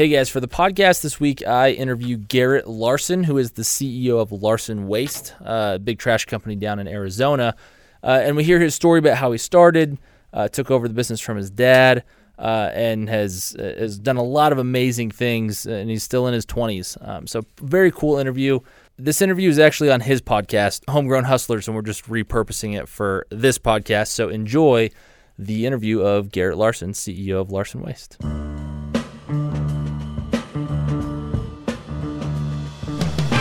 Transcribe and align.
Hey 0.00 0.08
guys, 0.08 0.30
for 0.30 0.40
the 0.40 0.48
podcast 0.48 1.02
this 1.02 1.20
week, 1.20 1.46
I 1.46 1.72
interview 1.72 2.16
Garrett 2.16 2.66
Larson, 2.66 3.22
who 3.22 3.36
is 3.36 3.50
the 3.50 3.60
CEO 3.60 4.18
of 4.18 4.32
Larson 4.32 4.88
Waste, 4.88 5.34
a 5.40 5.78
big 5.78 5.98
trash 5.98 6.24
company 6.24 6.56
down 6.56 6.78
in 6.78 6.88
Arizona. 6.88 7.54
Uh, 8.02 8.18
and 8.22 8.34
we 8.34 8.42
hear 8.42 8.58
his 8.58 8.74
story 8.74 8.98
about 8.98 9.18
how 9.18 9.30
he 9.30 9.36
started, 9.36 9.98
uh, 10.32 10.48
took 10.48 10.70
over 10.70 10.88
the 10.88 10.94
business 10.94 11.20
from 11.20 11.36
his 11.36 11.50
dad, 11.50 12.04
uh, 12.38 12.70
and 12.72 13.10
has 13.10 13.54
uh, 13.58 13.74
has 13.76 13.98
done 13.98 14.16
a 14.16 14.22
lot 14.22 14.52
of 14.52 14.58
amazing 14.58 15.10
things. 15.10 15.66
And 15.66 15.90
he's 15.90 16.02
still 16.02 16.26
in 16.26 16.32
his 16.32 16.46
20s. 16.46 16.96
Um, 17.06 17.26
so, 17.26 17.42
very 17.60 17.90
cool 17.90 18.16
interview. 18.16 18.60
This 18.98 19.20
interview 19.20 19.50
is 19.50 19.58
actually 19.58 19.90
on 19.90 20.00
his 20.00 20.22
podcast, 20.22 20.80
Homegrown 20.88 21.24
Hustlers, 21.24 21.68
and 21.68 21.74
we're 21.76 21.82
just 21.82 22.06
repurposing 22.06 22.74
it 22.74 22.88
for 22.88 23.26
this 23.28 23.58
podcast. 23.58 24.06
So, 24.06 24.30
enjoy 24.30 24.92
the 25.38 25.66
interview 25.66 26.00
of 26.00 26.32
Garrett 26.32 26.56
Larson, 26.56 26.92
CEO 26.92 27.38
of 27.38 27.50
Larson 27.50 27.82
Waste. 27.82 28.16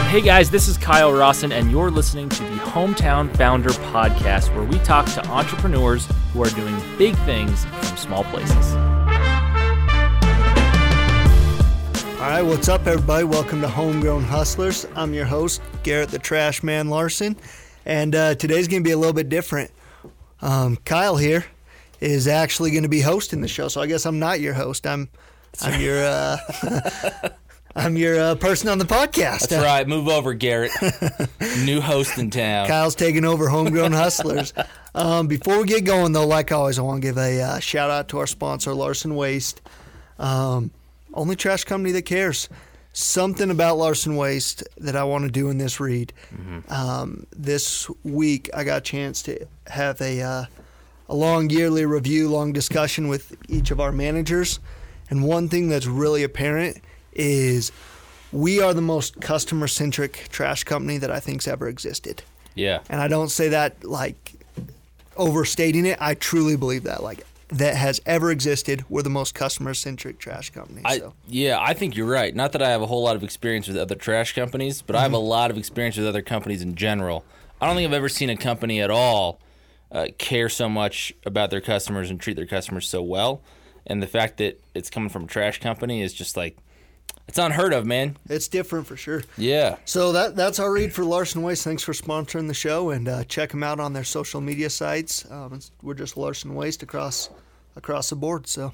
Hey 0.09 0.21
guys, 0.21 0.49
this 0.49 0.67
is 0.67 0.75
Kyle 0.75 1.13
Rawson, 1.13 1.51
and 1.51 1.69
you're 1.69 1.91
listening 1.91 2.29
to 2.29 2.41
the 2.41 2.55
Hometown 2.55 3.31
Founder 3.37 3.69
Podcast, 3.69 4.51
where 4.55 4.63
we 4.63 4.79
talk 4.79 5.05
to 5.13 5.23
entrepreneurs 5.27 6.07
who 6.33 6.41
are 6.41 6.49
doing 6.49 6.75
big 6.97 7.15
things 7.25 7.63
from 7.65 7.95
small 7.95 8.23
places. 8.23 8.73
All 12.15 12.25
right, 12.25 12.41
what's 12.41 12.67
up, 12.67 12.87
everybody? 12.87 13.23
Welcome 13.23 13.61
to 13.61 13.67
Homegrown 13.67 14.23
Hustlers. 14.23 14.87
I'm 14.95 15.13
your 15.13 15.25
host, 15.25 15.61
Garrett 15.83 16.09
the 16.09 16.17
Trash 16.17 16.63
Man 16.63 16.89
Larson, 16.89 17.37
and 17.85 18.15
uh, 18.15 18.33
today's 18.33 18.67
going 18.67 18.81
to 18.81 18.87
be 18.87 18.93
a 18.93 18.97
little 18.97 19.13
bit 19.13 19.29
different. 19.29 19.69
Um, 20.41 20.77
Kyle 20.85 21.17
here 21.17 21.45
is 21.99 22.27
actually 22.27 22.71
going 22.71 22.81
to 22.81 22.89
be 22.89 23.01
hosting 23.01 23.41
the 23.41 23.47
show, 23.47 23.67
so 23.67 23.79
I 23.79 23.85
guess 23.85 24.07
I'm 24.07 24.17
not 24.17 24.39
your 24.39 24.55
host. 24.55 24.87
I'm 24.87 25.07
I'm 25.61 25.79
your 25.79 26.03
uh, 26.03 26.37
I'm 27.75 27.97
your 27.97 28.19
uh, 28.19 28.35
person 28.35 28.69
on 28.69 28.79
the 28.79 28.85
podcast. 28.85 29.49
That's 29.49 29.63
right. 29.63 29.87
Move 29.87 30.07
over, 30.07 30.33
Garrett. 30.33 30.71
New 31.63 31.81
host 31.81 32.17
in 32.17 32.29
town. 32.31 32.67
Kyle's 32.67 32.95
taking 32.95 33.25
over 33.25 33.47
Homegrown 33.47 33.91
Hustlers. 33.91 34.53
Um, 34.95 35.27
before 35.27 35.59
we 35.59 35.65
get 35.65 35.85
going, 35.85 36.11
though, 36.11 36.25
like 36.25 36.51
always, 36.51 36.79
I 36.79 36.81
want 36.81 37.01
to 37.01 37.07
give 37.07 37.17
a 37.17 37.41
uh, 37.41 37.59
shout 37.59 37.91
out 37.91 38.09
to 38.09 38.17
our 38.17 38.27
sponsor, 38.27 38.73
Larson 38.73 39.15
Waste. 39.15 39.61
Um, 40.17 40.71
only 41.13 41.35
trash 41.35 41.63
company 41.63 41.91
that 41.93 42.03
cares. 42.03 42.49
Something 42.91 43.51
about 43.51 43.77
Larson 43.77 44.15
Waste 44.15 44.63
that 44.77 44.95
I 44.95 45.03
want 45.03 45.25
to 45.25 45.31
do 45.31 45.49
in 45.49 45.59
this 45.59 45.79
read. 45.79 46.11
Mm-hmm. 46.33 46.73
Um, 46.73 47.27
this 47.35 47.87
week, 48.03 48.49
I 48.53 48.63
got 48.63 48.77
a 48.79 48.81
chance 48.81 49.21
to 49.23 49.45
have 49.67 50.01
a 50.01 50.21
uh, 50.21 50.45
a 51.07 51.15
long 51.15 51.51
yearly 51.51 51.85
review, 51.85 52.29
long 52.29 52.51
discussion 52.51 53.07
with 53.07 53.37
each 53.47 53.69
of 53.69 53.79
our 53.79 53.91
managers, 53.91 54.59
and 55.11 55.23
one 55.23 55.49
thing 55.49 55.69
that's 55.69 55.85
really 55.85 56.23
apparent 56.23 56.81
is 57.19 57.71
we 58.31 58.61
are 58.61 58.73
the 58.73 58.81
most 58.81 59.19
customer 59.21 59.67
centric 59.67 60.27
trash 60.29 60.63
company 60.63 60.97
that 60.97 61.11
I 61.11 61.19
think's 61.19 61.47
ever 61.47 61.67
existed. 61.67 62.23
Yeah. 62.55 62.79
And 62.89 63.01
I 63.01 63.07
don't 63.07 63.29
say 63.29 63.49
that 63.49 63.83
like 63.83 64.33
overstating 65.17 65.85
it. 65.85 65.97
I 66.01 66.13
truly 66.13 66.55
believe 66.55 66.83
that. 66.83 67.03
Like 67.03 67.25
that 67.49 67.75
has 67.75 67.99
ever 68.05 68.31
existed. 68.31 68.85
We're 68.89 69.01
the 69.01 69.09
most 69.09 69.33
customer 69.33 69.73
centric 69.73 70.19
trash 70.19 70.51
company. 70.51 70.81
I, 70.85 70.99
so. 70.99 71.13
Yeah, 71.27 71.57
I 71.59 71.73
think 71.73 71.95
you're 71.95 72.09
right. 72.09 72.35
Not 72.35 72.51
that 72.51 72.61
I 72.61 72.69
have 72.69 72.81
a 72.81 72.87
whole 72.87 73.03
lot 73.03 73.15
of 73.15 73.23
experience 73.23 73.67
with 73.67 73.77
other 73.77 73.95
trash 73.95 74.33
companies, 74.33 74.81
but 74.81 74.93
mm-hmm. 74.93 74.99
I 74.99 75.03
have 75.03 75.13
a 75.13 75.17
mm-hmm. 75.17 75.25
lot 75.25 75.51
of 75.51 75.57
experience 75.57 75.97
with 75.97 76.07
other 76.07 76.21
companies 76.21 76.61
in 76.61 76.75
general. 76.75 77.25
I 77.59 77.67
don't 77.67 77.75
think 77.75 77.87
I've 77.87 77.93
ever 77.93 78.09
seen 78.09 78.29
a 78.29 78.37
company 78.37 78.81
at 78.81 78.91
all 78.91 79.39
uh, 79.91 80.07
care 80.17 80.49
so 80.49 80.69
much 80.69 81.13
about 81.25 81.49
their 81.49 81.61
customers 81.61 82.09
and 82.09 82.19
treat 82.19 82.35
their 82.35 82.45
customers 82.45 82.87
so 82.87 83.01
well. 83.01 83.41
And 83.87 84.03
the 84.03 84.07
fact 84.07 84.37
that 84.37 84.61
it's 84.75 84.89
coming 84.89 85.09
from 85.09 85.23
a 85.23 85.27
trash 85.27 85.59
company 85.59 86.01
is 86.01 86.13
just 86.13 86.37
like 86.37 86.55
it's 87.29 87.37
unheard 87.37 87.73
of, 87.73 87.85
man. 87.85 88.17
It's 88.27 88.47
different 88.47 88.87
for 88.87 88.97
sure. 88.97 89.21
Yeah. 89.37 89.77
So 89.85 90.11
that 90.13 90.35
that's 90.35 90.59
our 90.59 90.71
read 90.71 90.91
for 90.91 91.05
Larson 91.05 91.43
Waste. 91.43 91.63
Thanks 91.63 91.83
for 91.83 91.93
sponsoring 91.93 92.47
the 92.47 92.55
show, 92.55 92.89
and 92.89 93.07
uh, 93.07 93.23
check 93.25 93.51
them 93.51 93.61
out 93.61 93.79
on 93.79 93.93
their 93.93 94.03
social 94.03 94.41
media 94.41 94.67
sites. 94.67 95.29
Um, 95.29 95.59
we're 95.83 95.93
just 95.93 96.17
Larson 96.17 96.55
Waste 96.55 96.81
across 96.81 97.29
across 97.75 98.09
the 98.09 98.15
board. 98.15 98.47
So 98.47 98.73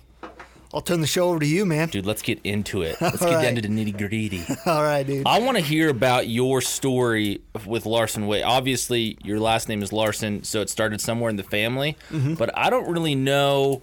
I'll 0.74 0.80
turn 0.80 1.02
the 1.02 1.08
show 1.08 1.32
over 1.32 1.40
to 1.40 1.46
you, 1.46 1.66
man. 1.66 1.90
Dude, 1.90 2.06
let's 2.06 2.22
get 2.22 2.40
into 2.46 2.82
it. 2.82 2.96
Let's 3.02 3.20
get 3.20 3.34
right. 3.34 3.44
down 3.44 3.56
to 3.56 3.62
the 3.62 3.68
nitty 3.68 3.98
gritty. 3.98 4.42
All 4.66 4.84
right, 4.84 5.04
dude. 5.04 5.28
I 5.28 5.40
want 5.40 5.58
to 5.58 5.64
hear 5.64 5.90
about 5.90 6.30
your 6.30 6.62
story 6.62 7.42
with 7.66 7.86
Larson 7.86 8.26
Waste. 8.26 8.46
Obviously, 8.46 9.18
your 9.22 9.42
last 9.42 9.68
name 9.68 9.84
is 9.84 9.92
Larson, 9.92 10.46
so 10.46 10.62
it 10.62 10.70
started 10.70 11.02
somewhere 11.02 11.30
in 11.30 11.36
the 11.36 11.44
family. 11.44 11.98
Mm-hmm. 12.10 12.36
But 12.36 12.58
I 12.58 12.70
don't 12.70 12.90
really 12.90 13.16
know 13.16 13.82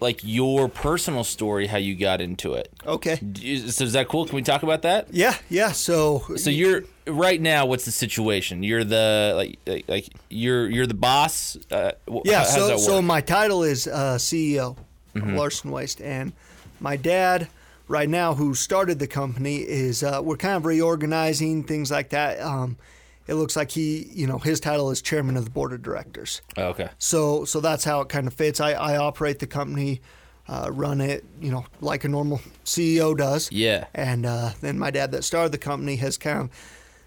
like 0.00 0.20
your 0.22 0.68
personal 0.68 1.24
story, 1.24 1.66
how 1.66 1.78
you 1.78 1.96
got 1.96 2.20
into 2.20 2.54
it. 2.54 2.72
Okay. 2.86 3.16
So 3.16 3.84
is 3.84 3.92
that 3.92 4.08
cool? 4.08 4.26
Can 4.26 4.36
we 4.36 4.42
talk 4.42 4.62
about 4.62 4.82
that? 4.82 5.12
Yeah, 5.12 5.36
yeah. 5.50 5.72
So 5.72 6.24
so 6.36 6.50
you're 6.50 6.84
right 7.06 7.40
now. 7.40 7.66
What's 7.66 7.84
the 7.84 7.92
situation? 7.92 8.62
You're 8.62 8.84
the 8.84 9.32
like 9.36 9.58
like, 9.66 9.84
like 9.88 10.08
you're 10.28 10.68
you're 10.68 10.86
the 10.86 10.94
boss. 10.94 11.56
Uh, 11.70 11.92
yeah. 12.24 12.44
so 12.44 12.76
so 12.76 13.02
my 13.02 13.20
title 13.20 13.62
is 13.62 13.86
uh, 13.86 14.16
CEO 14.18 14.76
mm-hmm. 15.14 15.30
of 15.30 15.34
Larson 15.34 15.70
Waste, 15.70 16.00
and 16.00 16.32
my 16.80 16.96
dad 16.96 17.48
right 17.88 18.08
now, 18.08 18.34
who 18.34 18.54
started 18.54 18.98
the 18.98 19.06
company, 19.06 19.56
is 19.56 20.02
uh, 20.02 20.20
we're 20.22 20.36
kind 20.36 20.56
of 20.56 20.66
reorganizing 20.66 21.64
things 21.64 21.90
like 21.90 22.10
that. 22.10 22.40
Um, 22.40 22.76
it 23.28 23.34
looks 23.34 23.54
like 23.54 23.70
he, 23.70 24.08
you 24.10 24.26
know, 24.26 24.38
his 24.38 24.58
title 24.58 24.90
is 24.90 25.02
chairman 25.02 25.36
of 25.36 25.44
the 25.44 25.50
board 25.50 25.72
of 25.72 25.82
directors. 25.82 26.40
Oh, 26.56 26.68
okay. 26.68 26.88
So, 26.98 27.44
so 27.44 27.60
that's 27.60 27.84
how 27.84 28.00
it 28.00 28.08
kind 28.08 28.26
of 28.26 28.32
fits. 28.32 28.58
I, 28.58 28.72
I 28.72 28.96
operate 28.96 29.38
the 29.38 29.46
company, 29.46 30.00
uh, 30.48 30.70
run 30.72 31.02
it, 31.02 31.24
you 31.40 31.50
know, 31.50 31.66
like 31.82 32.04
a 32.04 32.08
normal 32.08 32.40
CEO 32.64 33.16
does. 33.16 33.52
Yeah. 33.52 33.86
And 33.94 34.24
uh, 34.24 34.52
then 34.62 34.78
my 34.78 34.90
dad, 34.90 35.12
that 35.12 35.24
started 35.24 35.52
the 35.52 35.58
company, 35.58 35.96
has 35.96 36.16
kind 36.16 36.40
of 36.40 36.50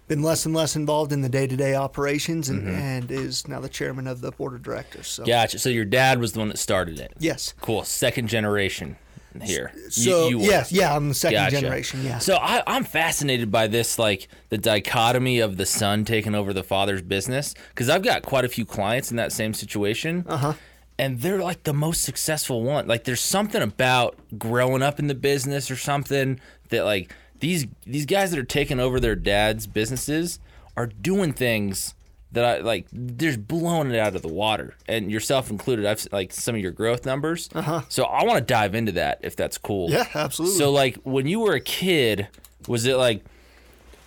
been 0.06 0.22
less 0.22 0.46
and 0.46 0.54
less 0.54 0.76
involved 0.76 1.12
in 1.12 1.22
the 1.22 1.28
day 1.28 1.48
to 1.48 1.56
day 1.56 1.74
operations 1.74 2.48
and, 2.48 2.62
mm-hmm. 2.62 2.70
and 2.70 3.10
is 3.10 3.48
now 3.48 3.58
the 3.58 3.68
chairman 3.68 4.06
of 4.06 4.20
the 4.20 4.30
board 4.30 4.54
of 4.54 4.62
directors. 4.62 5.08
So. 5.08 5.24
Gotcha. 5.24 5.58
So 5.58 5.70
your 5.70 5.84
dad 5.84 6.20
was 6.20 6.34
the 6.34 6.38
one 6.38 6.48
that 6.48 6.58
started 6.58 7.00
it. 7.00 7.12
Yes. 7.18 7.52
Cool. 7.60 7.82
Second 7.82 8.28
generation 8.28 8.96
here. 9.40 9.72
So 9.88 10.28
you, 10.28 10.40
you 10.40 10.46
yes, 10.46 10.72
yeah, 10.72 10.94
I'm 10.94 11.08
the 11.08 11.14
second 11.14 11.38
gotcha. 11.38 11.60
generation. 11.60 12.04
Yeah. 12.04 12.18
So 12.18 12.36
I, 12.36 12.62
I'm 12.66 12.84
fascinated 12.84 13.50
by 13.50 13.66
this, 13.66 13.98
like 13.98 14.28
the 14.48 14.58
dichotomy 14.58 15.40
of 15.40 15.56
the 15.56 15.66
son 15.66 16.04
taking 16.04 16.34
over 16.34 16.52
the 16.52 16.62
father's 16.62 17.02
business, 17.02 17.54
because 17.70 17.88
I've 17.88 18.02
got 18.02 18.22
quite 18.22 18.44
a 18.44 18.48
few 18.48 18.64
clients 18.64 19.10
in 19.10 19.16
that 19.16 19.32
same 19.32 19.54
situation. 19.54 20.24
Uh 20.28 20.36
huh. 20.36 20.52
And 20.98 21.20
they're 21.20 21.42
like 21.42 21.62
the 21.62 21.72
most 21.72 22.02
successful 22.02 22.62
one. 22.62 22.86
Like 22.86 23.04
there's 23.04 23.20
something 23.20 23.62
about 23.62 24.18
growing 24.38 24.82
up 24.82 24.98
in 24.98 25.06
the 25.06 25.14
business 25.14 25.70
or 25.70 25.76
something 25.76 26.38
that 26.68 26.84
like 26.84 27.12
these 27.40 27.66
these 27.84 28.06
guys 28.06 28.30
that 28.30 28.38
are 28.38 28.44
taking 28.44 28.78
over 28.78 29.00
their 29.00 29.16
dad's 29.16 29.66
businesses 29.66 30.38
are 30.76 30.86
doing 30.86 31.32
things 31.32 31.94
that 32.32 32.44
I 32.44 32.58
like. 32.58 32.86
There's 32.92 33.36
blowing 33.36 33.90
it 33.90 33.98
out 33.98 34.16
of 34.16 34.22
the 34.22 34.28
water, 34.28 34.74
and 34.88 35.10
yourself 35.10 35.50
included. 35.50 35.86
I've 35.86 36.06
like 36.12 36.32
some 36.32 36.54
of 36.54 36.60
your 36.60 36.72
growth 36.72 37.06
numbers. 37.06 37.48
Uh-huh. 37.54 37.82
So 37.88 38.04
I 38.04 38.24
want 38.24 38.38
to 38.38 38.44
dive 38.44 38.74
into 38.74 38.92
that 38.92 39.20
if 39.22 39.36
that's 39.36 39.58
cool. 39.58 39.90
Yeah, 39.90 40.06
absolutely. 40.14 40.58
So 40.58 40.70
like 40.70 40.96
when 41.04 41.26
you 41.26 41.40
were 41.40 41.54
a 41.54 41.60
kid, 41.60 42.28
was 42.66 42.86
it 42.86 42.96
like 42.96 43.24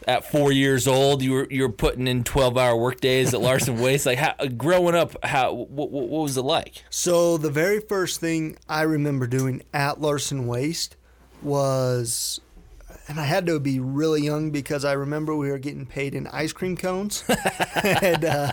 at 0.07 0.29
four 0.29 0.51
years 0.51 0.87
old 0.87 1.23
you 1.23 1.31
were 1.31 1.47
you 1.49 1.63
were 1.63 1.71
putting 1.71 2.07
in 2.07 2.23
12 2.23 2.57
hour 2.57 2.75
work 2.75 3.01
days 3.01 3.33
at 3.33 3.41
Larson 3.41 3.79
Waste? 3.79 4.05
Like 4.05 4.17
how 4.17 4.33
growing 4.57 4.95
up, 4.95 5.15
how 5.23 5.53
what, 5.53 5.91
what 5.91 6.09
was 6.09 6.37
it 6.37 6.43
like? 6.43 6.83
So 6.89 7.37
the 7.37 7.49
very 7.51 7.79
first 7.79 8.19
thing 8.19 8.57
I 8.67 8.81
remember 8.81 9.27
doing 9.27 9.63
at 9.73 10.01
Larson 10.01 10.47
Waste 10.47 10.95
was 11.41 12.39
and 13.07 13.19
I 13.19 13.23
had 13.23 13.45
to 13.47 13.59
be 13.59 13.79
really 13.79 14.23
young 14.23 14.51
because 14.51 14.83
I 14.83 14.93
remember 14.93 15.35
we 15.35 15.49
were 15.49 15.59
getting 15.59 15.85
paid 15.85 16.16
in 16.16 16.27
ice 16.27 16.53
cream 16.53 16.75
cones, 16.75 17.23
and 17.83 18.25
uh, 18.25 18.51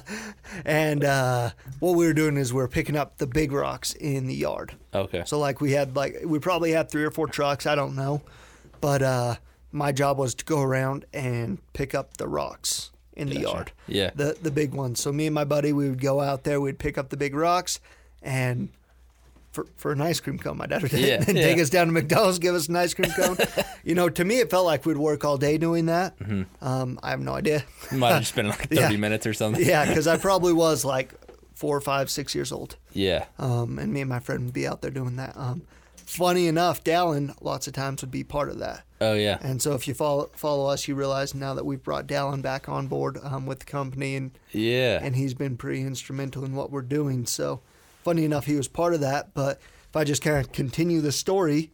and 0.64 1.04
uh, 1.04 1.50
what 1.78 1.96
we 1.96 2.06
were 2.06 2.12
doing 2.12 2.36
is 2.36 2.52
we 2.52 2.58
were 2.58 2.68
picking 2.68 2.96
up 2.96 3.18
the 3.18 3.26
big 3.26 3.52
rocks 3.52 3.94
in 3.94 4.26
the 4.26 4.34
yard. 4.34 4.74
Okay. 4.94 5.22
So 5.26 5.38
like 5.38 5.60
we 5.60 5.72
had 5.72 5.96
like 5.96 6.16
we 6.24 6.38
probably 6.38 6.72
had 6.72 6.90
three 6.90 7.04
or 7.04 7.10
four 7.10 7.26
trucks. 7.26 7.66
I 7.66 7.74
don't 7.74 7.96
know, 7.96 8.22
but 8.80 9.02
uh, 9.02 9.36
my 9.70 9.92
job 9.92 10.18
was 10.18 10.34
to 10.36 10.44
go 10.44 10.60
around 10.60 11.06
and 11.12 11.58
pick 11.72 11.94
up 11.94 12.16
the 12.18 12.28
rocks 12.28 12.90
in 13.14 13.28
the 13.28 13.36
gotcha. 13.36 13.48
yard. 13.48 13.72
Yeah. 13.86 14.10
The 14.14 14.36
the 14.40 14.50
big 14.50 14.74
ones. 14.74 15.00
So 15.00 15.12
me 15.12 15.26
and 15.26 15.34
my 15.34 15.44
buddy 15.44 15.72
we 15.72 15.88
would 15.88 16.00
go 16.00 16.20
out 16.20 16.44
there. 16.44 16.60
We'd 16.60 16.78
pick 16.78 16.98
up 16.98 17.08
the 17.08 17.16
big 17.16 17.34
rocks 17.34 17.80
and 18.22 18.68
for, 19.52 19.66
for 19.76 19.92
an 19.92 20.00
ice 20.00 20.18
cream 20.18 20.38
cone. 20.38 20.56
My 20.56 20.66
dad 20.66 20.82
would 20.82 20.92
yeah, 20.94 21.22
and 21.26 21.36
yeah. 21.36 21.44
take 21.44 21.58
us 21.58 21.70
down 21.70 21.86
to 21.86 21.92
McDonald's, 21.92 22.38
give 22.38 22.54
us 22.54 22.68
an 22.68 22.76
ice 22.76 22.94
cream 22.94 23.10
cone. 23.12 23.36
you 23.84 23.94
know, 23.94 24.08
to 24.08 24.24
me, 24.24 24.40
it 24.40 24.50
felt 24.50 24.66
like 24.66 24.84
we'd 24.84 24.96
work 24.96 25.24
all 25.24 25.36
day 25.36 25.58
doing 25.58 25.86
that. 25.86 26.18
Mm-hmm. 26.18 26.64
Um, 26.64 26.98
I 27.02 27.10
have 27.10 27.20
no 27.20 27.34
idea. 27.34 27.64
Might 27.92 28.12
have 28.12 28.20
just 28.22 28.34
been 28.34 28.48
like 28.48 28.68
30 28.68 28.76
yeah. 28.76 28.96
minutes 28.96 29.26
or 29.26 29.34
something. 29.34 29.64
Yeah, 29.64 29.86
because 29.86 30.06
I 30.06 30.16
probably 30.16 30.52
was 30.52 30.84
like 30.84 31.14
four, 31.54 31.80
five, 31.80 32.10
six 32.10 32.34
years 32.34 32.50
old. 32.50 32.76
Yeah. 32.92 33.26
Um, 33.38 33.78
and 33.78 33.92
me 33.92 34.00
and 34.00 34.10
my 34.10 34.20
friend 34.20 34.44
would 34.44 34.54
be 34.54 34.66
out 34.66 34.82
there 34.82 34.90
doing 34.90 35.16
that. 35.16 35.36
Um, 35.36 35.62
funny 35.96 36.46
enough, 36.46 36.82
Dallin 36.82 37.34
lots 37.40 37.66
of 37.66 37.74
times 37.74 38.02
would 38.02 38.10
be 38.10 38.24
part 38.24 38.48
of 38.48 38.58
that. 38.58 38.84
Oh 39.00 39.14
yeah. 39.14 39.38
And 39.42 39.60
so 39.60 39.74
if 39.74 39.88
you 39.88 39.94
follow 39.94 40.30
follow 40.34 40.66
us, 40.66 40.86
you 40.86 40.94
realize 40.94 41.34
now 41.34 41.54
that 41.54 41.66
we've 41.66 41.82
brought 41.82 42.06
Dallin 42.06 42.40
back 42.40 42.68
on 42.68 42.86
board 42.86 43.18
um, 43.22 43.46
with 43.46 43.60
the 43.60 43.64
company, 43.64 44.14
and 44.16 44.30
yeah, 44.52 45.00
and 45.02 45.16
he's 45.16 45.34
been 45.34 45.56
pretty 45.56 45.82
instrumental 45.82 46.44
in 46.44 46.54
what 46.54 46.70
we're 46.70 46.82
doing. 46.82 47.26
So 47.26 47.60
funny 48.02 48.24
enough, 48.24 48.46
he 48.46 48.56
was 48.56 48.68
part 48.68 48.94
of 48.94 49.00
that. 49.00 49.34
But 49.34 49.60
if 49.88 49.96
I 49.96 50.04
just 50.04 50.22
kind 50.22 50.38
of 50.38 50.52
continue 50.52 51.00
the 51.00 51.12
story, 51.12 51.70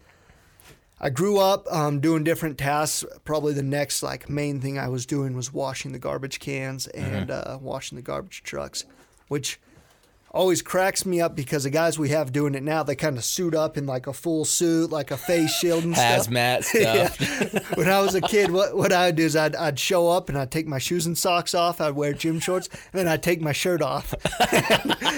I 1.01 1.11
grew 1.11 1.39
up 1.39 1.73
um, 1.73 2.01
doing 2.01 2.25
different 2.25 2.59
tasks. 2.59 3.05
Probably 3.25 3.53
the 3.53 3.63
next 3.63 4.03
like 4.03 4.29
main 4.29 4.61
thing 4.61 4.79
I 4.79 4.89
was 4.89 5.07
doing 5.07 5.37
was 5.37 5.53
washing 5.53 5.93
the 5.93 5.99
garbage 5.99 6.41
cans 6.41 6.87
and 6.89 7.31
uh, 7.31 7.59
washing 7.61 7.97
the 7.97 8.03
garbage 8.03 8.43
trucks, 8.43 8.85
which 9.29 9.61
always 10.31 10.63
cracks 10.63 11.07
me 11.07 11.21
up 11.21 11.35
because 11.35 11.65
the 11.65 11.71
guys 11.71 11.99
we 11.99 12.11
have 12.11 12.33
doing 12.33 12.55
it 12.55 12.63
now 12.63 12.83
they 12.83 12.95
kind 12.95 13.17
of 13.17 13.25
suit 13.25 13.55
up 13.55 13.77
in 13.77 13.87
like 13.87 14.07
a 14.07 14.13
full 14.13 14.45
suit, 14.45 14.91
like 14.91 15.11
a 15.11 15.17
face 15.17 15.51
shield 15.59 15.85
and 15.85 15.95
stuff. 15.97 16.29
Hazmat 16.29 16.65
stuff. 16.65 17.53
Yeah. 17.55 17.61
when 17.75 17.89
I 17.89 18.01
was 18.01 18.15
a 18.15 18.21
kid, 18.21 18.51
what 18.51 18.77
what 18.77 18.93
I 18.93 19.07
would 19.07 19.17
do 19.17 19.25
is 19.25 19.37
I'd, 19.37 19.57
I'd 19.57 19.79
show 19.79 20.09
up 20.09 20.29
and 20.29 20.37
I'd 20.39 20.51
take 20.51 20.67
my 20.67 20.79
shoes 20.79 21.07
and 21.07 21.17
socks 21.17 21.55
off. 21.55 21.81
I'd 21.81 21.95
wear 21.95 22.13
gym 22.13 22.41
shorts 22.41 22.69
and 22.69 22.79
then 22.93 23.09
I'd 23.09 23.23
take 23.23 23.41
my 23.41 23.53
shirt 23.53 23.83
off 23.83 24.11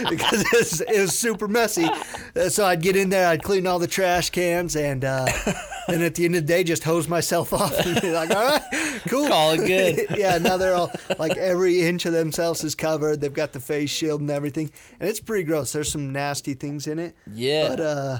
because 0.09 0.41
it 0.41 0.53
was, 0.53 0.81
it 0.81 1.01
was 1.01 1.19
super 1.19 1.49
messy. 1.49 1.85
Uh, 2.37 2.49
So 2.49 2.65
I'd 2.65 2.83
get 2.83 2.97
in 2.97 3.09
there, 3.11 3.27
I'd 3.29 3.43
clean 3.43 3.67
all 3.67 3.79
the 3.79 3.87
trash 3.87 4.31
cans, 4.31 4.77
and 4.77 5.05
uh, 5.05 5.27
and 5.88 6.03
at 6.03 6.15
the 6.15 6.25
end 6.25 6.37
of 6.37 6.47
the 6.47 6.53
day, 6.53 6.65
just 6.65 6.85
hose 6.85 7.09
myself 7.09 7.53
off 7.55 7.79
and 7.87 8.00
be 8.00 8.11
like, 8.12 8.31
all 8.31 8.44
right, 8.44 8.62
cool, 9.09 9.29
Call 9.29 9.53
it 9.53 9.67
good. 9.67 10.06
yeah, 10.19 10.38
now 10.38 10.56
they're 10.56 10.75
all 10.75 10.91
like 11.19 11.37
every 11.37 11.82
inch 11.82 12.06
of 12.06 12.12
themselves 12.12 12.62
is 12.65 12.75
covered. 12.75 13.21
They've 13.21 13.32
got 13.32 13.53
the 13.53 13.61
face 13.61 13.91
shield 13.91 14.21
and 14.21 14.31
everything, 14.31 14.71
and 14.99 15.09
it's 15.09 15.21
pretty 15.21 15.44
gross. 15.44 15.73
There's 15.73 15.91
some 15.91 16.12
nasty 16.12 16.55
things 16.55 16.87
in 16.87 16.99
it. 16.99 17.15
Yeah. 17.32 17.69
but 17.69 17.81
uh, 17.81 18.19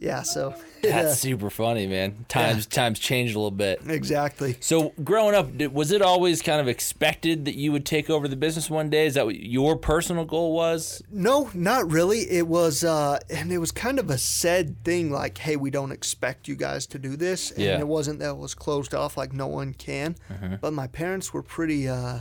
yeah. 0.00 0.22
So 0.22 0.54
That's 0.82 0.94
yeah, 0.94 1.12
super 1.12 1.50
funny, 1.50 1.86
man. 1.86 2.24
Times 2.28 2.64
times 2.66 2.98
changed 2.98 3.34
a 3.36 3.38
little 3.38 3.50
bit. 3.50 3.82
exactly. 3.86 4.56
So 4.60 4.94
growing 5.04 5.34
up, 5.34 5.52
was 5.72 5.92
it 5.92 6.00
always 6.00 6.40
kind 6.40 6.58
of 6.58 6.68
expected 6.68 7.44
that 7.44 7.54
you 7.54 7.70
would 7.70 7.84
take 7.84 8.08
over 8.08 8.26
the 8.26 8.34
business 8.36 8.70
one 8.70 8.88
day? 8.88 9.04
Is 9.04 9.12
that 9.14 9.26
what 9.26 9.36
your 9.38 9.76
personal 9.76 10.24
goal 10.24 10.54
was? 10.54 11.02
No, 11.10 11.50
not 11.52 11.90
really. 11.92 12.20
It 12.30 12.46
was, 12.48 12.82
uh, 12.82 13.18
and 13.28 13.52
it 13.52 13.58
was 13.58 13.72
kind 13.72 13.98
of 13.98 14.08
a 14.08 14.16
said 14.16 14.82
thing, 14.82 15.10
like, 15.10 15.36
"Hey, 15.36 15.56
we 15.56 15.70
don't 15.70 15.92
expect 15.92 16.48
you 16.48 16.56
guys 16.56 16.86
to 16.86 16.98
do 16.98 17.14
this," 17.14 17.50
and 17.50 17.60
Yeah. 17.62 17.78
it 17.78 17.86
wasn't 17.86 18.18
that 18.20 18.30
it 18.30 18.38
was 18.38 18.54
closed 18.54 18.94
off, 18.94 19.18
like 19.18 19.34
no 19.34 19.48
one 19.48 19.74
can. 19.74 20.16
But 20.62 20.72
my 20.72 20.86
parents 20.86 21.34
were 21.34 21.42
pretty, 21.42 21.86
uh, 21.88 22.20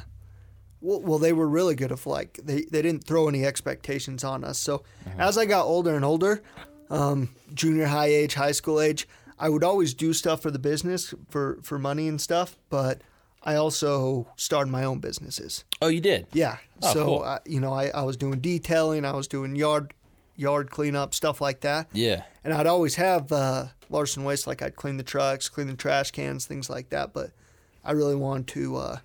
well, 0.82 1.02
well, 1.02 1.18
they 1.20 1.32
were 1.34 1.48
really 1.48 1.76
good. 1.76 1.92
Of 1.92 2.06
like, 2.06 2.40
they 2.44 2.64
they 2.70 2.82
didn't 2.82 3.06
throw 3.06 3.30
any 3.30 3.46
expectations 3.46 4.24
on 4.26 4.44
us. 4.44 4.58
So 4.60 4.84
as 5.18 5.38
I 5.38 5.46
got 5.46 5.64
older 5.66 5.96
and 5.96 6.04
older, 6.04 6.42
um, 6.90 7.30
junior 7.54 7.86
high 7.88 8.08
age, 8.08 8.34
high 8.36 8.52
school 8.52 8.80
age, 8.82 9.08
I 9.38 9.50
would 9.50 9.64
always 9.64 9.94
do 9.94 10.14
stuff 10.14 10.42
for 10.42 10.52
the 10.52 10.60
business 10.60 11.14
for 11.30 11.60
for 11.64 11.80
money 11.80 12.08
and 12.08 12.20
stuff, 12.20 12.58
but. 12.70 13.02
I 13.42 13.56
also 13.56 14.28
started 14.36 14.70
my 14.70 14.84
own 14.84 15.00
businesses. 15.00 15.64
Oh, 15.82 15.88
you 15.88 16.02
did. 16.02 16.28
Yeah. 16.34 16.58
Oh, 16.84 16.94
so 16.94 17.06
cool. 17.06 17.24
I, 17.24 17.40
you 17.46 17.62
know, 17.62 17.72
I, 17.72 17.88
I 17.88 18.02
was 18.02 18.18
doing 18.18 18.42
detailing, 18.42 19.06
I 19.06 19.14
was 19.14 19.30
doing 19.30 19.56
yard 19.56 19.94
yard 20.36 20.70
cleanup, 20.72 21.14
stuff 21.14 21.40
like 21.40 21.62
that. 21.62 21.88
Yeah. 21.94 22.24
And 22.44 22.54
I'd 22.54 22.68
always 22.68 22.96
have 22.96 23.32
uh, 23.32 23.68
Larson 23.90 24.26
Waste, 24.26 24.46
like 24.46 24.62
I'd 24.62 24.76
clean 24.76 24.98
the 24.98 25.04
trucks, 25.04 25.48
clean 25.48 25.68
the 25.68 25.74
trash 25.76 26.12
cans, 26.12 26.46
things 26.46 26.70
like 26.70 26.90
that. 26.90 27.14
But 27.14 27.32
I 27.86 27.94
really 27.94 28.16
wanted 28.18 28.48
to 28.48 28.76
uh, 28.76 28.98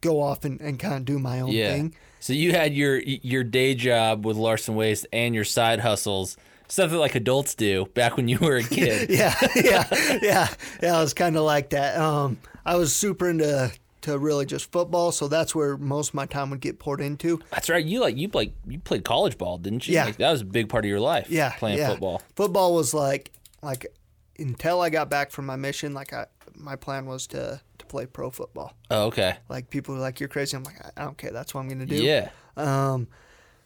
go 0.00 0.22
off 0.22 0.44
and, 0.44 0.60
and 0.60 0.78
kind 0.78 0.94
of 0.94 1.04
do 1.04 1.18
my 1.18 1.40
own 1.40 1.50
Yeah. 1.50 1.72
thing. 1.72 1.96
So 2.20 2.32
you 2.32 2.52
had 2.52 2.74
your 2.74 3.00
your 3.00 3.42
day 3.42 3.74
job 3.74 4.24
with 4.24 4.36
Larson 4.36 4.76
Waste 4.76 5.04
and 5.12 5.34
your 5.34 5.44
side 5.44 5.80
hustles, 5.80 6.36
stuff 6.68 6.90
that 6.90 6.98
like 6.98 7.14
adults 7.14 7.54
do 7.54 7.86
back 7.94 8.16
when 8.16 8.28
you 8.28 8.38
were 8.38 8.56
a 8.56 8.62
kid. 8.78 9.10
Yeah, 9.14 9.34
yeah, 9.56 9.84
yeah, 10.22 10.48
yeah. 10.82 10.96
I 10.98 11.00
was 11.00 11.14
kind 11.14 11.36
of 11.36 11.42
like 11.44 11.70
that. 11.70 11.96
Um, 11.98 12.38
I 12.64 12.76
was 12.76 12.94
super 12.94 13.28
into 13.28 13.72
to 14.02 14.18
really 14.18 14.44
just 14.44 14.70
football, 14.70 15.12
so 15.12 15.28
that's 15.28 15.54
where 15.54 15.76
most 15.76 16.08
of 16.08 16.14
my 16.14 16.26
time 16.26 16.50
would 16.50 16.60
get 16.60 16.78
poured 16.78 17.00
into. 17.00 17.40
That's 17.50 17.68
right. 17.70 17.84
You 17.84 18.00
like 18.00 18.16
you 18.16 18.28
like 18.32 18.52
you 18.66 18.78
played 18.78 19.04
college 19.04 19.38
ball, 19.38 19.58
didn't 19.58 19.86
you? 19.88 19.94
Yeah. 19.94 20.06
Like, 20.06 20.16
that 20.18 20.30
was 20.32 20.40
a 20.42 20.44
big 20.46 20.68
part 20.68 20.84
of 20.84 20.88
your 20.88 21.00
life. 21.00 21.30
yeah, 21.30 21.52
Playing 21.58 21.78
yeah. 21.78 21.88
football. 21.90 22.22
Football 22.36 22.74
was 22.74 22.92
like 22.94 23.32
like 23.62 23.86
until 24.38 24.80
I 24.80 24.90
got 24.90 25.08
back 25.08 25.30
from 25.30 25.46
my 25.46 25.56
mission. 25.56 25.94
Like 25.94 26.12
I, 26.12 26.26
my 26.54 26.76
plan 26.76 27.06
was 27.06 27.26
to 27.28 27.60
to 27.78 27.86
play 27.86 28.06
pro 28.06 28.30
football. 28.30 28.74
Oh, 28.90 29.04
okay. 29.06 29.36
Like 29.48 29.70
people 29.70 29.94
were 29.94 30.00
like, 30.00 30.20
"You're 30.20 30.28
crazy." 30.28 30.56
I'm 30.56 30.64
like, 30.64 30.84
"I 30.84 30.90
I 31.00 31.04
don't 31.04 31.16
care. 31.18 31.30
That's 31.30 31.54
what 31.54 31.60
I'm 31.62 31.68
gonna 31.68 31.86
do." 31.86 31.96
Yeah. 31.96 32.30
Um, 32.56 33.08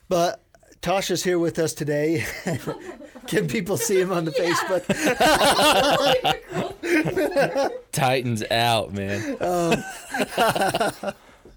but 0.08 0.42
Tasha's 0.82 1.24
here 1.24 1.38
with 1.38 1.58
us 1.58 1.72
today. 1.74 2.24
Can 3.26 3.46
people 3.48 3.76
see 3.76 4.00
him 4.00 4.12
on 4.12 4.24
the 4.24 4.30
Facebook? 4.30 4.84
Titans 7.92 8.42
out, 8.50 8.92
man. 8.94 9.36
Um, 9.40 9.82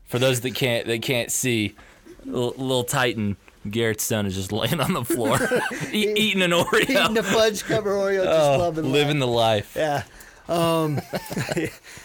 For 0.06 0.20
those 0.20 0.42
that 0.42 0.56
can't 0.56 0.88
that 0.88 1.02
can't 1.02 1.32
see, 1.32 1.76
little, 2.26 2.50
little 2.58 2.84
Titan 2.84 3.38
Garrett's 3.70 4.04
son 4.04 4.26
is 4.26 4.36
just 4.36 4.52
laying 4.52 4.82
on 4.82 4.94
the 4.94 5.06
floor, 5.06 5.38
e- 5.94 6.14
eating 6.18 6.42
an 6.42 6.52
Oreo, 6.52 6.82
Eating 6.82 7.14
the 7.14 7.24
fudge 7.24 7.64
cover 7.64 7.92
Oreo, 7.92 8.24
just 8.26 8.50
Oh, 8.50 8.58
loving 8.58 8.92
living 8.92 9.20
the 9.20 9.28
life. 9.28 9.74
Yeah. 9.76 10.04
Um, 10.50 11.00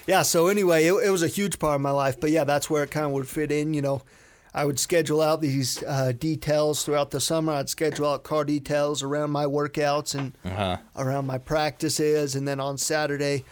yeah. 0.06 0.22
So 0.22 0.46
anyway, 0.48 0.84
it, 0.84 0.92
it 0.92 1.10
was 1.10 1.22
a 1.24 1.28
huge 1.28 1.58
part 1.58 1.74
of 1.74 1.80
my 1.80 1.90
life, 1.90 2.20
but 2.20 2.30
yeah, 2.30 2.44
that's 2.44 2.70
where 2.70 2.84
it 2.84 2.90
kind 2.92 3.06
of 3.06 3.12
would 3.12 3.26
fit 3.26 3.50
in. 3.50 3.74
You 3.74 3.82
know, 3.82 4.02
I 4.56 4.64
would 4.64 4.78
schedule 4.80 5.20
out 5.20 5.42
these 5.42 5.82
uh, 5.82 6.12
details 6.18 6.82
throughout 6.82 7.10
the 7.10 7.20
summer. 7.20 7.52
I'd 7.52 7.68
schedule 7.68 8.08
out 8.08 8.22
car 8.24 8.42
details 8.42 9.02
around 9.02 9.30
my 9.30 9.44
workouts 9.44 10.14
and 10.14 10.32
Uh-huh. 10.44 10.78
around 10.96 11.26
my 11.26 11.36
practices, 11.38 12.34
and 12.34 12.48
then 12.48 12.58
on 12.58 12.78
Saturday, 12.78 13.44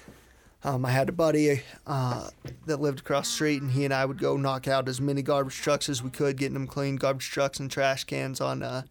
um, 0.64 0.86
I 0.86 0.90
had 0.92 1.10
a 1.10 1.12
buddy 1.12 1.62
uh, 1.86 2.30
that 2.64 2.80
lived 2.80 3.00
across 3.00 3.26
the 3.28 3.34
street, 3.34 3.60
and 3.60 3.72
he 3.72 3.84
and 3.84 3.92
I 3.92 4.06
would 4.06 4.18
go 4.18 4.38
knock 4.38 4.66
out 4.66 4.88
as 4.88 4.98
many 4.98 5.20
garbage 5.20 5.56
trucks 5.56 5.90
as 5.90 6.02
we 6.02 6.08
could, 6.08 6.38
getting 6.38 6.54
them 6.54 6.66
clean, 6.66 6.96
garbage 6.96 7.28
trucks 7.30 7.60
and 7.60 7.70
trash 7.70 8.04
cans 8.04 8.40
on 8.40 8.62
uh, 8.62 8.84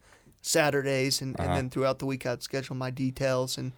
Saturdays, 0.43 1.19
and, 1.19 1.35
Uh-huh. 1.39 1.49
and 1.49 1.57
then 1.57 1.69
throughout 1.71 1.97
the 1.97 2.05
week 2.05 2.27
I'd 2.27 2.43
schedule 2.43 2.75
my 2.75 2.91
details 2.91 3.57
and 3.57 3.71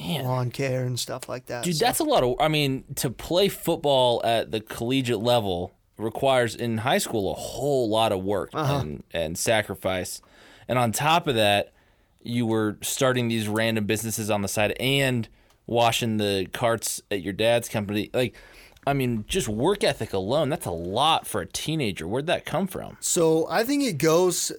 Man. 0.00 0.24
lawn 0.24 0.50
care 0.50 0.84
and 0.84 0.98
stuff 0.98 1.28
like 1.28 1.44
that. 1.46 1.64
Dude, 1.64 1.76
So- 1.76 1.84
that's 1.84 1.98
a 1.98 2.04
lot 2.04 2.22
of. 2.24 2.36
I 2.40 2.48
mean, 2.48 2.84
to 2.96 3.10
play 3.10 3.48
football 3.48 4.22
at 4.24 4.50
the 4.50 4.60
collegiate 4.60 5.20
level 5.20 5.72
requires 5.98 6.54
in 6.54 6.78
high 6.78 6.98
school 6.98 7.30
a 7.30 7.34
whole 7.34 7.88
lot 7.88 8.12
of 8.12 8.22
work 8.22 8.50
Uh-huh. 8.54 8.78
and, 8.80 9.02
and 9.12 9.38
sacrifice. 9.38 10.20
And 10.68 10.78
on 10.78 10.92
top 10.92 11.26
of 11.26 11.34
that, 11.34 11.72
you 12.22 12.46
were 12.46 12.78
starting 12.82 13.28
these 13.28 13.48
random 13.48 13.84
businesses 13.84 14.30
on 14.30 14.42
the 14.42 14.48
side 14.48 14.72
and 14.80 15.28
washing 15.66 16.16
the 16.18 16.46
carts 16.52 17.00
at 17.10 17.20
your 17.22 17.32
dad's 17.32 17.68
company. 17.68 18.10
Like, 18.14 18.34
I 18.86 18.94
mean, 18.94 19.24
just 19.28 19.48
work 19.48 19.84
ethic 19.84 20.12
alone, 20.12 20.48
that's 20.48 20.66
a 20.66 20.70
lot 20.72 21.26
for 21.26 21.40
a 21.40 21.46
teenager. 21.46 22.06
Where'd 22.08 22.26
that 22.26 22.44
come 22.44 22.66
from? 22.66 22.96
So 23.00 23.46
I 23.48 23.62
think 23.64 23.84
it 23.84 23.98
goes 23.98 24.50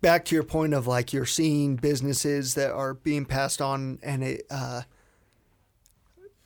back 0.00 0.24
to 0.26 0.34
your 0.34 0.44
point 0.44 0.72
of 0.74 0.86
like 0.86 1.12
you're 1.12 1.26
seeing 1.26 1.76
businesses 1.76 2.54
that 2.54 2.70
are 2.70 2.94
being 2.94 3.24
passed 3.24 3.60
on 3.62 3.98
and 4.02 4.22
it, 4.22 4.46
uh, 4.50 4.82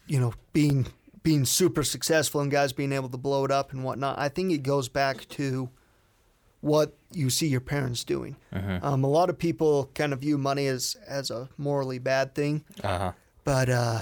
you 0.07 0.19
know, 0.19 0.35
being 0.53 0.87
being 1.23 1.45
super 1.45 1.83
successful 1.83 2.41
and 2.41 2.51
guys 2.51 2.73
being 2.73 2.93
able 2.93 3.09
to 3.11 3.17
blow 3.19 3.45
it 3.45 3.51
up 3.51 3.73
and 3.73 3.85
whatnot. 3.85 4.19
I 4.19 4.29
think 4.29 4.53
it 4.53 4.63
goes 4.63 4.89
back 4.89 5.29
to 5.31 5.69
what 6.61 6.97
you 7.13 7.31
see 7.31 7.47
your 7.49 7.61
parents 7.61 8.05
doing. 8.05 8.37
Um, 8.53 9.05
a 9.05 9.09
lot 9.09 9.31
of 9.31 9.39
people 9.39 9.91
kind 9.95 10.13
of 10.13 10.21
view 10.21 10.37
money 10.39 10.67
as 10.67 10.97
as 11.07 11.31
a 11.31 11.49
morally 11.57 11.99
bad 11.99 12.35
thing, 12.35 12.65
Uh 12.85 12.99
huh. 12.99 13.13
but 13.45 13.69
uh, 13.69 14.01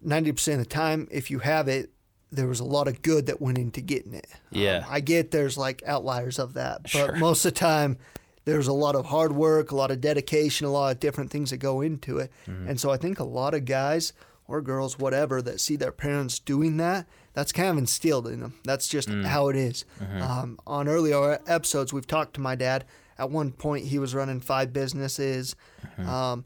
ninety 0.00 0.32
percent 0.32 0.60
of 0.60 0.68
the 0.68 0.74
time, 0.74 1.08
if 1.10 1.30
you 1.30 1.40
have 1.40 1.68
it, 1.68 1.90
there 2.32 2.46
was 2.46 2.60
a 2.60 2.64
lot 2.64 2.88
of 2.88 3.02
good 3.02 3.26
that 3.26 3.40
went 3.40 3.58
into 3.58 3.80
getting 3.80 4.14
it. 4.14 4.26
Yeah. 4.50 4.78
Um, 4.78 4.84
I 4.90 5.00
get 5.00 5.30
there's 5.30 5.56
like 5.58 5.82
outliers 5.86 6.38
of 6.38 6.54
that, 6.54 6.82
but 6.82 6.90
Sure. 6.90 7.16
most 7.16 7.44
of 7.44 7.52
the 7.54 7.58
time, 7.58 7.98
there's 8.44 8.66
a 8.68 8.72
lot 8.72 8.94
of 8.94 9.06
hard 9.06 9.32
work, 9.32 9.70
a 9.70 9.76
lot 9.76 9.90
of 9.90 10.00
dedication, 10.00 10.66
a 10.66 10.70
lot 10.70 10.92
of 10.92 11.00
different 11.00 11.30
things 11.30 11.50
that 11.50 11.58
go 11.58 11.80
into 11.82 12.18
it. 12.18 12.30
Mm-hmm. 12.46 12.68
And 12.70 12.80
so 12.80 12.90
I 12.90 12.96
think 12.96 13.18
a 13.18 13.24
lot 13.24 13.52
of 13.54 13.64
guys 13.66 14.12
or 14.48 14.60
girls, 14.62 14.98
whatever, 14.98 15.40
that 15.42 15.60
see 15.60 15.76
their 15.76 15.92
parents 15.92 16.38
doing 16.38 16.78
that, 16.78 17.06
that's 17.34 17.52
kind 17.52 17.68
of 17.68 17.78
instilled 17.78 18.26
in 18.26 18.40
them. 18.40 18.54
That's 18.64 18.88
just 18.88 19.08
Mm. 19.08 19.24
how 19.26 19.48
it 19.48 19.56
is. 19.56 19.84
Mm-hmm. 20.00 20.22
Um, 20.22 20.58
on 20.66 20.88
earlier 20.88 21.38
episodes, 21.46 21.92
we've 21.92 22.06
talked 22.06 22.34
to 22.34 22.40
my 22.40 22.54
dad. 22.56 22.84
At 23.18 23.30
one 23.30 23.52
point, 23.52 23.86
he 23.86 23.98
was 23.98 24.14
running 24.14 24.40
five 24.40 24.72
businesses. 24.72 25.54
Mm-hmm. 25.86 26.08
Um, 26.08 26.44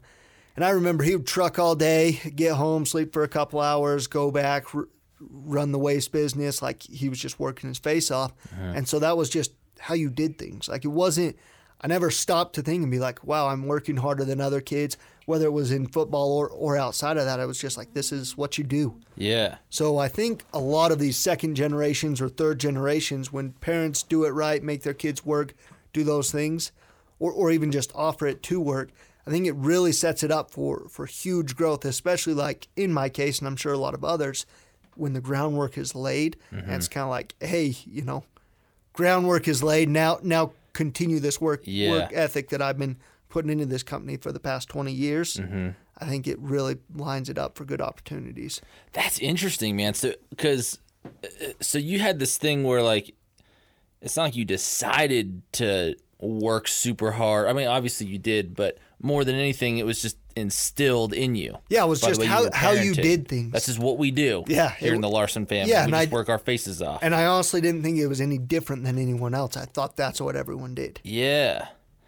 and 0.55 0.63
I 0.65 0.69
remember 0.71 1.03
he 1.03 1.15
would 1.15 1.25
truck 1.25 1.57
all 1.57 1.75
day, 1.75 2.19
get 2.35 2.53
home, 2.55 2.85
sleep 2.85 3.13
for 3.13 3.23
a 3.23 3.27
couple 3.27 3.59
hours, 3.61 4.05
go 4.07 4.29
back, 4.31 4.75
r- 4.75 4.87
run 5.19 5.71
the 5.71 5.79
waste 5.79 6.11
business. 6.11 6.61
Like 6.61 6.83
he 6.83 7.09
was 7.09 7.17
just 7.19 7.39
working 7.39 7.69
his 7.69 7.79
face 7.79 8.11
off. 8.11 8.33
And 8.59 8.87
so 8.87 8.99
that 8.99 9.15
was 9.17 9.29
just 9.29 9.53
how 9.79 9.93
you 9.95 10.09
did 10.09 10.37
things. 10.37 10.67
Like 10.67 10.83
it 10.85 10.89
wasn't, 10.89 11.37
I 11.83 11.87
never 11.87 12.09
stopped 12.09 12.55
to 12.55 12.61
think 12.61 12.81
and 12.81 12.91
be 12.91 12.99
like, 12.99 13.23
wow, 13.25 13.49
I'm 13.49 13.67
working 13.67 13.97
harder 13.97 14.23
than 14.23 14.39
other 14.39 14.61
kids, 14.61 14.97
whether 15.25 15.45
it 15.45 15.51
was 15.51 15.71
in 15.71 15.87
football 15.87 16.31
or, 16.31 16.47
or 16.47 16.77
outside 16.77 17.17
of 17.17 17.25
that. 17.25 17.41
I 17.41 17.45
was 17.45 17.59
just 17.59 17.77
like, 17.77 17.93
this 17.93 18.13
is 18.13 18.37
what 18.37 18.57
you 18.57 18.63
do. 18.63 18.97
Yeah. 19.17 19.57
So 19.69 19.97
I 19.97 20.07
think 20.07 20.45
a 20.53 20.59
lot 20.59 20.93
of 20.93 20.99
these 20.99 21.17
second 21.17 21.55
generations 21.55 22.21
or 22.21 22.29
third 22.29 22.59
generations, 22.59 23.33
when 23.33 23.51
parents 23.51 24.01
do 24.01 24.23
it 24.23 24.29
right, 24.29 24.63
make 24.63 24.83
their 24.83 24.93
kids 24.93 25.25
work, 25.25 25.53
do 25.91 26.05
those 26.05 26.31
things, 26.31 26.71
or, 27.19 27.33
or 27.33 27.51
even 27.51 27.69
just 27.69 27.91
offer 27.93 28.27
it 28.27 28.41
to 28.43 28.61
work, 28.61 28.89
I 29.27 29.29
think 29.29 29.45
it 29.45 29.55
really 29.55 29.91
sets 29.91 30.23
it 30.23 30.31
up 30.31 30.51
for, 30.51 30.87
for 30.89 31.05
huge 31.05 31.55
growth, 31.55 31.83
especially 31.83 32.33
like 32.33 32.69
in 32.75 32.93
my 32.93 33.09
case, 33.09 33.39
and 33.39 33.47
I'm 33.47 33.55
sure 33.55 33.73
a 33.73 33.77
lot 33.77 33.93
of 33.93 34.03
others, 34.03 34.45
when 34.95 35.13
the 35.13 35.21
groundwork 35.21 35.77
is 35.77 35.95
laid, 35.95 36.37
and 36.51 36.71
it's 36.71 36.87
mm-hmm. 36.87 36.93
kind 36.93 37.03
of 37.03 37.09
like, 37.09 37.35
hey, 37.39 37.75
you 37.85 38.03
know, 38.03 38.23
groundwork 38.93 39.47
is 39.47 39.63
laid. 39.63 39.89
Now, 39.89 40.19
now 40.21 40.51
continue 40.73 41.19
this 41.19 41.39
work 41.39 41.61
Yeah. 41.65 41.89
work 41.91 42.11
ethic 42.13 42.49
that 42.49 42.61
I've 42.61 42.77
been 42.77 42.97
putting 43.29 43.49
into 43.51 43.65
this 43.65 43.83
company 43.83 44.17
for 44.17 44.31
the 44.31 44.39
past 44.39 44.69
20 44.69 44.91
years. 44.91 45.39
I 45.39 45.73
I 45.99 46.05
think 46.07 46.27
it 46.27 46.37
really 46.39 46.77
lines 46.93 47.29
it 47.29 47.37
up 47.37 47.55
for 47.57 47.65
good 47.65 47.81
opportunities. 47.81 48.61
That's 48.93 49.19
interesting, 49.19 49.75
man. 49.75 49.93
So, 49.93 50.13
because, 50.31 50.79
uh, 51.05 51.29
so 51.61 51.77
you 51.77 51.99
had 51.99 52.19
this 52.19 52.37
thing 52.37 52.63
where 52.63 52.81
like, 52.81 53.13
it's 54.01 54.17
not 54.17 54.23
like 54.23 54.35
you 54.35 54.43
decided 54.45 55.41
to 55.53 55.95
work 56.19 56.67
super 56.67 57.11
hard. 57.11 57.47
I 57.47 57.53
mean, 57.53 57.67
obviously 57.67 58.07
you 58.07 58.17
did, 58.17 58.55
but 58.55 58.77
more 59.03 59.23
than 59.23 59.35
anything, 59.35 59.77
it 59.77 59.85
was 59.85 60.01
just 60.01 60.17
instilled 60.35 61.13
in 61.13 61.35
you. 61.35 61.57
Yeah, 61.69 61.83
it 61.83 61.87
was 61.87 62.01
by 62.01 62.07
just 62.07 62.21
way 62.21 62.25
how- 62.25 62.45
were 62.45 62.49
how 62.53 62.71
you 62.71 62.93
did 62.95 63.27
things. 63.27 63.51
That's 63.51 63.67
just 63.67 63.77
what 63.77 63.97
we 63.99 64.09
do. 64.09 64.43
Yeah, 64.47 64.71
here 64.71 64.93
it 64.93 64.95
in 64.95 65.01
the 65.01 65.09
Larson 65.09 65.45
family. 65.45 65.69
Yeah, 65.71 65.81
we 65.81 65.91
and 65.91 66.01
just 66.01 66.11
I- 66.11 66.15
work 66.15 66.29
our 66.29 66.39
faces 66.39 66.81
off. 66.81 66.99
And 67.03 67.13
I 67.13 67.25
honestly 67.25 67.61
didn't 67.61 67.83
think 67.83 67.97
it 67.99 68.07
was 68.07 68.21
any 68.21 68.37
different 68.39 68.83
than 68.85 68.97
anyone 68.97 69.35
else. 69.35 69.55
I 69.57 69.65
thought 69.65 69.95
that's 69.97 70.19
what 70.21 70.35
everyone 70.35 70.73
did. 70.73 70.99
Yeah, 71.03 71.67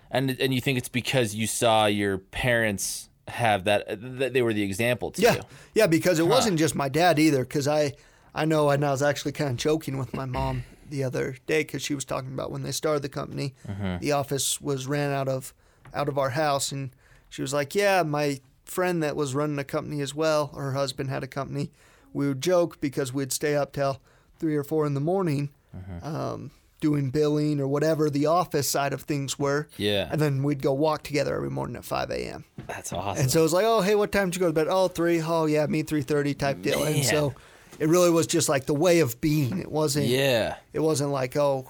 and 0.10 0.36
and 0.40 0.54
you 0.54 0.62
think 0.62 0.78
it's 0.78 0.90
because 0.90 1.36
you 1.36 1.46
saw 1.48 1.86
your 1.86 2.18
parents 2.18 3.10
have 3.28 3.66
that 3.66 3.86
that 4.20 4.34
they 4.34 4.42
were 4.42 4.54
the 4.54 4.64
example 4.64 5.12
to 5.12 5.22
Yeah, 5.22 5.36
you. 5.36 5.42
yeah, 5.74 5.88
because 5.88 6.18
it 6.20 6.28
wasn't 6.28 6.58
just 6.58 6.76
my 6.76 6.90
dad 6.90 7.20
either. 7.20 7.44
Because 7.44 7.68
I, 7.68 7.94
I 8.34 8.46
know, 8.46 8.70
and 8.70 8.86
I 8.86 8.92
was 8.92 9.02
actually 9.04 9.32
kind 9.34 9.50
of 9.52 9.58
joking 9.58 9.98
with 9.98 10.14
my 10.14 10.26
mom 10.26 10.64
the 10.90 11.04
other 11.04 11.36
day 11.48 11.62
because 11.64 11.82
she 11.82 11.96
was 11.96 12.06
talking 12.06 12.32
about 12.34 12.52
when 12.52 12.62
they 12.64 12.72
started 12.72 13.02
the 13.02 13.10
company, 13.10 13.54
Mm-hmm. 13.68 13.98
the 14.00 14.12
office 14.14 14.62
was 14.62 14.86
ran 14.88 15.12
out 15.12 15.28
of 15.28 15.54
out 15.96 16.10
of 16.10 16.18
our 16.18 16.32
house, 16.32 16.72
and 16.72 16.92
she 17.30 17.42
was 17.42 17.54
like, 17.54 17.74
"Yeah, 17.76 18.04
my 18.04 18.40
friend 18.66 19.02
that 19.04 19.16
was 19.16 19.34
running 19.36 19.60
a 19.60 19.64
company 19.64 20.02
as 20.02 20.14
well, 20.14 20.48
her 20.56 20.74
husband 20.74 21.10
had 21.10 21.24
a 21.24 21.28
company. 21.28 21.72
We 22.14 22.28
would 22.28 22.42
joke 22.42 22.80
because 22.82 23.14
we'd 23.14 23.32
stay 23.34 23.56
up 23.56 23.74
till 23.74 24.00
three 24.40 24.56
or 24.56 24.64
four 24.64 24.86
in 24.86 24.94
the 24.94 25.00
morning." 25.02 25.50
Mm-hmm. 25.76 26.06
Um, 26.06 26.52
doing 26.82 27.10
billing 27.10 27.60
or 27.60 27.68
whatever 27.68 28.10
the 28.10 28.28
office 28.28 28.70
side 28.70 28.94
of 28.94 29.02
things 29.02 29.40
were. 29.40 29.68
Yeah. 29.78 30.08
And 30.12 30.22
then 30.22 30.44
we'd 30.44 30.62
go 30.62 30.72
walk 30.74 31.04
together 31.04 31.36
every 31.36 31.50
morning 31.50 31.76
at 31.78 31.84
5 31.86 32.12
a.m. 32.12 32.44
That's 32.68 32.94
awesome. 32.94 33.24
And 33.24 33.32
so 33.32 33.40
it 33.40 33.44
was 33.44 33.54
like, 33.54 33.66
oh, 33.66 33.82
hey, 33.82 33.96
what 33.96 34.12
time 34.12 34.30
did 34.30 34.36
you 34.36 34.42
go 34.42 34.48
to 34.48 34.54
bed? 34.54 34.68
Oh, 34.70 34.88
three. 34.88 35.20
Oh, 35.22 35.46
yeah, 35.48 35.66
me 35.66 35.82
three 35.84 36.04
thirty 36.04 36.34
type 36.34 36.62
deal. 36.62 36.80
Man. 36.84 36.96
And 36.96 37.06
so 37.06 37.34
it 37.80 37.88
really 37.90 38.12
was 38.12 38.28
just 38.28 38.50
like 38.50 38.66
the 38.68 38.74
way 38.76 39.00
of 39.00 39.20
being. 39.20 39.58
It 39.60 39.72
wasn't. 39.72 40.06
yeah, 40.08 40.58
It 40.74 40.80
wasn't 40.80 41.12
like, 41.12 41.36
oh, 41.36 41.68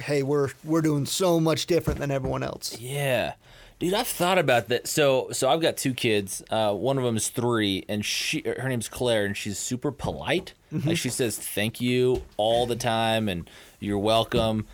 hey, 0.00 0.22
we're 0.22 0.50
we're 0.64 0.82
doing 0.82 1.06
so 1.06 1.40
much 1.40 1.66
different 1.66 2.00
than 2.00 2.10
everyone 2.10 2.42
else. 2.42 2.78
yeah, 2.78 3.34
dude. 3.78 3.94
I've 3.94 4.06
thought 4.06 4.38
about 4.38 4.68
that. 4.68 4.86
So 4.86 5.28
so 5.32 5.48
I've 5.48 5.60
got 5.60 5.76
two 5.76 5.94
kids. 5.94 6.42
Uh, 6.50 6.72
one 6.72 6.98
of 6.98 7.04
them 7.04 7.16
is 7.16 7.28
three, 7.28 7.84
and 7.88 8.04
she 8.04 8.42
her 8.44 8.68
name's 8.68 8.88
Claire, 8.88 9.24
and 9.24 9.36
she's 9.36 9.58
super 9.58 9.90
polite. 9.90 10.54
Mm-hmm. 10.72 10.88
Like 10.88 10.98
she 10.98 11.10
says 11.10 11.38
thank 11.38 11.80
you 11.80 12.22
all 12.36 12.66
the 12.66 12.76
time, 12.76 13.28
and 13.28 13.48
you're 13.80 13.98
welcome. 13.98 14.66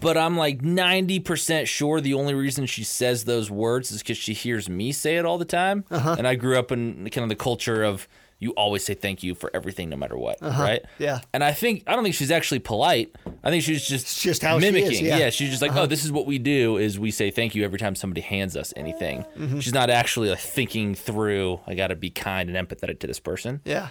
But 0.00 0.18
I'm 0.18 0.36
like 0.36 0.60
90% 0.60 1.66
sure 1.66 2.00
the 2.00 2.12
only 2.14 2.34
reason 2.34 2.66
she 2.66 2.84
says 2.84 3.24
those 3.24 3.50
words 3.50 3.90
is 3.90 4.02
because 4.02 4.18
she 4.18 4.34
hears 4.34 4.68
me 4.68 4.92
say 4.92 5.16
it 5.16 5.24
all 5.24 5.38
the 5.38 5.46
time. 5.46 5.84
Uh-huh. 5.90 6.16
And 6.18 6.28
I 6.28 6.34
grew 6.34 6.58
up 6.58 6.70
in 6.70 7.08
kind 7.10 7.22
of 7.22 7.30
the 7.30 7.36
culture 7.36 7.82
of 7.82 8.06
you 8.38 8.50
always 8.52 8.84
say 8.84 8.94
thank 8.94 9.22
you 9.22 9.34
for 9.34 9.50
everything, 9.54 9.88
no 9.88 9.96
matter 9.96 10.16
what. 10.16 10.38
Right? 10.42 10.50
Uh-huh. 10.50 10.78
Yeah. 10.98 11.20
And 11.32 11.42
I 11.42 11.52
think, 11.52 11.84
I 11.86 11.94
don't 11.94 12.02
think 12.02 12.14
she's 12.14 12.30
actually 12.30 12.58
polite. 12.58 13.14
I 13.42 13.50
think 13.50 13.62
she's 13.62 13.86
just, 13.86 14.04
It's 14.06 14.22
just 14.22 14.42
how 14.42 14.58
she 14.58 14.66
mimicking. 14.66 14.92
is, 14.92 15.00
yeah. 15.00 15.16
Uh-huh. 15.16 15.30
she's 15.30 15.50
just 15.50 15.62
like, 15.62 15.74
oh, 15.74 15.86
this 15.86 16.04
is 16.04 16.12
what 16.12 16.26
we 16.26 16.38
do 16.38 16.76
is 16.76 16.98
we 16.98 17.10
say 17.10 17.30
thank 17.30 17.54
you 17.54 17.64
every 17.64 17.78
time 17.78 17.94
somebody 17.94 18.20
hands 18.20 18.56
us 18.56 18.72
anything. 18.76 19.24
Mm-hmm. 19.38 19.60
She's 19.60 19.72
not 19.72 19.88
actually 19.88 20.30
like 20.30 20.40
thinking 20.40 20.94
through, 20.94 21.60
I 21.66 21.74
got 21.74 21.88
to 21.88 21.96
be 21.96 22.10
kind 22.10 22.50
and 22.54 22.68
empathetic 22.68 22.98
to 23.00 23.06
this 23.06 23.20
person. 23.20 23.60
Yeah. 23.64 23.88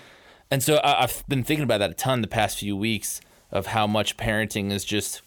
And 0.51 0.62
so 0.62 0.75
I, 0.77 1.03
I've 1.03 1.23
been 1.27 1.43
thinking 1.43 1.63
about 1.63 1.79
that 1.79 1.89
a 1.91 1.95
ton 1.95 2.21
the 2.21 2.27
past 2.27 2.59
few 2.59 2.75
weeks 2.77 3.21
of 3.51 3.67
how 3.67 3.88
much 3.88 4.17
parenting 4.17 4.71
is 4.71 4.83
just 4.83 5.21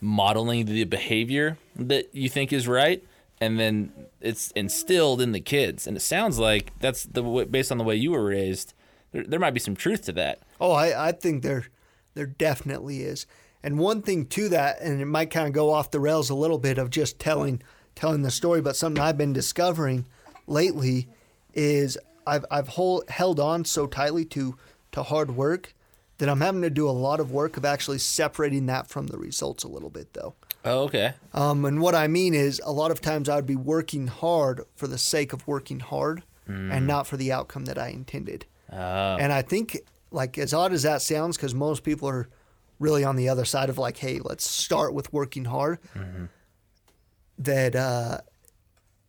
modeling 0.00 0.66
the 0.66 0.84
behavior 0.84 1.56
that 1.76 2.14
you 2.14 2.28
think 2.28 2.52
is 2.52 2.68
right, 2.68 3.02
and 3.40 3.58
then 3.58 3.92
it's 4.20 4.50
instilled 4.52 5.20
in 5.20 5.32
the 5.32 5.40
kids. 5.40 5.86
And 5.86 5.96
it 5.96 6.00
sounds 6.00 6.38
like 6.38 6.72
that's 6.80 7.04
the 7.04 7.22
way, 7.22 7.44
based 7.44 7.70
on 7.70 7.78
the 7.78 7.84
way 7.84 7.96
you 7.96 8.12
were 8.12 8.24
raised. 8.24 8.72
There, 9.12 9.24
there 9.24 9.40
might 9.40 9.54
be 9.54 9.60
some 9.60 9.76
truth 9.76 10.02
to 10.06 10.12
that. 10.12 10.40
Oh, 10.60 10.72
I, 10.72 11.08
I 11.08 11.12
think 11.12 11.42
there 11.42 11.66
there 12.14 12.26
definitely 12.26 13.02
is. 13.02 13.26
And 13.62 13.78
one 13.78 14.02
thing 14.02 14.26
to 14.26 14.48
that, 14.50 14.80
and 14.80 15.00
it 15.00 15.06
might 15.06 15.30
kind 15.30 15.46
of 15.46 15.52
go 15.52 15.70
off 15.70 15.90
the 15.90 16.00
rails 16.00 16.30
a 16.30 16.34
little 16.34 16.58
bit 16.58 16.78
of 16.78 16.90
just 16.90 17.18
telling 17.18 17.62
telling 17.94 18.22
the 18.22 18.30
story, 18.30 18.60
but 18.60 18.76
something 18.76 19.02
I've 19.02 19.18
been 19.18 19.32
discovering 19.32 20.06
lately 20.46 21.08
is 21.54 21.98
I've 22.26 22.44
I've 22.50 22.68
hold, 22.68 23.08
held 23.08 23.40
on 23.40 23.64
so 23.64 23.86
tightly 23.86 24.24
to 24.26 24.56
to 24.92 25.02
hard 25.02 25.36
work 25.36 25.74
that 26.18 26.28
I'm 26.28 26.40
having 26.40 26.62
to 26.62 26.70
do 26.70 26.88
a 26.88 26.92
lot 26.92 27.20
of 27.20 27.30
work 27.30 27.56
of 27.56 27.64
actually 27.64 27.98
separating 27.98 28.66
that 28.66 28.86
from 28.86 29.08
the 29.08 29.18
results 29.18 29.64
a 29.64 29.68
little 29.68 29.90
bit 29.90 30.14
though. 30.14 30.34
Oh, 30.66 30.80
okay. 30.84 31.14
Um, 31.32 31.64
and 31.64 31.80
what 31.80 31.94
I 31.94 32.08
mean 32.08 32.34
is, 32.34 32.60
a 32.64 32.72
lot 32.72 32.90
of 32.90 33.00
times 33.00 33.28
I 33.28 33.36
would 33.36 33.46
be 33.46 33.56
working 33.56 34.08
hard 34.08 34.62
for 34.74 34.86
the 34.86 34.98
sake 34.98 35.32
of 35.32 35.46
working 35.46 35.80
hard, 35.80 36.22
and 36.48 36.86
not 36.86 37.06
for 37.06 37.16
the 37.16 37.32
outcome 37.32 37.64
that 37.64 37.78
I 37.78 37.88
intended. 37.88 38.46
Oh, 38.72 38.76
And 38.76 39.32
I 39.32 39.42
think, 39.42 39.78
like, 40.10 40.38
as 40.38 40.52
odd 40.54 40.72
as 40.72 40.82
that 40.82 41.02
sounds, 41.02 41.36
because 41.36 41.54
most 41.54 41.82
people 41.82 42.08
are 42.08 42.28
really 42.78 43.04
on 43.04 43.16
the 43.16 43.28
other 43.28 43.44
side 43.44 43.68
of 43.70 43.78
like, 43.78 43.96
hey, 43.96 44.20
let's 44.22 44.48
start 44.48 44.92
with 44.94 45.12
working 45.12 45.46
hard. 45.46 45.78
That 47.38 47.74
uh, 47.76 48.18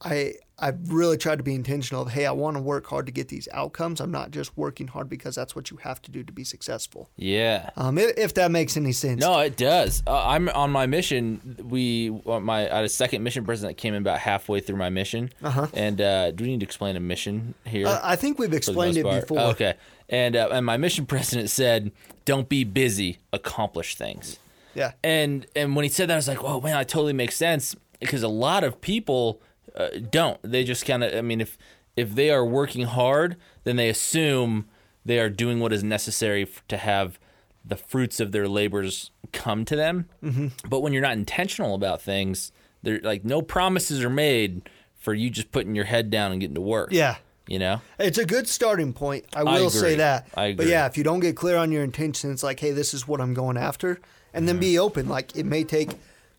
I 0.01 0.33
I've 0.59 0.91
really 0.91 1.17
tried 1.17 1.37
to 1.37 1.43
be 1.43 1.53
intentional 1.53 2.01
of, 2.01 2.09
hey, 2.09 2.25
I 2.25 2.31
want 2.31 2.57
to 2.57 2.61
work 2.61 2.87
hard 2.87 3.05
to 3.05 3.11
get 3.11 3.27
these 3.27 3.47
outcomes. 3.51 4.01
I'm 4.01 4.09
not 4.09 4.31
just 4.31 4.57
working 4.57 4.87
hard 4.87 5.07
because 5.07 5.35
that's 5.35 5.55
what 5.55 5.69
you 5.69 5.77
have 5.77 6.01
to 6.01 6.11
do 6.11 6.23
to 6.23 6.33
be 6.33 6.43
successful. 6.43 7.11
yeah. 7.15 7.69
Um, 7.75 7.99
if, 7.99 8.17
if 8.17 8.33
that 8.35 8.49
makes 8.49 8.75
any 8.75 8.91
sense. 8.91 9.21
No, 9.21 9.39
it 9.39 9.55
does. 9.55 10.01
Uh, 10.07 10.25
I'm 10.25 10.49
on 10.49 10.71
my 10.71 10.87
mission. 10.87 11.59
We 11.63 12.09
uh, 12.25 12.39
my 12.39 12.71
I 12.71 12.77
had 12.77 12.85
a 12.85 12.89
second 12.89 13.23
mission 13.23 13.45
president 13.45 13.77
that 13.77 13.81
came 13.81 13.93
in 13.93 14.01
about 14.01 14.19
halfway 14.19 14.59
through 14.59 14.77
my 14.77 14.89
mission. 14.89 15.31
Uh-huh. 15.43 15.67
And 15.73 16.01
uh, 16.01 16.31
do 16.31 16.43
we 16.43 16.51
need 16.51 16.61
to 16.61 16.65
explain 16.65 16.95
a 16.95 16.99
mission 16.99 17.53
here? 17.65 17.85
Uh, 17.87 17.99
I 18.03 18.15
think 18.15 18.39
we've 18.39 18.53
explained 18.53 18.97
it 18.97 19.03
part? 19.03 19.21
before. 19.21 19.39
Okay. 19.39 19.75
And 20.09 20.35
uh, 20.35 20.49
and 20.51 20.65
my 20.65 20.77
mission 20.77 21.05
president 21.13 21.51
said, 21.51 21.91
"Don't 22.25 22.49
be 22.49 22.63
busy, 22.63 23.19
accomplish 23.31 23.95
things." 23.95 24.39
Yeah. 24.73 24.93
And 25.03 25.45
and 25.55 25.75
when 25.75 25.83
he 25.83 25.89
said 25.89 26.09
that, 26.09 26.13
I 26.13 26.17
was 26.17 26.27
like, 26.27 26.41
"Whoa, 26.41 26.61
man, 26.61 26.73
that 26.73 26.89
totally 26.89 27.13
makes 27.13 27.35
sense." 27.35 27.75
Because 27.99 28.21
a 28.21 28.27
lot 28.27 28.63
of 28.63 28.79
people 28.79 29.41
uh, 29.77 29.89
don't. 30.09 30.39
They 30.43 30.63
just 30.63 30.85
kind 30.85 31.03
of. 31.03 31.13
I 31.13 31.21
mean, 31.21 31.39
if 31.39 31.57
if 31.95 32.15
they 32.15 32.29
are 32.31 32.45
working 32.45 32.85
hard, 32.85 33.37
then 33.63 33.75
they 33.75 33.89
assume 33.89 34.67
they 35.05 35.19
are 35.19 35.29
doing 35.29 35.59
what 35.59 35.71
is 35.71 35.83
necessary 35.83 36.43
f- 36.43 36.63
to 36.67 36.77
have 36.77 37.19
the 37.63 37.75
fruits 37.75 38.19
of 38.19 38.31
their 38.31 38.47
labors 38.47 39.11
come 39.31 39.65
to 39.65 39.75
them. 39.75 40.07
Mm-hmm. 40.23 40.47
But 40.69 40.81
when 40.81 40.93
you're 40.93 41.01
not 41.01 41.13
intentional 41.13 41.75
about 41.75 42.01
things, 42.01 42.51
there 42.83 42.99
like 43.01 43.23
no 43.23 43.41
promises 43.41 44.03
are 44.03 44.09
made 44.09 44.69
for 44.95 45.13
you 45.13 45.29
just 45.29 45.51
putting 45.51 45.75
your 45.75 45.85
head 45.85 46.09
down 46.09 46.31
and 46.31 46.41
getting 46.41 46.55
to 46.55 46.61
work. 46.61 46.89
Yeah. 46.91 47.17
You 47.47 47.59
know. 47.59 47.81
It's 47.97 48.17
a 48.17 48.25
good 48.25 48.47
starting 48.47 48.91
point. 48.91 49.25
I 49.33 49.43
will 49.43 49.69
say 49.69 49.95
that. 49.95 50.27
I 50.35 50.53
But 50.53 50.67
yeah, 50.67 50.85
if 50.85 50.97
you 50.97 51.03
don't 51.03 51.21
get 51.21 51.37
clear 51.37 51.55
on 51.55 51.71
your 51.71 51.83
intention, 51.83 52.31
it's 52.31 52.43
like, 52.43 52.59
hey, 52.59 52.71
this 52.71 52.93
is 52.93 53.07
what 53.07 53.21
I'm 53.21 53.33
going 53.33 53.55
after, 53.55 54.01
and 54.33 54.47
then 54.49 54.59
be 54.59 54.77
open. 54.77 55.07
Like 55.07 55.35
it 55.37 55.45
may 55.45 55.63
take 55.63 55.91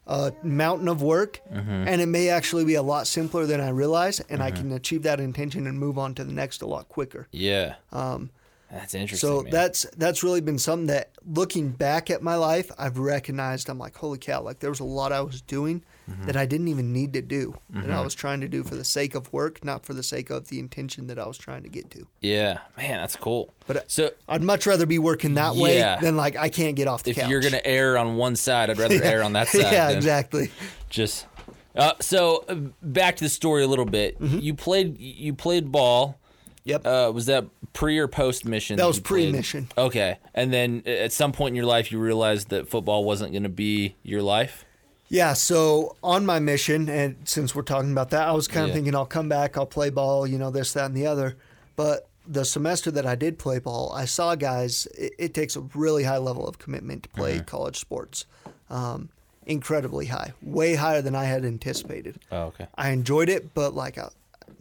a 0.08 0.32
mountain 0.42 0.88
of 0.88 1.02
work, 1.02 1.40
Mm-hmm. 1.52 1.70
and 1.88 2.00
it 2.00 2.06
may 2.06 2.28
actually 2.30 2.64
be 2.64 2.74
a 2.74 2.82
lot 2.82 3.06
simpler 3.06 3.46
than 3.46 3.60
I 3.60 3.68
realize, 3.68 4.20
and 4.30 4.42
I 4.42 4.50
can 4.50 4.72
achieve 4.72 5.02
that 5.02 5.20
intention 5.20 5.66
and 5.66 5.78
move 5.78 5.98
on 5.98 6.14
to 6.14 6.24
the 6.24 6.32
next 6.32 6.62
a 6.62 6.66
lot 6.66 6.88
quicker. 6.88 7.28
Yeah. 7.30 7.74
Um, 7.92 8.30
that's 8.70 8.94
interesting. 8.94 9.28
So 9.28 9.42
man. 9.42 9.50
that's 9.52 9.86
that's 9.96 10.22
really 10.22 10.40
been 10.40 10.58
something 10.58 10.86
that 10.88 11.10
looking 11.26 11.70
back 11.70 12.10
at 12.10 12.22
my 12.22 12.34
life, 12.34 12.70
I've 12.78 12.98
recognized. 12.98 13.68
I'm 13.70 13.78
like, 13.78 13.96
holy 13.96 14.18
cow! 14.18 14.42
Like 14.42 14.58
there 14.60 14.70
was 14.70 14.80
a 14.80 14.84
lot 14.84 15.12
I 15.12 15.20
was 15.22 15.40
doing 15.40 15.82
Mm-hmm. 16.08 16.24
that 16.24 16.36
I 16.36 16.46
didn't 16.46 16.68
even 16.68 16.92
need 16.92 17.12
to 17.12 17.20
do, 17.20 17.54
that 17.70 17.90
I 17.90 18.00
was 18.00 18.14
trying 18.14 18.40
to 18.40 18.48
do 18.48 18.62
for 18.62 18.76
the 18.76 18.84
sake 18.84 19.14
of 19.14 19.30
work, 19.30 19.62
not 19.62 19.84
for 19.84 19.92
the 19.92 20.02
sake 20.02 20.30
of 20.30 20.48
the 20.48 20.58
intention 20.58 21.06
that 21.08 21.18
I 21.18 21.26
was 21.26 21.36
trying 21.36 21.64
to 21.64 21.68
get 21.68 21.90
to. 21.90 22.06
yeah, 22.20 22.60
man, 22.78 23.00
that's 23.00 23.16
cool. 23.16 23.52
But 23.66 23.76
uh, 23.76 23.80
so 23.88 24.10
I'd 24.26 24.42
much 24.42 24.66
rather 24.66 24.86
be 24.86 24.98
working 24.98 25.34
that 25.34 25.54
way 25.54 25.80
than 26.00 26.16
like 26.16 26.34
I 26.36 26.48
can't 26.48 26.76
get 26.76 26.88
off 26.88 27.02
the 27.02 27.10
if 27.10 27.18
couch. 27.18 27.28
you're 27.28 27.42
gonna 27.42 27.60
err 27.62 27.98
on 27.98 28.16
one 28.16 28.36
side, 28.36 28.70
I'd 28.70 28.78
rather 28.78 28.98
err 29.04 29.22
on 29.22 29.34
that 29.34 29.48
side. 29.48 29.72
yeah, 29.72 29.90
exactly. 29.90 30.50
Just 30.88 31.26
uh, 31.76 31.92
so 32.00 32.44
uh, 32.48 32.54
back 32.82 33.16
to 33.16 33.24
the 33.24 33.30
story 33.30 33.62
a 33.62 33.66
little 33.68 33.84
bit. 33.84 34.18
Mm-hmm. 34.20 34.38
You 34.38 34.54
played 34.54 34.98
you 34.98 35.34
played 35.34 35.70
ball. 35.70 36.18
Yep. 36.64 36.86
Uh, 36.86 37.12
was 37.14 37.26
that 37.26 37.46
pre 37.72 37.98
or 37.98 38.08
post 38.08 38.44
mission? 38.44 38.76
That 38.76 38.86
was 38.86 39.00
pre-mission. 39.00 39.68
Okay, 39.78 40.18
and 40.34 40.52
then 40.52 40.82
at 40.84 41.12
some 41.12 41.32
point 41.32 41.52
in 41.52 41.56
your 41.56 41.64
life, 41.64 41.90
you 41.90 41.98
realized 41.98 42.50
that 42.50 42.68
football 42.68 43.04
wasn't 43.04 43.32
going 43.32 43.44
to 43.44 43.48
be 43.48 43.96
your 44.02 44.22
life. 44.22 44.66
Yeah. 45.08 45.32
So 45.32 45.96
on 46.02 46.24
my 46.26 46.38
mission, 46.38 46.88
and 46.88 47.16
since 47.24 47.54
we're 47.54 47.62
talking 47.62 47.92
about 47.92 48.10
that, 48.10 48.28
I 48.28 48.32
was 48.32 48.48
kind 48.48 48.64
of 48.64 48.68
Yeah. 48.68 48.74
thinking 48.74 48.94
I'll 48.94 49.06
come 49.06 49.28
back, 49.28 49.56
I'll 49.56 49.66
play 49.66 49.90
ball, 49.90 50.26
you 50.26 50.38
know, 50.38 50.50
this, 50.50 50.72
that, 50.74 50.86
and 50.86 50.96
the 50.96 51.06
other. 51.06 51.36
But 51.76 52.08
the 52.26 52.44
semester 52.44 52.90
that 52.90 53.06
I 53.06 53.14
did 53.14 53.38
play 53.38 53.58
ball, 53.58 53.90
I 53.94 54.04
saw 54.04 54.34
guys. 54.34 54.86
It, 54.96 55.12
it 55.18 55.34
takes 55.34 55.56
a 55.56 55.60
really 55.74 56.04
high 56.04 56.18
level 56.18 56.46
of 56.46 56.58
commitment 56.58 57.04
to 57.04 57.08
Mm-hmm. 57.10 57.20
play 57.20 57.40
college 57.40 57.78
sports. 57.78 58.26
Um, 58.70 59.08
incredibly 59.46 60.04
high, 60.06 60.32
way 60.42 60.74
higher 60.74 61.00
than 61.00 61.14
I 61.14 61.24
had 61.24 61.42
anticipated. 61.44 62.18
Oh, 62.30 62.42
okay. 62.48 62.66
I 62.76 62.90
enjoyed 62.90 63.30
it, 63.30 63.54
but 63.54 63.74
like, 63.74 63.96
uh, 63.96 64.10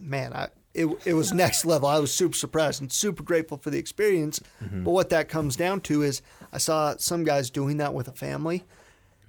man, 0.00 0.32
I 0.32 0.48
it, 0.72 0.86
it 1.04 1.12
was 1.14 1.32
next 1.32 1.64
level. 1.66 1.88
I 1.88 1.98
was 1.98 2.14
super 2.14 2.34
surprised 2.36 2.80
and 2.80 2.90
super 2.92 3.22
grateful 3.22 3.58
for 3.58 3.68
the 3.70 3.78
experience. 3.78 4.40
But 4.60 4.90
what 4.92 5.10
that 5.10 5.28
comes 5.28 5.56
down 5.56 5.80
to 5.82 6.02
is 6.02 6.22
I 6.52 6.58
saw 6.58 6.94
some 6.98 7.24
guys 7.24 7.50
doing 7.50 7.78
that 7.78 7.92
with 7.94 8.06
a 8.08 8.12
family, 8.12 8.64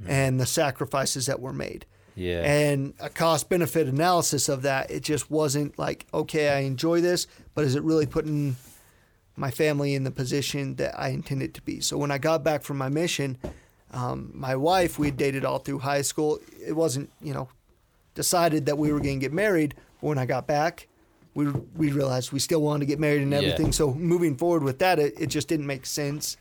and 0.08 0.40
the 0.40 0.46
sacrifices 0.46 1.26
that 1.26 1.40
were 1.40 1.54
made. 1.54 1.86
Yeah. 2.16 2.42
And 2.42 2.94
a 3.00 3.10
cost 3.10 3.48
benefit 3.48 3.88
analysis 3.88 4.50
of 4.50 4.64
that, 4.64 4.92
it 4.92 5.04
just 5.04 5.32
wasn't 5.32 5.80
like, 5.80 6.06
okay, 6.14 6.50
I 6.50 6.60
enjoy 6.60 7.00
this, 7.00 7.28
but 7.56 7.64
is 7.64 7.76
it 7.76 7.84
really 7.84 8.06
putting 8.06 8.58
my 9.38 9.52
family 9.52 9.96
in 9.96 10.04
the 10.04 10.12
position 10.12 10.76
that 10.76 11.00
I 11.00 11.10
intended 11.10 11.54
to 11.56 11.62
be? 11.62 11.80
So 11.80 11.98
when 11.98 12.12
I 12.12 12.18
got 12.18 12.44
back 12.44 12.64
from 12.64 12.78
my 12.78 12.90
mission, 12.90 13.38
um, 13.92 14.32
my 14.34 14.56
wife, 14.56 15.00
we 15.00 15.08
had 15.08 15.18
dated 15.18 15.46
all 15.46 15.60
through 15.60 15.80
high 15.80 16.02
school. 16.02 16.40
It 16.66 16.74
wasn't, 16.74 17.10
you 17.22 17.34
know, 17.34 17.48
decided 18.16 18.66
that 18.66 18.78
we 18.78 18.92
were 18.92 19.00
going 19.00 19.20
to 19.20 19.24
get 19.26 19.34
married. 19.34 19.76
When 20.02 20.18
I 20.18 20.26
got 20.26 20.46
back, 20.46 20.89
we 21.40 21.48
we 21.76 21.92
realized 21.92 22.32
we 22.32 22.40
still 22.40 22.62
wanted 22.62 22.82
to 22.82 22.86
get 22.86 23.00
married 23.00 23.22
and 23.22 23.32
Yeah. 23.32 23.40
everything. 23.40 23.72
So 23.72 23.94
moving 23.94 24.36
forward 24.38 24.64
with 24.64 24.80
that, 24.80 25.00
it, 25.00 25.14
it 25.20 25.28
just 25.28 25.48
didn't 25.48 25.68
make 25.68 25.86
sense 25.86 26.38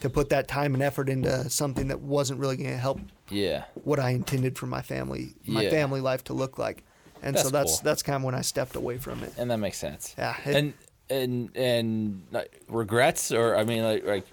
to 0.00 0.10
put 0.10 0.28
that 0.30 0.48
time 0.48 0.74
and 0.74 0.82
effort 0.82 1.08
into 1.08 1.48
something 1.50 1.88
that 1.88 2.00
wasn't 2.00 2.40
really 2.40 2.56
going 2.56 2.70
to 2.70 2.76
help 2.76 3.00
Yeah. 3.28 3.64
what 3.84 3.98
I 3.98 4.10
intended 4.10 4.58
for 4.58 4.66
my 4.66 4.82
family, 4.82 5.34
my 5.46 5.62
Yeah. 5.62 5.70
family 5.70 6.00
life 6.00 6.22
to 6.24 6.32
look 6.34 6.58
like. 6.58 6.82
And 7.22 7.36
so 7.38 7.44
That's 7.44 7.52
that's 7.52 7.72
cool. 7.76 7.84
that's 7.84 8.02
kind 8.02 8.16
of 8.16 8.22
when 8.24 8.34
I 8.34 8.42
stepped 8.42 8.76
away 8.76 8.98
from 8.98 9.22
it. 9.22 9.32
And 9.38 9.50
that 9.50 9.58
makes 9.58 9.78
sense. 9.78 10.14
Yeah, 10.18 10.34
it- 10.44 10.56
and 10.56 10.72
and 11.10 11.50
and 11.56 12.22
regrets 12.68 13.30
or 13.32 13.56
I 13.56 13.64
mean 13.64 13.82
like 13.84 14.04
like 14.06 14.26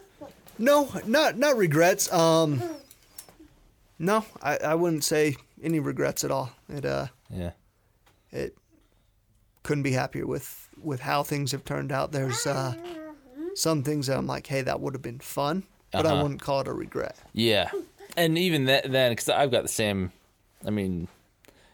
No, 0.59 0.89
not 1.05 1.37
not 1.37 1.57
regrets. 1.57 2.11
Um, 2.11 2.61
no, 3.99 4.25
I, 4.41 4.57
I 4.57 4.75
wouldn't 4.75 5.03
say 5.03 5.35
any 5.61 5.79
regrets 5.79 6.23
at 6.23 6.31
all. 6.31 6.51
It 6.69 6.85
uh, 6.85 7.07
yeah. 7.29 7.51
it 8.31 8.55
couldn't 9.67 9.83
be 9.83 9.91
happier 9.91 10.25
with 10.25 10.69
with 10.81 11.01
how 11.01 11.23
things 11.23 11.51
have 11.51 11.63
turned 11.65 11.91
out. 11.91 12.11
There's 12.11 12.47
uh, 12.47 12.73
some 13.55 13.83
things 13.83 14.07
that 14.07 14.17
I'm 14.17 14.27
like, 14.27 14.47
hey, 14.47 14.61
that 14.61 14.79
would 14.79 14.93
have 14.93 15.01
been 15.01 15.19
fun, 15.19 15.63
but 15.91 16.05
I 16.05 16.11
Uh-huh. 16.11 16.21
wouldn't 16.23 16.41
call 16.41 16.61
it 16.61 16.67
a 16.67 16.73
regret. 16.73 17.17
Yeah, 17.33 17.69
and 18.15 18.37
even 18.37 18.65
that, 18.65 18.91
then, 18.91 19.11
because 19.11 19.29
I've 19.29 19.51
got 19.51 19.63
the 19.63 19.69
same. 19.83 20.11
I 20.65 20.69
mean, 20.69 21.07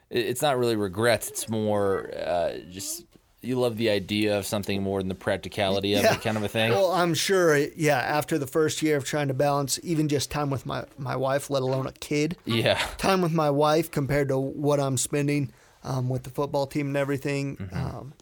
it's 0.10 0.42
not 0.42 0.58
really 0.58 0.76
regrets. 0.76 1.30
It's 1.30 1.48
more 1.50 2.10
uh, 2.16 2.54
just 2.72 3.06
you 3.42 3.60
love 3.60 3.76
the 3.78 3.90
idea 3.90 4.38
of 4.38 4.46
something 4.46 4.82
more 4.82 5.02
than 5.02 5.10
the 5.10 5.16
practicality 5.16 5.96
of 5.96 6.06
it, 6.06 6.22
kind 6.22 6.38
of 6.38 6.44
a 6.44 6.48
thing. 6.48 6.72
Well, 6.72 6.92
I'm 6.94 7.14
sure, 7.14 7.58
yeah, 7.76 7.98
after 8.00 8.38
the 8.38 8.48
first 8.48 8.82
year 8.82 8.96
of 8.96 9.04
trying 9.04 9.28
to 9.28 9.34
balance 9.34 9.80
even 9.84 10.08
just 10.08 10.32
time 10.32 10.50
with 10.50 10.66
my, 10.66 10.86
my 10.98 11.18
wife, 11.18 11.50
let 11.50 11.62
alone 11.62 11.86
a 11.86 11.92
kid, 11.92 12.38
yeah, 12.46 12.80
time 12.98 13.22
with 13.22 13.34
my 13.34 13.50
wife 13.50 13.92
compared 13.92 14.30
to 14.30 14.38
what 14.40 14.80
I'm 14.80 14.96
spending 14.98 15.52
um, 15.84 16.10
with 16.10 16.24
the 16.24 16.30
football 16.30 16.66
team 16.68 16.88
and 16.88 16.98
everything. 16.98 17.58
Mm-hmm. 17.58 17.76
Um, 17.98 18.14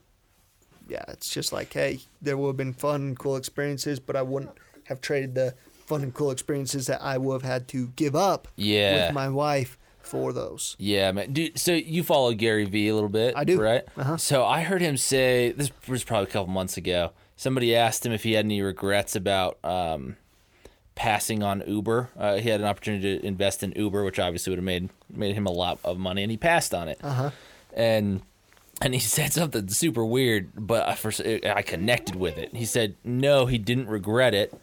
yeah, 0.87 1.03
it's 1.07 1.29
just 1.29 1.53
like, 1.53 1.71
hey, 1.71 1.99
there 2.21 2.35
would 2.37 2.47
have 2.49 2.57
been 2.57 2.73
fun 2.73 3.01
and 3.01 3.19
cool 3.19 3.35
experiences, 3.37 3.99
but 3.99 4.15
I 4.15 4.21
wouldn't 4.23 4.51
have 4.85 4.99
traded 5.01 5.35
the 5.35 5.53
fun 5.85 6.01
and 6.03 6.13
cool 6.13 6.31
experiences 6.31 6.87
that 6.87 7.01
I 7.01 7.17
would 7.17 7.41
have 7.41 7.49
had 7.49 7.67
to 7.69 7.87
give 7.95 8.15
up 8.15 8.47
Yeah. 8.57 9.05
with 9.07 9.13
my 9.15 9.29
wife 9.29 9.77
for 10.01 10.33
those. 10.33 10.75
yeah, 10.79 11.11
man. 11.13 11.31
Dude, 11.31 11.57
so 11.57 11.73
you 11.73 12.03
follow 12.03 12.33
Gary 12.33 12.65
Vee 12.65 12.89
a 12.89 12.93
little 12.93 13.07
bit? 13.09 13.35
I 13.37 13.43
do. 13.45 13.61
right? 13.61 13.83
Uh-huh. 13.95 14.17
So 14.17 14.43
I 14.45 14.61
heard 14.61 14.81
him 14.81 14.97
say 14.97 15.51
this 15.51 15.71
was 15.87 16.03
probably 16.03 16.27
a 16.29 16.31
couple 16.31 16.51
months 16.51 16.75
ago. 16.75 17.11
Somebody 17.37 17.75
asked 17.75 18.05
him 18.05 18.11
if 18.11 18.23
he 18.23 18.33
had 18.33 18.43
any 18.45 18.61
regrets 18.61 19.15
about 19.15 19.57
um, 19.63 20.17
passing 20.95 21.43
on 21.43 21.63
Uber. 21.65 22.09
Uh, 22.17 22.37
he 22.37 22.49
had 22.49 22.59
an 22.59 22.67
opportunity 22.67 23.19
to 23.19 23.25
invest 23.25 23.63
in 23.63 23.71
Uber, 23.75 24.03
which 24.03 24.19
obviously 24.19 24.51
would 24.51 24.57
have 24.57 24.65
made 24.65 24.89
made 25.09 25.35
him 25.35 25.45
a 25.45 25.51
lot 25.51 25.79
of 25.83 25.97
money, 25.97 26.21
and 26.23 26.31
he 26.31 26.37
passed 26.37 26.73
on 26.73 26.87
it. 26.89 26.99
Uh-huh. 27.03 27.31
And 27.73 28.21
and 28.81 28.93
he 28.93 28.99
said 28.99 29.33
something 29.33 29.67
super 29.69 30.05
weird, 30.05 30.51
but 30.55 30.87
I 30.87 30.95
first 30.95 31.21
I 31.21 31.61
connected 31.61 32.15
with 32.15 32.37
it. 32.37 32.55
He 32.55 32.65
said 32.65 32.95
no, 33.03 33.45
he 33.45 33.57
didn't 33.57 33.87
regret 33.87 34.33
it 34.33 34.53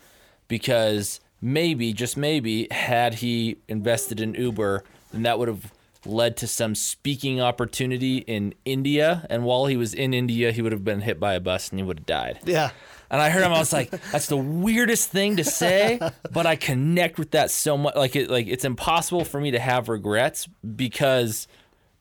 because 0.48 1.20
maybe, 1.40 1.92
just 1.92 2.16
maybe, 2.16 2.68
had 2.70 3.14
he 3.14 3.58
invested 3.68 4.20
in 4.20 4.34
Uber, 4.34 4.84
then 5.12 5.22
that 5.22 5.38
would 5.38 5.48
have 5.48 5.72
led 6.06 6.36
to 6.38 6.46
some 6.46 6.74
speaking 6.74 7.40
opportunity 7.40 8.18
in 8.18 8.54
India. 8.64 9.26
And 9.28 9.44
while 9.44 9.66
he 9.66 9.76
was 9.76 9.94
in 9.94 10.14
India, 10.14 10.52
he 10.52 10.62
would 10.62 10.72
have 10.72 10.84
been 10.84 11.02
hit 11.02 11.20
by 11.20 11.34
a 11.34 11.40
bus 11.40 11.70
and 11.70 11.78
he 11.78 11.82
would 11.82 12.00
have 12.00 12.06
died. 12.06 12.38
Yeah. 12.44 12.70
And 13.10 13.22
I 13.22 13.30
heard 13.30 13.42
him. 13.42 13.52
I 13.54 13.58
was 13.58 13.72
like, 13.72 13.90
"That's 14.12 14.26
the 14.26 14.36
weirdest 14.36 15.08
thing 15.08 15.36
to 15.36 15.44
say," 15.44 15.98
but 16.30 16.44
I 16.44 16.56
connect 16.56 17.18
with 17.18 17.30
that 17.30 17.50
so 17.50 17.78
much. 17.78 17.96
Like, 17.96 18.14
it, 18.14 18.28
like 18.28 18.46
it's 18.48 18.66
impossible 18.66 19.24
for 19.24 19.40
me 19.40 19.52
to 19.52 19.58
have 19.58 19.88
regrets 19.88 20.46
because 20.46 21.48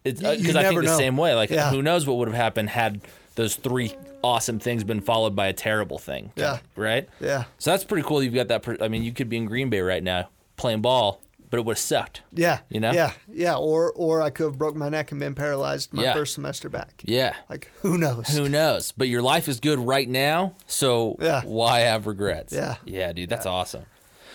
it's 0.08 0.20
because 0.22 0.56
uh, 0.56 0.60
I 0.60 0.63
think 0.63 0.80
the 0.82 0.88
know. 0.88 0.98
same 0.98 1.17
way. 1.17 1.34
Like, 1.36 1.50
Yeah. 1.50 1.70
who 1.70 1.82
knows 1.82 2.06
what 2.08 2.17
would 2.17 2.28
have 2.28 2.38
happened 2.38 2.70
had 2.70 3.02
those 3.36 3.56
three 3.56 3.93
awesome 4.24 4.60
things 4.60 4.84
been 4.84 5.02
followed 5.02 5.36
by 5.36 5.48
a 5.48 5.54
terrible 5.54 5.98
thing? 6.00 6.32
Yeah. 6.36 6.60
Right. 6.76 7.08
Yeah. 7.20 7.46
So 7.60 7.72
that's 7.72 7.84
pretty 7.84 8.08
cool. 8.08 8.22
You've 8.24 8.34
got 8.34 8.48
that. 8.48 8.63
Per- 8.63 8.78
I 8.82 8.88
mean, 8.88 9.04
you 9.04 9.12
could 9.13 9.30
be 9.30 9.38
in 9.38 9.46
Green 9.46 9.70
Bay 9.70 9.82
right 9.82 10.02
now 10.04 10.30
playing 10.56 10.82
ball, 10.82 11.22
but 11.50 11.58
it 11.60 11.65
would 11.65 11.74
have 11.78 11.80
sucked. 11.80 12.22
Yeah. 12.34 12.60
You 12.70 12.80
know? 12.80 12.91
Yeah. 12.91 13.12
Yeah. 13.32 13.56
Or 13.58 13.91
or 13.93 14.22
I 14.24 14.32
could 14.32 14.46
have 14.46 14.58
broke 14.58 14.76
my 14.76 14.89
neck 14.89 15.12
and 15.12 15.20
been 15.20 15.36
paralyzed 15.36 15.93
my 15.93 16.04
Yeah. 16.04 16.13
first 16.13 16.34
semester 16.34 16.67
back. 16.67 17.02
Yeah. 17.06 17.36
Like 17.50 17.70
who 17.84 17.98
knows? 17.98 18.28
Who 18.30 18.50
knows? 18.50 18.91
But 18.98 19.08
your 19.08 19.22
life 19.22 19.48
is 19.48 19.60
good 19.60 19.78
right 19.80 20.10
now, 20.10 20.56
so 20.65 21.15
Yeah. 21.22 21.41
why 21.46 21.82
have 21.82 22.08
regrets? 22.08 22.54
Yeah. 22.54 22.76
yeah, 22.86 23.13
dude, 23.13 23.30
that's 23.30 23.46
awesome. 23.46 23.86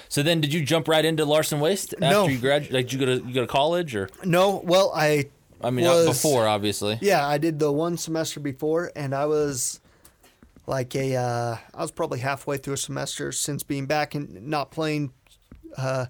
So 0.08 0.22
then, 0.22 0.42
did 0.42 0.52
you 0.52 0.62
jump 0.62 0.88
right 0.88 1.04
into 1.06 1.24
Larson 1.24 1.58
Waste 1.58 1.94
after 1.94 2.06
No. 2.11 2.26
you 2.28 2.37
graduated? 2.38 2.74
Like, 2.74 2.85
did 2.88 2.92
you 2.92 2.98
go 2.98 3.06
to 3.06 3.26
you 3.26 3.32
go 3.35 3.40
to 3.40 3.46
college 3.46 3.96
or? 3.96 4.11
No. 4.24 4.61
Well, 4.62 4.92
I. 4.94 5.26
I 5.64 5.70
mean, 5.70 5.87
was, 5.87 6.07
before, 6.07 6.46
obviously. 6.46 6.98
Yeah, 7.01 7.27
I 7.27 7.38
did 7.38 7.59
the 7.59 7.70
one 7.70 7.96
semester 7.96 8.40
before, 8.40 8.90
and 8.96 9.14
I 9.14 9.27
was 9.27 9.81
like 10.66 10.94
a. 10.94 11.16
Uh, 11.16 11.57
I 11.75 11.83
was 11.83 11.90
probably 11.90 12.20
halfway 12.20 12.57
through 12.57 12.75
a 12.75 12.79
semester 12.79 13.33
since 13.33 13.62
being 13.62 13.87
back 13.87 14.14
and 14.14 14.46
not 14.46 14.70
playing 14.70 15.12
uh, 15.77 16.07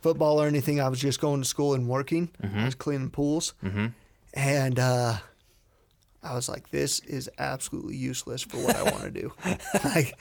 football 0.00 0.40
or 0.40 0.46
anything. 0.46 0.80
I 0.80 0.88
was 0.88 1.00
just 1.00 1.20
going 1.20 1.42
to 1.42 1.48
school 1.48 1.74
and 1.74 1.88
working. 1.88 2.30
I 2.42 2.64
was 2.64 2.74
cleaning 2.74 3.10
pools, 3.10 3.54
mm-hmm. 3.62 3.86
and 4.34 4.78
uh, 4.78 5.16
I 6.22 6.34
was 6.34 6.48
like, 6.48 6.70
"This 6.70 7.00
is 7.00 7.30
absolutely 7.38 7.96
useless 7.96 8.42
for 8.42 8.58
what 8.58 8.76
I 8.76 8.82
want 8.82 9.02
to 9.02 9.10
do." 9.10 9.32
like, 9.84 10.18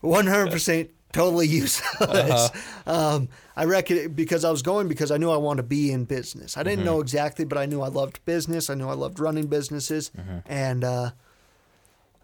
one 0.00 0.26
hundred 0.26 0.52
percent. 0.52 0.90
Totally 1.16 1.46
useless. 1.62 2.50
Um, 2.86 3.28
I 3.56 3.64
reckon 3.64 4.12
because 4.12 4.44
I 4.44 4.50
was 4.50 4.62
going 4.62 4.86
because 4.88 5.10
I 5.10 5.16
knew 5.16 5.30
I 5.30 5.36
wanted 5.36 5.62
to 5.62 5.68
be 5.68 5.90
in 5.90 6.04
business. 6.04 6.56
I 6.56 6.62
didn't 6.62 6.84
know 6.84 7.00
exactly, 7.00 7.44
but 7.44 7.58
I 7.58 7.66
knew 7.66 7.80
I 7.82 7.88
loved 7.88 8.24
business. 8.24 8.68
I 8.70 8.74
knew 8.74 8.88
I 8.88 8.94
loved 8.94 9.18
running 9.18 9.46
businesses, 9.48 10.10
and 10.46 10.84
uh, 10.84 11.10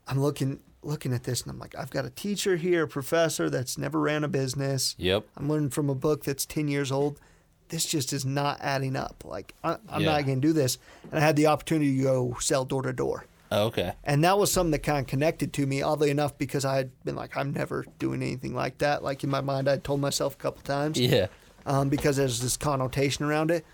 I'm 0.06 0.20
looking 0.20 0.60
looking 0.84 1.12
at 1.12 1.22
this 1.22 1.42
and 1.42 1.50
I'm 1.52 1.60
like, 1.60 1.76
I've 1.78 1.90
got 1.90 2.04
a 2.04 2.10
teacher 2.10 2.56
here, 2.56 2.82
a 2.84 2.88
professor 2.88 3.48
that's 3.48 3.78
never 3.78 4.00
ran 4.00 4.24
a 4.24 4.28
business. 4.28 4.96
Yep. 4.98 5.24
I'm 5.36 5.48
learning 5.48 5.70
from 5.70 5.88
a 5.88 5.94
book 5.94 6.24
that's 6.24 6.44
10 6.44 6.66
years 6.66 6.90
old. 6.90 7.20
This 7.68 7.86
just 7.86 8.12
is 8.12 8.24
not 8.26 8.58
adding 8.60 8.96
up. 8.96 9.22
Like, 9.24 9.54
I, 9.62 9.76
I'm 9.88 10.00
Yeah. 10.02 10.10
not 10.16 10.26
going 10.26 10.40
to 10.40 10.48
do 10.48 10.52
this. 10.52 10.78
And 11.04 11.20
I 11.20 11.24
had 11.24 11.36
the 11.36 11.46
opportunity 11.46 11.96
to 11.98 12.02
go 12.02 12.36
sell 12.40 12.64
door 12.64 12.82
to 12.82 12.92
door. 12.92 13.26
Oh, 13.54 13.66
okay. 13.66 13.92
And 14.04 14.24
that 14.24 14.38
was 14.38 14.50
something 14.50 14.70
that 14.72 14.82
kind 14.82 15.00
of 15.00 15.06
connected 15.06 15.52
to 15.54 15.66
me, 15.66 15.82
oddly 15.82 16.10
enough, 16.10 16.38
because 16.38 16.64
I 16.64 16.76
had 16.76 16.90
been 17.04 17.16
like, 17.16 17.36
I'm 17.36 17.52
never 17.52 17.84
doing 17.98 18.22
anything 18.22 18.54
like 18.54 18.78
that. 18.78 19.02
Like, 19.04 19.22
in 19.24 19.30
my 19.30 19.40
mind, 19.42 19.68
I 19.68 19.76
told 19.76 20.00
myself 20.00 20.34
a 20.34 20.38
couple 20.38 20.62
times 20.62 20.98
Yeah. 20.98 21.26
um, 21.66 21.88
because 21.90 22.16
there's 22.16 22.40
this 22.40 22.56
connotation 22.56 23.24
around 23.24 23.50
it. 23.50 23.64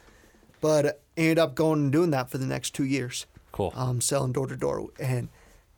But 0.60 1.00
ended 1.16 1.38
up 1.38 1.54
going 1.54 1.80
and 1.84 1.92
doing 1.92 2.10
that 2.10 2.30
for 2.30 2.38
the 2.38 2.46
next 2.46 2.70
two 2.74 2.84
years 2.84 3.26
Cool. 3.52 3.72
um, 3.76 4.00
selling 4.00 4.32
door 4.32 4.48
to 4.48 4.56
door. 4.56 4.88
And 4.98 5.28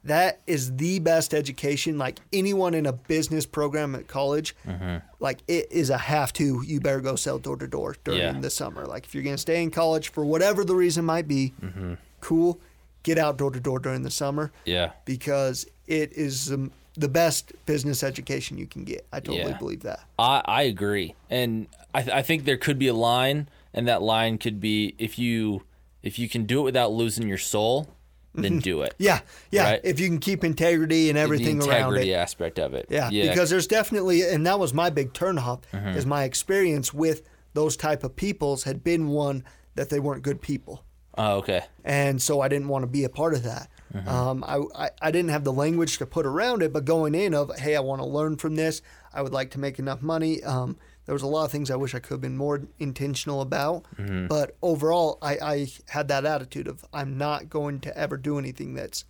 that 0.04 0.40
is 0.46 0.76
the 0.76 0.98
best 1.00 1.34
education. 1.34 1.98
Like 1.98 2.18
anyone 2.32 2.72
in 2.72 2.86
a 2.86 2.92
business 2.94 3.44
program 3.44 3.94
at 3.94 4.08
college, 4.08 4.56
Mm-hmm. 4.66 5.04
like 5.18 5.40
it 5.46 5.70
is 5.70 5.90
a 5.90 5.98
have 5.98 6.32
to. 6.34 6.62
You 6.66 6.80
better 6.80 7.02
go 7.02 7.16
sell 7.16 7.38
door 7.38 7.56
to 7.58 7.66
door 7.66 7.96
during 8.04 8.20
Yeah. 8.20 8.40
the 8.40 8.48
summer. 8.48 8.86
Like 8.86 9.04
if 9.04 9.14
you're 9.14 9.22
going 9.24 9.34
to 9.36 9.40
stay 9.42 9.62
in 9.62 9.70
college 9.70 10.08
for 10.10 10.24
whatever 10.24 10.64
the 10.64 10.74
reason 10.74 11.04
might 11.04 11.28
be, 11.28 11.52
Mm-hmm. 11.62 11.94
cool. 12.22 12.58
Get 13.02 13.18
out 13.18 13.38
door 13.38 13.50
to 13.50 13.60
door 13.60 13.78
during 13.78 14.02
the 14.02 14.10
summer 14.10 14.52
yeah. 14.64 14.92
because 15.04 15.66
it 15.86 16.12
is 16.12 16.52
um, 16.52 16.70
the 16.96 17.08
best 17.08 17.52
business 17.66 18.02
education 18.02 18.58
you 18.58 18.66
can 18.66 18.84
get. 18.84 19.06
I 19.12 19.20
totally 19.20 19.50
Yeah. 19.50 19.58
believe 19.58 19.80
that. 19.80 20.00
I, 20.18 20.42
I 20.44 20.62
agree, 20.62 21.14
and 21.30 21.66
I, 21.94 22.02
th- 22.02 22.14
I 22.14 22.22
think 22.22 22.44
there 22.44 22.58
could 22.58 22.78
be 22.78 22.88
a 22.88 22.94
line, 22.94 23.48
and 23.72 23.88
that 23.88 24.02
line 24.02 24.36
could 24.38 24.60
be 24.60 24.94
if 24.98 25.18
you 25.18 25.62
if 26.02 26.18
you 26.18 26.28
can 26.28 26.44
do 26.44 26.60
it 26.60 26.64
without 26.64 26.92
losing 26.92 27.26
your 27.28 27.38
soul, 27.38 27.88
then 28.34 28.58
do 28.58 28.82
it. 28.82 28.94
Yeah, 28.98 29.20
yeah. 29.50 29.64
Right. 29.72 29.80
If 29.84 29.98
you 30.00 30.08
can 30.08 30.18
keep 30.18 30.44
integrity 30.44 31.08
and 31.10 31.18
everything 31.18 31.58
the 31.58 31.66
around 31.68 31.72
it, 31.72 31.80
integrity 32.04 32.14
aspect 32.14 32.58
of 32.58 32.74
it. 32.74 32.86
Yeah, 32.90 33.08
yeah. 33.10 33.28
because 33.30 33.50
there's 33.50 33.66
definitely, 33.66 34.22
and 34.22 34.46
that 34.46 34.58
was 34.58 34.72
my 34.74 34.88
big 34.90 35.12
turnoff, 35.12 35.62
Mm-hmm. 35.72 35.88
is 35.98 36.06
my 36.06 36.24
experience 36.24 36.92
with 36.94 37.22
those 37.54 37.76
type 37.76 38.04
of 38.04 38.14
peoples 38.16 38.64
had 38.64 38.82
been 38.84 39.08
one 39.08 39.44
that 39.74 39.88
they 39.90 40.00
weren't 40.00 40.22
good 40.22 40.40
people, 40.40 40.84
oh, 41.20 41.36
okay. 41.38 41.62
and 41.84 42.20
so 42.20 42.40
I 42.40 42.48
didn't 42.48 42.68
want 42.68 42.82
to 42.82 42.86
be 42.98 43.04
a 43.04 43.08
part 43.08 43.34
of 43.34 43.42
that. 43.44 43.68
Mm-hmm. 43.94 44.08
Um, 44.08 44.44
I, 44.46 44.84
I 44.86 44.90
I 45.02 45.10
didn't 45.10 45.30
have 45.30 45.44
the 45.44 45.52
language 45.52 45.98
to 45.98 46.06
put 46.06 46.24
around 46.26 46.62
it, 46.62 46.72
but 46.72 46.84
going 46.84 47.14
in 47.14 47.34
of 47.34 47.46
hey, 47.58 47.74
I 47.76 47.80
want 47.80 48.00
to 48.00 48.06
learn 48.06 48.36
from 48.36 48.54
this. 48.56 48.82
I 49.12 49.20
would 49.22 49.32
like 49.32 49.50
to 49.52 49.58
make 49.60 49.78
enough 49.78 50.00
money. 50.02 50.42
Um, 50.44 50.76
there 51.06 51.12
was 51.14 51.22
a 51.22 51.26
lot 51.26 51.44
of 51.44 51.50
things 51.50 51.70
I 51.70 51.76
wish 51.76 51.92
I 51.94 51.98
could 51.98 52.14
have 52.14 52.20
been 52.20 52.36
more 52.36 52.62
intentional 52.78 53.40
about, 53.40 53.84
Mm-hmm. 53.96 54.26
but 54.28 54.56
overall, 54.62 55.18
I, 55.20 55.32
I 55.54 55.66
had 55.88 56.06
that 56.08 56.24
attitude 56.24 56.68
of 56.68 56.84
I'm 56.92 57.18
not 57.18 57.50
going 57.50 57.80
to 57.80 57.90
ever 57.98 58.16
do 58.16 58.38
anything 58.38 58.74
that's 58.74 59.04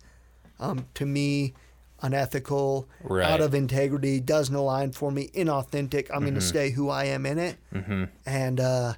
um, 0.59 0.87
to 0.95 1.05
me 1.05 1.53
unethical, 2.01 2.87
Right. 3.03 3.29
out 3.29 3.41
of 3.41 3.53
integrity, 3.53 4.19
doesn't 4.19 4.55
align 4.55 4.91
for 4.91 5.11
me, 5.11 5.29
inauthentic. 5.35 6.09
I'm 6.09 6.17
Mm-hmm. 6.17 6.23
going 6.25 6.33
to 6.35 6.41
stay 6.41 6.71
who 6.71 6.89
I 6.89 7.05
am 7.05 7.25
in 7.27 7.37
it. 7.37 7.57
And 8.25 8.59
uh, 8.59 8.93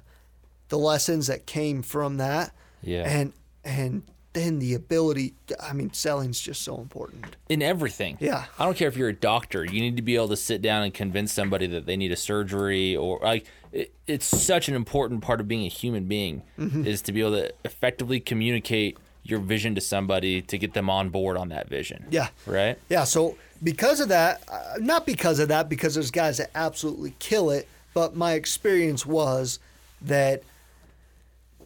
the 0.68 0.78
lessons 0.78 1.26
that 1.26 1.44
came 1.46 1.82
from 1.82 2.16
that. 2.16 2.52
Yeah. 2.86 3.02
And 3.08 3.32
and 3.64 4.02
then 4.32 4.58
the 4.58 4.74
ability. 4.74 5.34
I 5.60 5.72
mean, 5.72 5.92
selling's 5.92 6.40
just 6.40 6.62
so 6.62 6.78
important. 6.80 7.36
in 7.48 7.62
everything. 7.62 8.16
Yeah. 8.20 8.46
I 8.58 8.64
don't 8.64 8.76
care 8.76 8.88
if 8.88 8.96
you're 8.96 9.08
a 9.08 9.14
doctor. 9.14 9.64
You 9.64 9.80
need 9.80 9.96
to 9.96 10.02
be 10.02 10.16
able 10.16 10.28
to 10.28 10.36
sit 10.36 10.60
down 10.60 10.82
and 10.82 10.92
convince 10.92 11.32
somebody 11.32 11.66
that 11.68 11.86
they 11.86 11.96
need 11.96 12.10
a 12.12 12.16
surgery 12.16 12.96
or 12.96 13.20
like 13.22 13.46
it, 13.72 13.94
it's 14.06 14.26
such 14.26 14.68
an 14.68 14.74
important 14.74 15.22
part 15.22 15.40
of 15.40 15.46
being 15.48 15.64
a 15.64 15.68
human 15.68 16.04
being 16.06 16.42
Mm-hmm. 16.58 16.86
is 16.86 17.00
to 17.02 17.12
be 17.12 17.20
able 17.20 17.32
to 17.32 17.52
effectively 17.64 18.18
communicate 18.20 18.98
your 19.22 19.38
vision 19.38 19.74
to 19.76 19.80
somebody 19.80 20.42
to 20.42 20.58
get 20.58 20.74
them 20.74 20.90
on 20.90 21.08
board 21.10 21.36
on 21.36 21.48
that 21.48 21.68
vision. 21.68 22.04
Yeah. 22.10 22.28
Right? 22.44 22.76
Yeah, 22.90 23.04
so 23.04 23.36
because 23.62 24.00
of 24.00 24.08
that, 24.08 24.42
uh, 24.48 24.74
not 24.80 25.06
because 25.06 25.38
of 25.38 25.48
that, 25.48 25.68
because 25.70 25.94
there's 25.94 26.10
guys 26.10 26.36
that 26.38 26.50
absolutely 26.54 27.14
kill 27.20 27.50
it, 27.50 27.66
but 27.94 28.14
my 28.14 28.32
experience 28.34 29.06
was 29.06 29.60
that 30.02 30.42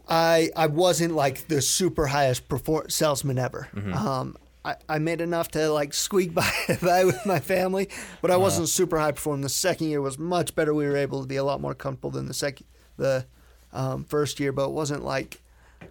I 0.09 0.51
I 0.57 0.67
wasn't 0.67 1.15
like 1.15 1.49
the 1.49 1.61
super 1.61 2.07
highest 2.07 2.49
perform- 2.49 2.89
salesman 2.91 3.39
ever. 3.39 3.69
Um, 3.95 4.37
I, 4.65 4.77
I 4.89 4.99
made 4.99 5.21
enough 5.21 5.51
to 5.53 5.71
like 5.71 5.95
squeak 5.95 6.35
by, 6.41 6.51
by 6.83 7.05
with 7.05 7.25
my 7.27 7.39
family, 7.41 7.89
but 8.21 8.31
I 8.31 8.37
wasn't 8.37 8.69
super 8.69 8.99
high 8.99 9.13
performing. 9.13 9.43
The 9.43 9.49
second 9.49 9.89
year 9.89 10.01
was 10.01 10.19
much 10.19 10.55
better. 10.55 10.75
We 10.75 10.87
were 10.87 10.97
able 10.97 11.23
to 11.23 11.29
be 11.29 11.37
a 11.37 11.45
lot 11.45 11.61
more 11.61 11.75
comfortable 11.75 12.11
than 12.11 12.27
the 12.27 12.35
second 12.35 12.67
the 12.97 13.27
um, 13.73 14.05
first 14.05 14.41
year, 14.41 14.53
but 14.53 14.65
it 14.67 14.73
wasn't 14.73 15.05
like 15.05 15.41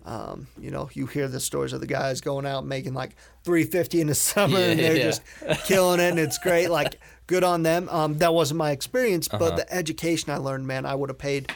um, 0.05 0.47
you 0.59 0.69
know, 0.71 0.89
you 0.93 1.05
hear 1.05 1.27
the 1.27 1.39
stories 1.39 1.71
of 1.73 1.79
the 1.79 1.87
guys 1.87 2.19
going 2.21 2.45
out 2.45 2.65
making 2.65 2.93
like 2.93 3.15
350 3.45 4.01
in 4.01 4.07
the 4.07 4.15
summer 4.33 4.57
and 4.59 4.79
they're 4.79 4.95
Yeah. 4.97 5.03
just 5.03 5.21
killing 5.65 5.99
it 5.99 6.09
and 6.09 6.19
it's 6.19 6.37
great. 6.37 6.69
Like, 6.69 6.99
good 7.25 7.43
on 7.43 7.63
them. 7.63 7.87
Um, 7.89 8.17
that 8.17 8.33
wasn't 8.33 8.57
my 8.57 8.71
experience, 8.71 9.27
but 9.29 9.41
Uh-huh. 9.41 9.55
the 9.57 9.73
education 9.73 10.29
I 10.31 10.37
learned, 10.37 10.67
man, 10.67 10.85
I 10.85 10.93
would 10.95 11.09
have 11.09 11.17
paid. 11.17 11.53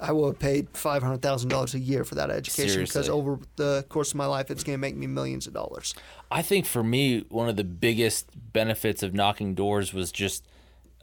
I 0.00 0.12
will 0.12 0.28
have 0.28 0.38
paid 0.38 0.68
five 0.72 1.02
hundred 1.02 1.20
thousand 1.22 1.50
dollars 1.50 1.74
a 1.74 1.78
year 1.78 2.04
for 2.04 2.14
that 2.14 2.30
education 2.30 2.82
because 2.84 3.08
over 3.08 3.38
the 3.56 3.84
course 3.88 4.10
of 4.12 4.16
my 4.16 4.26
life, 4.26 4.50
it's 4.50 4.64
going 4.64 4.74
to 4.74 4.80
make 4.80 4.96
me 4.96 5.06
millions 5.06 5.46
of 5.46 5.52
dollars. 5.52 5.94
I 6.30 6.42
think 6.42 6.64
for 6.66 6.82
me, 6.82 7.26
one 7.28 7.48
of 7.48 7.56
the 7.56 7.64
biggest 7.64 8.30
benefits 8.52 9.02
of 9.02 9.12
knocking 9.14 9.54
doors 9.54 9.92
was 9.92 10.10
just 10.10 10.46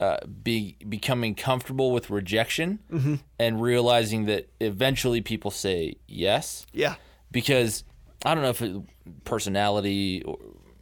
uh, 0.00 0.18
be 0.42 0.76
becoming 0.88 1.34
comfortable 1.34 1.92
with 1.92 2.10
rejection 2.10 2.78
Mm-hmm. 2.90 3.14
and 3.38 3.60
realizing 3.62 4.26
that 4.26 4.48
eventually 4.60 5.20
people 5.20 5.50
say 5.50 5.94
yes. 6.06 6.66
Yeah, 6.72 6.96
because 7.30 7.84
I 8.24 8.34
don't 8.34 8.42
know 8.42 8.50
if 8.50 8.62
it, 8.62 8.76
personality 9.24 10.22
or, 10.24 10.38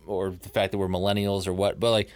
or 0.06 0.30
the 0.30 0.48
fact 0.48 0.72
that 0.72 0.78
we're 0.78 0.88
millennials 0.88 1.46
or 1.46 1.52
what, 1.52 1.78
but 1.78 1.90
like 1.90 2.08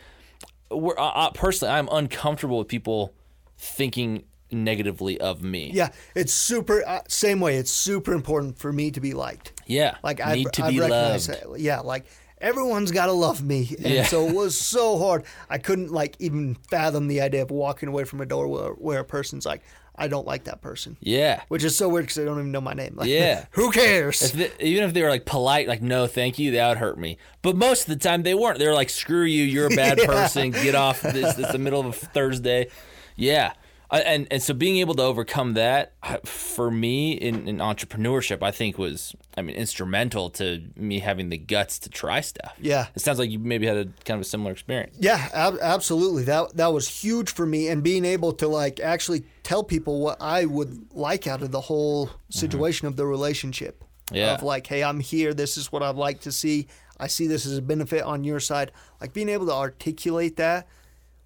we're 0.70 0.98
I, 0.98 1.26
I, 1.26 1.30
personally, 1.34 1.74
I'm 1.74 1.88
uncomfortable 1.92 2.58
with 2.58 2.68
people 2.68 3.12
thinking 3.58 4.24
negatively 4.52 5.20
of 5.20 5.42
me. 5.42 5.70
yeah, 5.72 5.90
it's 6.14 6.32
super. 6.32 6.82
Uh, 6.86 7.00
same 7.08 7.40
way, 7.40 7.56
it's 7.56 7.70
super 7.70 8.12
important 8.12 8.58
for 8.58 8.72
me 8.72 8.90
to 8.90 9.00
be 9.00 9.14
liked. 9.14 9.52
yeah. 9.66 9.96
Like 10.02 10.20
I 10.20 10.34
need 10.36 10.52
to 10.54 10.64
I've 10.64 10.70
be 10.72 10.80
loved. 10.80 11.28
that. 11.28 11.60
Yeah, 11.60 11.80
like 11.80 12.06
everyone's 12.40 12.90
got 12.90 13.06
to 13.06 13.12
love 13.12 13.42
me, 13.42 13.74
and 13.78 13.94
Yeah. 13.94 14.04
so 14.04 14.26
it 14.26 14.34
was 14.34 14.56
so 14.58 14.98
hard. 14.98 15.24
I 15.48 15.58
couldn't 15.58 15.90
like 15.92 16.16
even 16.20 16.54
fathom 16.70 17.06
the 17.08 17.20
idea 17.20 17.42
of 17.42 17.50
walking 17.50 17.88
away 17.88 18.04
from 18.04 18.20
a 18.20 18.26
door 18.26 18.48
where, 18.48 18.70
where 18.72 19.00
a 19.00 19.04
person's 19.04 19.44
like, 19.44 19.60
I 19.94 20.08
don't 20.08 20.26
like 20.26 20.44
that 20.44 20.62
person, 20.62 20.96
Yeah. 21.00 21.42
which 21.48 21.62
is 21.62 21.76
so 21.76 21.86
weird 21.90 22.04
because 22.04 22.14
they 22.16 22.24
don't 22.24 22.38
even 22.38 22.50
know 22.52 22.62
my 22.62 22.72
name. 22.72 22.94
Like, 22.96 23.10
Yeah. 23.10 23.44
who 23.50 23.70
cares? 23.70 24.22
If 24.22 24.32
they, 24.32 24.50
even 24.64 24.84
if 24.84 24.94
they 24.94 25.02
were 25.02 25.10
like 25.10 25.26
polite, 25.26 25.68
like 25.68 25.82
no, 25.82 26.06
thank 26.06 26.38
you, 26.38 26.52
that 26.52 26.68
would 26.70 26.78
hurt 26.78 26.98
me. 26.98 27.18
But 27.42 27.56
most 27.56 27.82
of 27.82 27.88
the 27.88 27.96
time 28.02 28.22
they 28.22 28.32
weren't. 28.34 28.58
They 28.58 28.66
were 28.66 28.72
like, 28.74 28.88
screw 28.88 29.24
you, 29.24 29.44
you're 29.44 29.66
a 29.66 29.76
bad 29.76 29.98
Yeah. 30.00 30.06
person. 30.06 30.52
Get 30.52 30.74
off. 30.74 31.02
This. 31.02 31.38
It's 31.38 31.52
the 31.52 31.58
middle 31.58 31.80
of 31.80 31.86
a 31.88 31.92
Thursday. 31.92 32.68
Yeah. 33.16 33.52
And 33.92 34.28
and 34.30 34.40
so 34.40 34.54
being 34.54 34.76
able 34.76 34.94
to 34.94 35.02
overcome 35.02 35.54
that 35.54 35.94
for 36.24 36.70
me 36.70 37.12
in, 37.12 37.48
in 37.48 37.58
entrepreneurship, 37.58 38.42
I 38.42 38.52
think 38.52 38.78
was 38.78 39.16
I 39.36 39.42
mean 39.42 39.56
instrumental 39.56 40.30
to 40.30 40.62
me 40.76 41.00
having 41.00 41.28
the 41.28 41.38
guts 41.38 41.78
to 41.80 41.88
try 41.90 42.20
stuff. 42.20 42.54
Yeah. 42.60 42.86
It 42.94 43.00
sounds 43.00 43.18
like 43.18 43.30
you 43.30 43.38
maybe 43.40 43.66
had 43.66 43.76
a 43.76 43.84
kind 44.04 44.18
of 44.18 44.20
a 44.20 44.24
similar 44.24 44.52
experience. 44.52 44.96
Yeah, 45.00 45.28
ab- 45.34 45.58
absolutely. 45.60 46.22
That 46.24 46.56
that 46.56 46.72
was 46.72 46.86
huge 46.86 47.30
for 47.32 47.44
me, 47.46 47.68
and 47.68 47.82
being 47.82 48.04
able 48.04 48.32
to 48.34 48.46
like 48.46 48.78
actually 48.78 49.24
tell 49.42 49.64
people 49.64 50.00
what 50.00 50.18
I 50.20 50.44
would 50.44 50.94
like 50.94 51.26
out 51.26 51.42
of 51.42 51.50
the 51.50 51.60
whole 51.60 52.10
situation 52.28 52.86
of 52.86 52.96
the 52.96 53.06
relationship. 53.06 53.82
Mm-hmm. 54.06 54.16
Yeah. 54.16 54.34
Of 54.34 54.42
like, 54.42 54.66
hey, 54.66 54.84
I'm 54.84 55.00
here. 55.00 55.34
This 55.34 55.56
is 55.56 55.72
what 55.72 55.82
I'd 55.82 55.96
like 55.96 56.20
to 56.22 56.32
see. 56.32 56.68
I 56.98 57.06
see 57.06 57.26
this 57.26 57.46
as 57.46 57.56
a 57.58 57.62
benefit 57.62 58.02
on 58.02 58.22
your 58.24 58.40
side. 58.40 58.70
Like 59.00 59.12
being 59.12 59.28
able 59.28 59.46
to 59.46 59.54
articulate 59.54 60.36
that. 60.36 60.68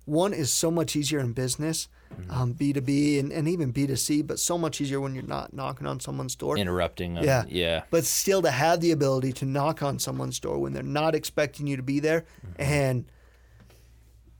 One 0.07 0.35
is 0.35 0.53
so 0.53 0.71
much 0.71 0.97
easier 0.97 1.19
in 1.19 1.33
business, 1.33 1.87
Mm-hmm. 1.87 1.94
Mm-hmm. 2.15 2.31
um, 2.31 2.55
B2B 2.55 3.21
and, 3.21 3.33
and 3.33 3.49
even 3.49 3.73
B2C, 3.73 4.27
but 4.27 4.39
so 4.39 4.57
much 4.59 4.81
easier 4.81 5.01
when 5.01 5.15
you're 5.15 5.25
not 5.25 5.53
knocking 5.53 5.87
on 5.87 6.01
someone's 6.01 6.35
door. 6.35 6.57
Interrupting. 6.59 7.15
them. 7.15 7.25
Yeah. 7.25 7.45
Yeah. 7.49 7.83
But 7.91 8.05
still 8.05 8.43
to 8.43 8.51
have 8.51 8.81
the 8.81 8.93
ability 8.93 9.33
to 9.35 9.45
knock 9.45 9.83
on 9.83 9.99
someone's 9.99 10.39
door 10.41 10.59
when 10.59 10.73
they're 10.73 10.83
not 10.83 11.15
expecting 11.15 11.67
you 11.67 11.77
to 11.77 11.83
be 11.83 12.01
there 12.01 12.25
mm-hmm. 12.47 12.63
and 12.63 13.05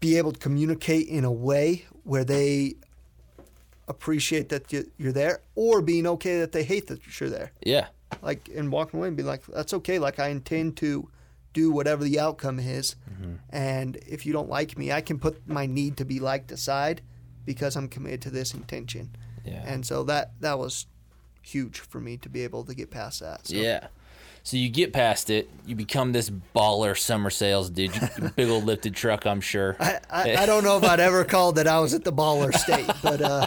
be 0.01 0.19
able 0.19 0.33
to 0.33 0.39
communicate 0.39 1.09
in 1.09 1.25
a 1.25 1.33
way 1.33 1.87
where 2.03 2.25
they 2.25 2.75
appreciate 3.89 4.49
that 4.51 4.73
you- 4.73 4.91
you're 4.99 5.13
there 5.13 5.41
or 5.55 5.81
being 5.81 6.07
okay 6.07 6.39
that 6.41 6.53
they 6.53 6.63
hate 6.65 6.87
that 6.89 7.21
you're 7.21 7.31
there. 7.31 7.53
Yeah. 7.65 7.87
Like, 8.23 8.49
and 8.55 8.71
walking 8.71 8.99
away 8.99 9.09
and 9.09 9.17
be 9.17 9.23
like, 9.23 9.45
that's 9.47 9.75
okay. 9.75 9.99
Like, 9.99 10.19
I 10.19 10.29
intend 10.29 10.77
to 10.79 11.09
do 11.53 11.71
whatever 11.71 12.05
the 12.05 12.21
outcome 12.21 12.59
is. 12.59 12.97
Mm-hmm. 13.11 13.35
And 13.51 13.97
if 14.07 14.27
you 14.27 14.33
don't 14.33 14.49
like 14.49 14.77
me, 14.77 14.93
I 14.93 15.01
can 15.01 15.19
put 15.19 15.49
my 15.49 15.67
need 15.67 15.97
to 15.99 16.05
be 16.05 16.21
liked 16.21 16.53
aside 16.53 17.01
because 17.45 17.77
I'm 17.77 17.89
committed 17.89 18.23
to 18.23 18.31
this 18.31 18.55
intention. 18.55 19.17
Yeah. 19.45 19.63
And 19.67 19.85
so 19.85 20.05
that 20.05 20.33
that 20.41 20.59
was 20.59 20.87
huge 21.43 21.81
for 21.81 22.01
me 22.01 22.17
to 22.19 22.29
be 22.29 22.43
able 22.43 22.65
to 22.65 22.75
get 22.75 22.91
past 22.91 23.21
that. 23.21 23.47
So. 23.47 23.57
Yeah. 23.57 23.89
So 24.43 24.59
you 24.59 24.69
get 24.69 24.93
past 24.93 25.31
it, 25.31 25.49
you 25.65 25.75
become 25.75 26.13
this 26.13 26.31
baller 26.55 26.99
summer 26.99 27.31
sales 27.31 27.71
dude. 27.71 27.93
Big 28.37 28.51
old 28.51 28.65
lifted 28.65 28.95
truck, 28.95 29.27
I'm 29.27 29.41
sure. 29.41 29.75
I, 29.81 30.01
I, 30.11 30.37
I 30.37 30.47
don't 30.47 30.65
know 30.65 30.77
if 30.77 30.85
I'd 30.85 31.01
ever 31.01 31.25
called 31.25 31.57
that 31.57 31.67
I 31.67 31.81
was 31.81 31.95
at 31.95 32.05
the 32.05 32.13
baller 32.13 32.53
state, 32.53 32.91
but 33.03 33.23
uh, 33.23 33.47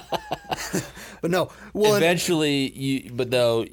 but 1.22 1.30
no. 1.30 1.52
Well, 1.74 1.94
Eventually, 1.96 2.72
you 2.72 3.12
but 3.14 3.30
though 3.30 3.68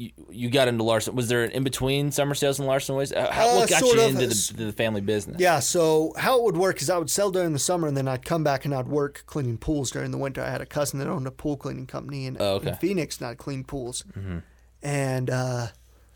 you, 0.00 0.10
you 0.30 0.50
got 0.50 0.66
into 0.68 0.82
Larson. 0.82 1.14
Was 1.14 1.28
there 1.28 1.44
an 1.44 1.50
in 1.50 1.62
between 1.64 2.10
summer 2.10 2.34
sales 2.34 2.58
and 2.58 2.66
Larson 2.66 2.94
Waste? 2.96 3.12
Uh, 3.14 3.30
How, 3.30 3.48
Uh, 3.50 3.54
what 3.56 3.68
got 3.68 3.80
sort 3.80 3.96
you 3.96 4.02
of. 4.04 4.10
into 4.10 4.26
the, 4.28 4.64
the 4.66 4.72
family 4.72 5.00
business? 5.00 5.36
yeah. 5.40 5.58
So 5.60 6.14
how 6.16 6.38
it 6.38 6.44
would 6.44 6.56
work 6.56 6.80
is 6.80 6.88
I 6.88 6.96
would 6.98 7.10
sell 7.10 7.30
during 7.30 7.52
the 7.52 7.58
summer, 7.58 7.86
and 7.88 7.96
then 7.96 8.08
I'd 8.08 8.24
come 8.24 8.42
back 8.42 8.64
and 8.64 8.74
I'd 8.74 8.88
work 8.88 9.24
cleaning 9.26 9.58
pools 9.58 9.90
during 9.90 10.10
the 10.10 10.18
winter. 10.18 10.42
I 10.42 10.50
had 10.50 10.60
a 10.62 10.66
cousin 10.66 10.98
that 11.00 11.08
owned 11.08 11.26
a 11.26 11.30
pool 11.30 11.56
cleaning 11.56 11.86
company 11.86 12.26
in, 12.26 12.36
Oh, 12.40 12.54
okay. 12.54 12.70
in 12.70 12.76
Phoenix, 12.76 13.18
and 13.18 13.26
I'd 13.28 13.38
clean 13.38 13.62
pools. 13.64 14.04
And 14.82 15.28
uh, 15.28 15.66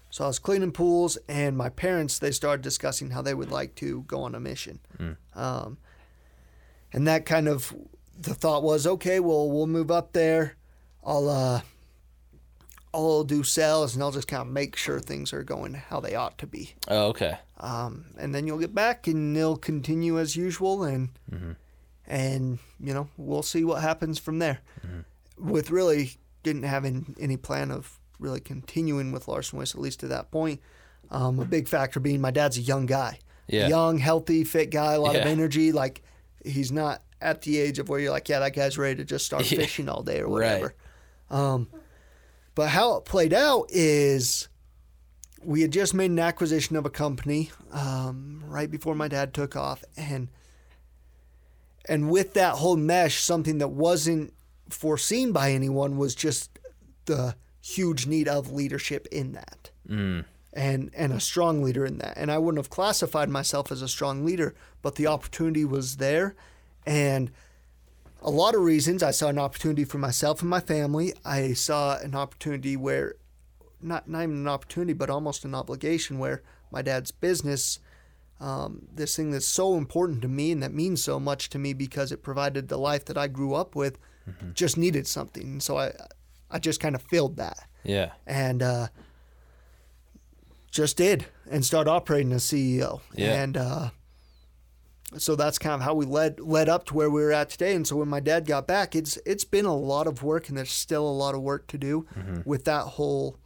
so 0.08 0.24
I 0.24 0.26
was 0.28 0.38
cleaning 0.38 0.72
pools, 0.72 1.18
and 1.28 1.56
my 1.56 1.68
parents 1.68 2.18
they 2.18 2.30
started 2.30 2.62
discussing 2.62 3.10
how 3.10 3.20
they 3.20 3.34
would 3.34 3.50
like 3.50 3.74
to 3.76 4.02
go 4.06 4.22
on 4.22 4.34
a 4.34 4.40
mission. 4.40 4.80
Um, 5.34 5.76
and 6.92 7.06
that 7.06 7.26
kind 7.26 7.48
of 7.48 7.74
the 8.18 8.32
thought 8.34 8.62
was, 8.62 8.86
okay, 8.86 9.20
well, 9.20 9.50
we'll 9.50 9.66
move 9.66 9.90
up 9.90 10.12
there. 10.12 10.56
I'll 11.04 11.28
uh, 11.28 11.60
I'll 12.94 13.24
do 13.24 13.42
sales, 13.42 13.94
and 13.94 14.02
I'll 14.02 14.12
just 14.12 14.28
kind 14.28 14.42
of 14.42 14.46
make 14.48 14.76
sure 14.76 15.00
things 15.00 15.32
are 15.32 15.42
going 15.42 15.74
how 15.74 15.98
they 16.00 16.14
ought 16.14 16.38
to 16.38 16.46
be. 16.46 16.74
Oh, 16.88 17.08
okay. 17.08 17.36
Um, 17.58 18.06
and 18.18 18.34
then 18.34 18.46
you'll 18.46 18.58
get 18.60 18.74
back, 18.74 19.06
and 19.08 19.34
they'll 19.36 19.56
continue 19.56 20.18
as 20.18 20.36
usual, 20.36 20.84
and 20.84 21.08
and 22.06 22.58
you 22.80 22.92
know 22.94 23.08
we'll 23.16 23.42
see 23.42 23.64
what 23.64 23.82
happens 23.82 24.18
from 24.18 24.38
there. 24.38 24.60
With 25.38 25.70
really 25.70 26.16
didn't 26.42 26.62
have 26.64 26.84
any, 26.84 27.02
any 27.18 27.36
plan 27.36 27.70
of 27.70 27.98
really 28.20 28.38
continuing 28.40 29.10
with 29.10 29.26
Larson 29.26 29.58
Waste 29.58 29.74
at 29.74 29.80
least 29.80 30.00
to 30.00 30.08
that 30.08 30.30
point. 30.30 30.60
Um, 31.10 31.38
a 31.40 31.44
big 31.44 31.66
factor 31.68 31.98
being 32.00 32.20
my 32.20 32.30
dad's 32.30 32.56
a 32.56 32.60
young 32.60 32.86
guy, 32.86 33.18
Yeah. 33.48 33.66
young, 33.68 33.98
healthy, 33.98 34.44
fit 34.44 34.70
guy, 34.70 34.94
a 34.94 35.00
lot 35.00 35.16
of 35.16 35.26
energy. 35.26 35.72
Like 35.72 36.02
he's 36.44 36.70
not 36.70 37.02
at 37.20 37.42
the 37.42 37.58
age 37.58 37.78
of 37.78 37.88
where 37.88 37.98
you're 37.98 38.10
like, 38.12 38.28
yeah, 38.28 38.38
that 38.40 38.54
guy's 38.54 38.78
ready 38.78 38.96
to 38.96 39.04
just 39.04 39.26
start 39.26 39.42
Yeah. 39.50 39.58
fishing 39.58 39.88
all 39.88 40.02
day 40.02 40.20
or 40.20 40.28
Right. 40.28 40.30
whatever. 40.62 40.74
Um, 41.30 41.68
but 42.54 42.68
how 42.70 42.96
it 42.96 43.04
played 43.04 43.32
out 43.32 43.66
is 43.70 44.48
we 45.42 45.60
had 45.62 45.72
just 45.72 45.92
made 45.94 46.10
an 46.10 46.18
acquisition 46.18 46.76
of 46.76 46.86
a 46.86 46.90
company 46.90 47.50
um, 47.72 48.42
right 48.46 48.70
before 48.70 48.94
my 48.94 49.08
dad 49.08 49.34
took 49.34 49.56
off, 49.56 49.84
and 49.96 50.28
and 51.88 52.10
with 52.10 52.34
that 52.34 52.54
whole 52.54 52.76
mesh, 52.76 53.20
something 53.22 53.58
that 53.58 53.68
wasn't 53.68 54.32
foreseen 54.70 55.32
by 55.32 55.52
anyone 55.52 55.98
was 55.98 56.14
just 56.14 56.58
the 57.04 57.36
huge 57.62 58.06
need 58.06 58.28
of 58.28 58.52
leadership 58.52 59.06
in 59.12 59.32
that, 59.32 59.70
Mm. 59.88 60.24
and 60.54 60.90
and 60.94 61.12
a 61.12 61.20
strong 61.20 61.62
leader 61.62 61.84
in 61.84 61.98
that. 61.98 62.14
And 62.16 62.30
I 62.30 62.38
wouldn't 62.38 62.58
have 62.58 62.70
classified 62.70 63.28
myself 63.28 63.70
as 63.70 63.82
a 63.82 63.88
strong 63.88 64.24
leader, 64.24 64.54
but 64.80 64.94
the 64.94 65.06
opportunity 65.06 65.64
was 65.64 65.96
there, 65.98 66.34
and 66.86 67.30
a 68.24 68.30
lot 68.30 68.54
of 68.56 68.62
reasons. 68.62 69.02
I 69.02 69.10
saw 69.12 69.28
an 69.28 69.38
opportunity 69.38 69.84
for 69.84 69.98
myself 69.98 70.40
and 70.40 70.50
my 70.50 70.60
family. 70.60 71.12
I 71.24 71.52
saw 71.52 71.98
an 71.98 72.14
opportunity 72.16 72.76
where, 72.76 73.14
not 73.80 74.08
not 74.08 74.22
even 74.24 74.36
an 74.36 74.48
opportunity, 74.48 74.94
but 74.94 75.10
almost 75.10 75.44
an 75.44 75.54
obligation 75.54 76.18
where 76.18 76.42
my 76.72 76.82
dad's 76.82 77.10
business, 77.12 77.78
um, 78.40 78.88
this 78.92 79.14
thing 79.14 79.30
that's 79.30 79.46
so 79.46 79.76
important 79.76 80.22
to 80.22 80.28
me 80.28 80.50
and 80.50 80.62
that 80.62 80.72
means 80.72 81.04
so 81.04 81.20
much 81.20 81.50
to 81.50 81.58
me 81.58 81.72
because 81.74 82.10
it 82.10 82.22
provided 82.22 82.68
the 82.68 82.78
life 82.78 83.04
that 83.04 83.18
I 83.18 83.28
grew 83.28 83.54
up 83.54 83.76
with, 83.76 83.98
just 84.54 84.76
needed 84.78 85.06
something. 85.06 85.42
And 85.44 85.62
so 85.62 85.76
I, 85.76 85.92
I 86.50 86.58
just 86.58 86.80
kind 86.80 86.94
of 86.94 87.02
filled 87.02 87.36
that 87.36 87.68
Yeah. 87.84 88.12
and 88.26 88.62
uh, 88.62 88.88
just 90.70 90.96
did 90.96 91.26
and 91.50 91.64
started 91.64 91.90
operating 91.90 92.32
as 92.32 92.42
CEO. 92.44 93.00
Yeah. 93.14 93.42
And 93.42 93.56
uh, 93.56 93.90
so 95.16 95.36
that's 95.36 95.58
kind 95.58 95.74
of 95.74 95.82
how 95.82 95.94
we 95.94 96.06
led 96.06 96.40
led 96.40 96.68
up 96.68 96.86
to 96.86 96.94
where 96.94 97.10
we 97.10 97.22
were 97.22 97.32
at 97.32 97.50
today. 97.50 97.74
And 97.74 97.86
so 97.86 97.96
when 97.96 98.08
my 98.08 98.20
dad 98.20 98.46
got 98.46 98.66
back, 98.66 98.94
it's 98.96 99.18
it's 99.24 99.44
been 99.44 99.66
a 99.66 99.76
lot 99.76 100.06
of 100.06 100.22
work, 100.22 100.48
and 100.48 100.58
there's 100.58 100.72
still 100.72 101.06
a 101.06 101.10
lot 101.10 101.34
of 101.34 101.42
work 101.42 101.66
to 101.68 101.78
do 101.78 102.06
mm-hmm. 102.16 102.40
with 102.44 102.64
that 102.64 102.82
whole 102.82 103.38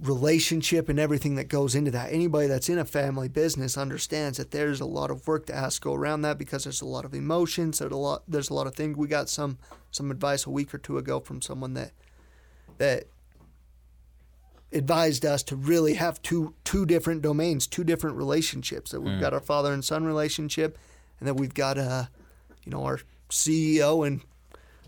relationship 0.00 0.88
and 0.88 0.98
everything 0.98 1.36
that 1.36 1.44
goes 1.44 1.74
into 1.74 1.90
that. 1.90 2.12
Anybody 2.12 2.48
that's 2.48 2.68
in 2.68 2.78
a 2.78 2.84
family 2.84 3.28
business 3.28 3.78
understands 3.78 4.38
that 4.38 4.50
there's 4.50 4.80
a 4.80 4.86
lot 4.86 5.10
of 5.10 5.26
work 5.28 5.46
that 5.46 5.56
has 5.56 5.76
to 5.76 5.80
go 5.80 5.94
around 5.94 6.22
that 6.22 6.38
because 6.38 6.64
there's 6.64 6.80
a 6.80 6.86
lot 6.86 7.04
of 7.04 7.14
emotions. 7.14 7.78
There's 7.78 7.92
a 7.92 7.96
lot. 7.96 8.22
There's 8.26 8.50
a 8.50 8.54
lot 8.54 8.66
of 8.66 8.74
things. 8.74 8.96
We 8.96 9.08
got 9.08 9.28
some 9.28 9.58
some 9.90 10.10
advice 10.10 10.46
a 10.46 10.50
week 10.50 10.74
or 10.74 10.78
two 10.78 10.98
ago 10.98 11.20
from 11.20 11.42
someone 11.42 11.74
that 11.74 11.92
that 12.78 13.04
advised 14.72 15.24
us 15.24 15.42
to 15.44 15.56
really 15.56 15.94
have 15.94 16.20
two 16.22 16.54
two 16.64 16.86
different 16.86 17.22
domains, 17.22 17.66
two 17.66 17.84
different 17.84 18.16
relationships. 18.16 18.90
That 18.90 19.00
we've 19.00 19.20
got 19.20 19.32
our 19.34 19.40
father 19.40 19.72
and 19.72 19.84
son 19.84 20.04
relationship, 20.04 20.78
and 21.20 21.28
that 21.28 21.34
we've 21.34 21.54
got 21.54 21.78
uh, 21.78 22.04
you 22.64 22.70
know, 22.72 22.84
our 22.84 23.00
CEO 23.28 24.06
and 24.06 24.20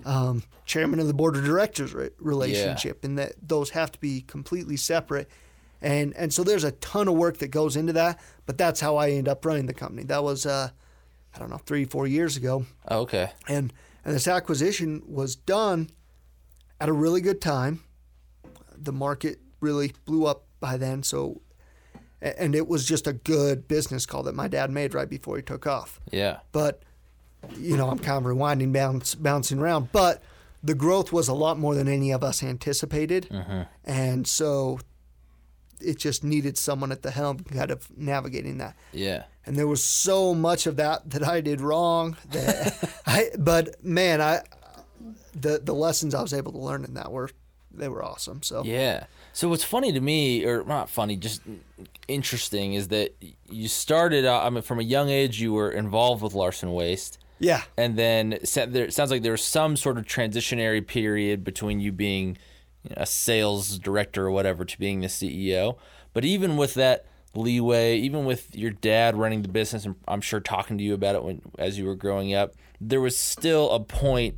um, 0.05 0.43
chairman 0.65 1.01
of 1.01 1.07
the 1.07 1.15
board 1.15 1.37
of 1.37 1.45
directors 1.45 1.95
re- 1.95 2.11
relationship, 2.19 3.05
and 3.05 3.19
that 3.19 3.33
those 3.43 3.71
have 3.71 3.93
to 3.93 3.99
be 4.01 4.23
completely 4.23 4.77
separate. 4.77 5.29
And 5.83 6.15
and 6.17 6.33
so 6.33 6.43
there's 6.45 6.65
a 6.65 6.73
ton 6.73 7.09
of 7.09 7.15
work 7.15 7.39
that 7.39 7.49
goes 7.49 7.77
into 7.77 7.93
that, 7.95 8.19
but 8.47 8.57
that's 8.59 8.81
how 8.81 8.97
I 8.97 9.11
end 9.11 9.29
up 9.29 9.45
running 9.45 9.67
the 9.67 9.75
company. 9.75 10.03
That 10.05 10.23
was 10.25 10.47
uh, 10.47 10.71
I 11.35 11.39
don't 11.39 11.51
know 11.51 11.59
three 11.59 11.85
four 11.85 12.07
years 12.07 12.37
ago, 12.37 12.65
Oh, 12.89 13.01
okay. 13.01 13.31
and 13.49 13.73
and 14.05 14.15
this 14.15 14.27
acquisition 14.29 15.03
was 15.07 15.37
done 15.37 15.91
at 16.81 16.89
a 16.89 16.93
really 16.93 17.21
good 17.21 17.41
time. 17.41 17.83
The 18.77 18.93
market 18.93 19.39
really 19.65 19.93
blew 20.05 20.27
up 20.27 20.45
by 20.61 20.77
then, 20.77 21.03
so 21.03 21.41
and 22.21 22.55
it 22.55 22.69
was 22.69 22.87
just 22.87 23.07
a 23.07 23.13
good 23.13 23.69
business 23.69 24.07
call 24.07 24.23
that 24.23 24.35
my 24.35 24.49
dad 24.49 24.71
made 24.71 24.95
right 24.95 25.09
before 25.09 25.37
he 25.37 25.43
took 25.43 25.67
off. 25.67 26.01
Yeah. 26.11 26.39
But 26.53 26.83
you 27.59 27.77
know, 27.77 27.91
I'm 27.91 27.99
kind 27.99 28.25
of 28.25 28.33
rewinding, 28.33 28.73
bounce, 28.73 29.15
bouncing 29.15 29.59
around. 29.59 29.93
But 29.93 30.23
the 30.63 30.75
growth 30.75 31.13
was 31.13 31.29
a 31.29 31.35
lot 31.35 31.59
more 31.59 31.75
than 31.75 31.89
any 31.89 32.11
of 32.11 32.25
us 32.25 32.43
anticipated, 32.43 33.29
mm-hmm. 33.31 33.63
and 33.85 34.27
so 34.27 34.79
it 35.81 35.99
just 35.99 36.25
needed 36.25 36.57
someone 36.57 36.91
at 36.91 37.03
the 37.03 37.11
helm, 37.11 37.41
kind 37.41 37.71
of 37.71 37.87
navigating 37.97 38.59
that 38.59 38.75
Yeah. 38.93 39.25
and 39.45 39.57
there 39.57 39.67
was 39.67 39.85
so 39.85 40.35
much 40.35 40.67
of 40.67 40.77
that 40.77 41.11
that 41.11 41.23
I 41.23 41.43
did 41.43 41.61
wrong. 41.61 42.17
That 42.31 43.03
I, 43.07 43.31
but 43.39 43.85
man, 43.85 44.23
I 44.23 44.43
the 45.35 45.61
the 45.63 45.75
lessons 45.75 46.15
I 46.15 46.23
was 46.23 46.33
able 46.33 46.53
to 46.53 46.59
learn 46.59 46.85
in 46.85 46.95
that 46.95 47.13
were 47.13 47.29
they 47.71 47.89
were 47.89 48.03
awesome. 48.03 48.43
So 48.43 48.63
Yeah. 48.65 49.05
So 49.35 49.49
what's 49.49 49.65
funny 49.65 49.93
to 49.93 50.01
me, 50.01 50.45
or 50.47 50.63
not 50.63 50.89
funny, 50.89 51.17
just 51.17 51.43
interesting, 52.07 52.75
is 52.75 52.89
that 52.89 53.17
you 53.51 53.67
started. 53.67 54.25
I 54.25 54.49
mean, 54.49 54.63
from 54.63 54.79
a 54.79 54.85
young 54.85 55.11
age, 55.11 55.41
you 55.41 55.53
were 55.53 55.73
involved 55.73 56.23
with 56.23 56.35
Larson 56.35 56.73
Waste, 56.73 57.19
yeah, 57.41 57.63
and 57.77 57.97
then 57.97 58.39
there, 58.55 58.85
it 58.85 58.95
sounds 58.95 59.11
like 59.11 59.23
there 59.23 59.33
was 59.33 59.43
some 59.43 59.77
sort 59.77 59.99
of 59.99 60.07
transitionary 60.07 60.87
period 60.87 61.43
between 61.43 61.81
you 61.81 61.91
being 61.91 62.39
a 62.97 63.07
sales 63.07 63.77
director 63.81 64.27
or 64.27 64.31
whatever 64.31 64.65
to 64.65 64.79
being 64.79 65.01
the 65.01 65.09
CEO. 65.09 65.79
But 66.13 66.25
even 66.25 66.57
with 66.57 66.75
that 66.75 67.05
leeway, 67.35 67.97
even 67.97 68.25
with 68.27 68.55
your 68.55 68.71
dad 68.71 69.17
running 69.17 69.43
the 69.43 69.49
business, 69.49 69.85
and 69.85 69.97
I'm 70.07 70.21
sure 70.21 70.39
talking 70.39 70.79
to 70.79 70.85
you 70.85 70.95
about 70.95 71.17
it 71.17 71.25
when 71.25 71.43
as 71.59 71.77
you 71.77 71.87
were 71.87 71.97
growing 71.97 72.35
up, 72.35 72.55
there 72.81 73.01
was 73.01 73.17
still 73.17 73.73
a 73.73 73.81
point 73.81 74.37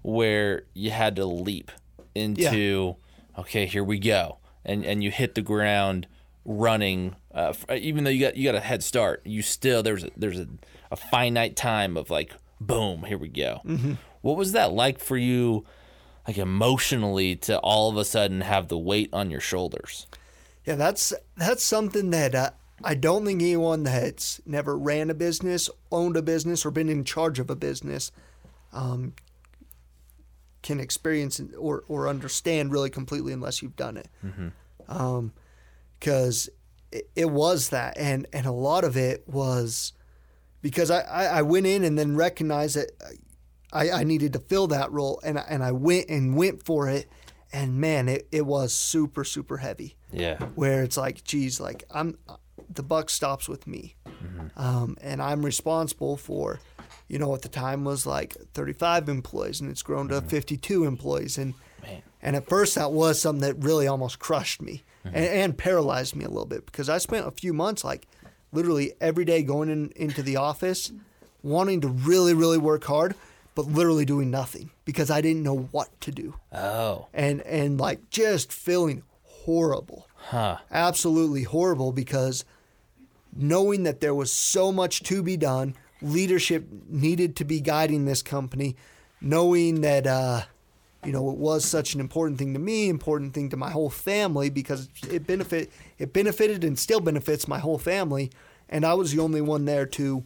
where 0.00 0.62
you 0.72 0.90
had 0.92 1.16
to 1.16 1.26
leap 1.26 1.70
into 2.14 2.96
okay, 3.40 3.66
here 3.66 3.84
we 3.84 3.98
go, 3.98 4.38
and 4.64 4.84
and 4.84 5.02
you 5.02 5.10
hit 5.10 5.34
the 5.34 5.42
ground 5.42 6.06
running. 6.44 7.16
Uh, 7.32 7.52
even 7.74 8.04
though 8.04 8.10
you 8.10 8.20
got 8.20 8.36
you 8.36 8.44
got 8.44 8.54
a 8.54 8.60
head 8.60 8.82
start, 8.82 9.22
you 9.24 9.42
still 9.42 9.82
there's 9.82 10.04
a, 10.04 10.10
there's 10.16 10.38
a, 10.38 10.46
a 10.90 10.96
finite 10.96 11.56
time 11.56 11.96
of 11.96 12.10
like 12.10 12.32
boom, 12.60 13.04
here 13.04 13.18
we 13.18 13.28
go. 13.28 13.60
What 14.20 14.36
was 14.36 14.52
that 14.52 14.72
like 14.72 14.98
for 14.98 15.16
you, 15.16 15.64
like 16.28 16.36
emotionally, 16.36 17.36
to 17.36 17.58
all 17.58 17.88
of 17.88 17.96
a 17.96 18.04
sudden 18.04 18.42
have 18.42 18.68
the 18.68 18.78
weight 18.78 19.08
on 19.12 19.30
your 19.30 19.40
shoulders? 19.40 20.06
yeah. 20.64 20.74
That's 20.74 21.12
that's 21.36 21.64
something 21.64 22.10
that 22.10 22.34
uh, 22.34 22.50
I 22.84 22.94
don't 22.94 23.24
think 23.24 23.40
anyone 23.40 23.84
that's 23.84 24.40
never 24.44 24.76
ran 24.76 25.10
a 25.10 25.14
business, 25.14 25.70
owned 25.90 26.16
a 26.16 26.22
business, 26.22 26.66
or 26.66 26.70
been 26.70 26.88
in 26.88 27.04
charge 27.04 27.38
of 27.38 27.50
a 27.50 27.56
business 27.56 28.12
um, 28.72 29.14
can 30.62 30.80
experience 30.80 31.40
or 31.58 31.84
or 31.88 32.08
understand 32.08 32.72
really 32.72 32.90
completely 32.90 33.32
unless 33.32 33.62
you've 33.62 33.76
done 33.76 33.96
it. 33.96 34.08
Mm-hmm. 34.24 34.48
Um, 34.88 35.32
because 35.98 36.48
it, 36.90 37.08
it 37.14 37.30
was 37.30 37.68
that, 37.70 37.96
and 37.96 38.26
and 38.32 38.46
a 38.46 38.52
lot 38.52 38.84
of 38.84 38.96
it 38.96 39.28
was 39.28 39.92
because 40.62 40.90
I, 40.90 41.00
I, 41.00 41.24
I 41.24 41.42
went 41.42 41.66
in 41.66 41.84
and 41.84 41.98
then 41.98 42.16
recognized 42.16 42.76
that 42.76 42.90
I, 43.72 43.90
I 43.90 44.04
needed 44.04 44.32
to 44.32 44.38
fill 44.38 44.66
that 44.68 44.90
role, 44.90 45.20
and 45.24 45.38
I, 45.38 45.44
and 45.48 45.62
I 45.62 45.72
went 45.72 46.08
and 46.08 46.36
went 46.36 46.64
for 46.64 46.88
it, 46.88 47.08
and 47.52 47.76
man, 47.76 48.08
it, 48.08 48.28
it 48.32 48.46
was 48.46 48.72
super 48.72 49.24
super 49.24 49.58
heavy. 49.58 49.96
Yeah, 50.12 50.38
Where 50.54 50.82
it's 50.82 50.96
like, 50.96 51.22
geez, 51.22 51.60
like 51.60 51.84
I'm 51.90 52.18
the 52.68 52.82
buck 52.82 53.10
stops 53.10 53.48
with 53.48 53.66
me, 53.66 53.96
mm-hmm. 54.06 54.46
um, 54.56 54.96
and 55.00 55.22
I'm 55.22 55.44
responsible 55.44 56.16
for, 56.16 56.60
you 57.10 57.18
know, 57.18 57.34
at 57.34 57.42
the 57.42 57.48
time 57.48 57.84
was 57.84 58.06
like 58.06 58.36
35 58.54 59.08
employees, 59.08 59.60
and 59.60 59.68
it's 59.68 59.82
grown 59.82 60.06
to 60.08 60.20
mm-hmm. 60.20 60.28
52 60.28 60.84
employees, 60.84 61.38
and 61.38 61.54
man. 61.82 62.02
and 62.22 62.36
at 62.36 62.48
first, 62.48 62.76
that 62.76 62.92
was 62.92 63.20
something 63.20 63.42
that 63.42 63.64
really 63.64 63.88
almost 63.88 64.20
crushed 64.20 64.62
me 64.62 64.84
mm-hmm. 65.04 65.16
and, 65.16 65.26
and 65.26 65.58
paralyzed 65.58 66.14
me 66.14 66.24
a 66.24 66.28
little 66.28 66.46
bit 66.46 66.64
because 66.66 66.88
I 66.88 66.98
spent 66.98 67.26
a 67.26 67.32
few 67.32 67.52
months, 67.52 67.82
like 67.82 68.06
literally 68.52 68.92
every 69.00 69.24
day, 69.24 69.42
going 69.42 69.68
in, 69.70 69.90
into 69.96 70.22
the 70.22 70.36
office, 70.36 70.92
wanting 71.42 71.80
to 71.80 71.88
really, 71.88 72.32
really 72.32 72.58
work 72.58 72.84
hard, 72.84 73.16
but 73.56 73.66
literally 73.66 74.04
doing 74.04 74.30
nothing 74.30 74.70
because 74.84 75.10
I 75.10 75.20
didn't 75.20 75.42
know 75.42 75.68
what 75.72 75.88
to 76.02 76.12
do, 76.12 76.36
Oh, 76.52 77.08
and 77.12 77.40
and 77.40 77.80
like 77.80 78.08
just 78.10 78.52
feeling 78.52 79.02
horrible, 79.24 80.06
huh? 80.14 80.58
absolutely 80.70 81.42
horrible 81.42 81.90
because 81.90 82.44
knowing 83.34 83.82
that 83.82 84.00
there 84.00 84.14
was 84.14 84.30
so 84.30 84.70
much 84.70 85.02
to 85.02 85.24
be 85.24 85.36
done, 85.36 85.74
leadership 86.02 86.66
needed 86.88 87.36
to 87.36 87.44
be 87.44 87.60
guiding 87.60 88.04
this 88.04 88.22
company, 88.22 88.76
knowing 89.20 89.80
that 89.82 90.06
uh, 90.06 90.42
you 91.04 91.12
know 91.12 91.30
it 91.30 91.36
was 91.36 91.64
such 91.64 91.94
an 91.94 92.00
important 92.00 92.38
thing 92.38 92.52
to 92.54 92.58
me, 92.60 92.88
important 92.88 93.34
thing 93.34 93.48
to 93.50 93.56
my 93.56 93.70
whole 93.70 93.90
family 93.90 94.50
because 94.50 94.88
it 95.10 95.26
benefit 95.26 95.70
it 95.98 96.12
benefited 96.12 96.64
and 96.64 96.78
still 96.78 97.00
benefits 97.00 97.46
my 97.48 97.58
whole 97.58 97.78
family, 97.78 98.30
and 98.68 98.84
I 98.84 98.94
was 98.94 99.12
the 99.12 99.20
only 99.20 99.40
one 99.40 99.64
there 99.64 99.86
to 99.86 100.24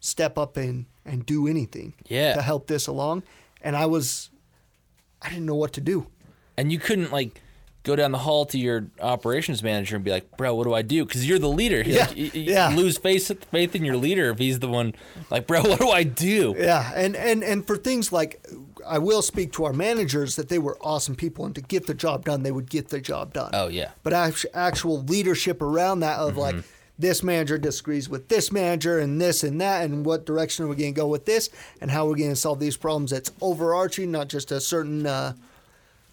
step 0.00 0.38
up 0.38 0.56
and 0.56 0.86
and 1.04 1.26
do 1.26 1.46
anything 1.48 1.94
Yeah. 2.08 2.34
to 2.34 2.42
help 2.42 2.66
this 2.68 2.86
along, 2.86 3.22
and 3.60 3.76
I 3.76 3.86
was 3.86 4.30
I 5.20 5.28
didn't 5.30 5.46
know 5.46 5.54
what 5.56 5.72
to 5.74 5.80
do. 5.80 6.06
And 6.56 6.70
you 6.70 6.78
couldn't 6.78 7.12
like 7.12 7.40
go 7.82 7.96
down 7.96 8.12
the 8.12 8.18
hall 8.18 8.46
to 8.46 8.58
your 8.58 8.86
operations 9.00 9.62
manager 9.62 9.96
and 9.96 10.04
be 10.04 10.10
like, 10.10 10.36
"Bro, 10.36 10.54
what 10.54 10.64
do 10.64 10.74
I 10.74 10.82
do?" 10.82 11.04
Because 11.04 11.26
you're 11.26 11.38
the 11.38 11.48
leader. 11.48 11.82
Yeah, 11.82 12.06
Like, 12.06 12.16
you, 12.16 12.24
you 12.32 12.52
yeah. 12.52 12.74
lose 12.74 12.98
faith 12.98 13.30
faith 13.50 13.74
in 13.74 13.84
your 13.84 13.96
leader 13.96 14.30
if 14.30 14.38
he's 14.38 14.58
the 14.60 14.68
one. 14.68 14.94
Like, 15.30 15.46
bro, 15.46 15.62
what 15.62 15.80
do 15.80 15.90
I 15.90 16.02
do? 16.02 16.54
Yeah, 16.58 16.92
and, 16.94 17.16
and 17.16 17.42
and 17.42 17.66
for 17.66 17.76
things 17.76 18.12
like, 18.12 18.44
I 18.86 18.98
will 18.98 19.22
speak 19.22 19.52
to 19.54 19.64
our 19.64 19.72
managers 19.72 20.36
that 20.36 20.48
they 20.48 20.58
were 20.58 20.78
awesome 20.80 21.16
people, 21.16 21.44
and 21.44 21.54
to 21.54 21.60
get 21.60 21.86
the 21.86 21.94
job 21.94 22.24
done, 22.24 22.42
they 22.42 22.52
would 22.52 22.70
get 22.70 22.88
the 22.88 23.00
job 23.00 23.32
done. 23.32 23.50
Oh 23.52 23.68
yeah, 23.68 23.90
But 24.02 24.12
actual 24.54 25.02
leadership 25.02 25.60
around 25.62 26.00
that 26.00 26.18
of 26.18 26.36
like, 26.36 26.56
this 26.98 27.22
manager 27.22 27.58
disagrees 27.58 28.08
with 28.08 28.28
this 28.28 28.52
manager, 28.52 28.98
and 28.98 29.20
this 29.20 29.42
and 29.42 29.60
that, 29.60 29.84
and 29.84 30.04
what 30.06 30.24
direction 30.24 30.64
are 30.64 30.68
we 30.68 30.76
going 30.76 30.94
to 30.94 31.00
go 31.00 31.08
with 31.08 31.24
this, 31.24 31.50
and 31.80 31.90
how 31.90 32.06
we're 32.06 32.16
going 32.16 32.30
to 32.30 32.36
solve 32.36 32.60
these 32.60 32.76
problems? 32.76 33.10
That's 33.10 33.32
overarching, 33.40 34.12
not 34.12 34.28
just 34.28 34.52
a 34.52 34.60
certain 34.60 35.06
uh, 35.06 35.32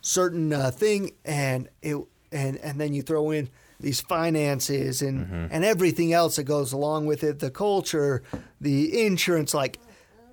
certain 0.02 0.54
uh, 0.54 0.72
thing, 0.72 1.12
and 1.26 1.70
it 1.82 1.98
and 2.32 2.58
and 2.58 2.80
then 2.80 2.94
you 2.94 3.02
throw 3.02 3.32
in 3.32 3.50
these 3.80 4.02
finances 4.02 5.02
and 5.02 5.50
and 5.52 5.64
everything 5.64 6.14
else 6.14 6.36
that 6.36 6.44
goes 6.44 6.74
along 6.74 7.06
with 7.06 7.24
it, 7.24 7.40
the 7.40 7.52
culture, 7.52 8.24
the 8.60 9.06
insurance, 9.06 9.54
like 9.54 9.80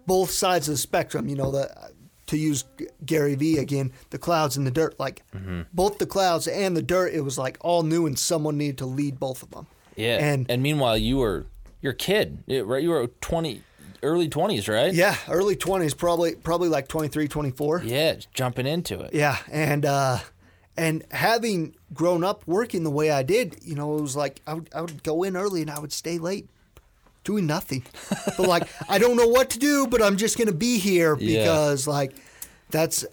both 0.07 0.31
sides 0.31 0.69
of 0.69 0.75
the 0.75 0.79
spectrum. 0.79 1.29
You 1.29 1.37
know 1.37 1.51
the. 1.51 1.95
To 2.31 2.37
use 2.37 2.65
Gary 3.05 3.37
Vee 3.37 3.59
again, 3.59 3.93
the 4.11 4.19
clouds 4.19 4.57
and 4.57 4.67
the 4.67 4.73
dirt, 4.73 4.99
like 4.99 5.23
both 5.73 5.99
the 5.99 6.07
clouds 6.07 6.49
and 6.49 6.77
the 6.77 6.83
dirt, 6.83 7.15
it 7.15 7.21
was 7.21 7.39
like 7.39 7.57
all 7.61 7.85
new, 7.85 8.05
and 8.05 8.19
someone 8.19 8.59
needed 8.59 8.79
to 8.79 8.87
lead 8.87 9.21
both 9.21 9.45
of 9.45 9.53
them. 9.53 9.69
yeah. 9.95 10.19
and 10.19 10.51
And, 10.51 10.61
meanwhile, 10.61 10.99
you 10.99 11.19
were 11.19 11.47
you're 11.81 11.93
kid, 11.93 12.43
right? 12.49 12.83
You 12.83 12.91
were 12.91 13.07
twenty, 13.21 13.63
early 14.03 14.29
twenties, 14.29 14.69
right? 14.69 14.93
yeah, 14.93 15.17
early 15.29 15.57
twenties, 15.57 15.95
probably 15.95 16.35
probably 16.35 16.69
like 16.69 16.89
23, 16.89 17.29
24. 17.29 17.83
Yeah, 17.85 18.17
jumping 18.35 18.67
into 18.67 19.01
it. 19.01 19.15
Yeah, 19.15 19.37
and 19.51 19.85
uh, 19.85 20.19
and 20.77 21.05
having 21.11 21.75
grown 21.95 22.23
up 22.25 22.43
working 22.47 22.85
the 22.85 22.91
way 22.91 23.11
I 23.11 23.23
did, 23.23 23.57
you 23.63 23.75
know, 23.75 23.97
it 23.99 24.03
was 24.03 24.17
like 24.17 24.41
I 24.47 24.55
would 24.55 24.69
I 24.75 24.81
would 24.81 25.03
go 25.03 25.23
in 25.23 25.37
early 25.37 25.63
and 25.63 25.71
I 25.71 25.79
would 25.79 25.93
stay 25.93 26.19
late, 26.19 26.49
doing 27.25 27.47
nothing. 27.47 27.85
but 28.37 28.47
like 28.47 28.69
I 28.89 28.99
don't 28.99 29.17
know 29.17 29.29
what 29.29 29.51
to 29.51 29.59
do, 29.59 29.87
but 29.87 30.03
I'm 30.03 30.17
just 30.17 30.37
gonna 30.39 30.53
be 30.53 30.79
here 30.79 31.17
Yeah. 31.19 31.41
because 31.41 31.87
like 31.87 32.13
that's 32.71 33.05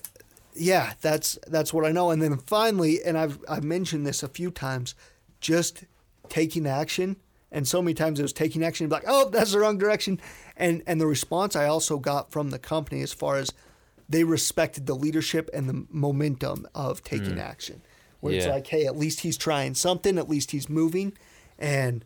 yeah, 0.56 0.94
that's 1.02 1.40
that's 1.48 1.74
what 1.74 1.86
I 1.86 1.92
know. 1.92 2.12
And 2.12 2.22
then 2.22 2.38
finally, 2.38 3.04
and 3.04 3.18
I've 3.18 3.40
I've 3.50 3.64
mentioned 3.64 4.06
this 4.06 4.22
a 4.24 4.28
few 4.28 4.52
times, 4.52 4.94
just 5.40 5.86
taking 6.30 6.68
action. 6.68 7.18
And 7.56 7.68
so 7.68 7.84
many 7.84 7.94
times 7.94 8.20
it 8.20 8.24
was 8.24 8.34
taking 8.34 8.64
action, 8.64 8.90
like, 8.90 9.04
oh, 9.06 9.30
that's 9.30 9.52
the 9.52 9.60
wrong 9.60 9.78
direction. 9.78 10.20
And 10.56 10.84
and 10.86 11.02
the 11.02 11.08
response 11.08 11.56
I 11.56 11.66
also 11.66 11.98
got 11.98 12.32
from 12.32 12.52
the 12.52 12.60
company 12.60 13.02
as 13.02 13.14
far 13.14 13.38
as 13.38 13.52
they 14.08 14.24
respected 14.24 14.86
the 14.86 14.96
leadership 14.96 15.50
and 15.54 15.68
the 15.68 15.86
momentum 15.90 16.68
of 16.76 17.04
taking 17.04 17.36
mm. 17.36 17.44
action. 17.44 17.82
Where 18.20 18.34
it's 18.34 18.48
like, 18.48 18.68
hey, 18.68 18.86
at 18.86 18.96
least 18.98 19.20
he's 19.22 19.38
trying 19.38 19.74
something, 19.76 20.18
at 20.18 20.30
least 20.30 20.52
he's 20.52 20.70
moving. 20.70 21.12
And 21.60 22.06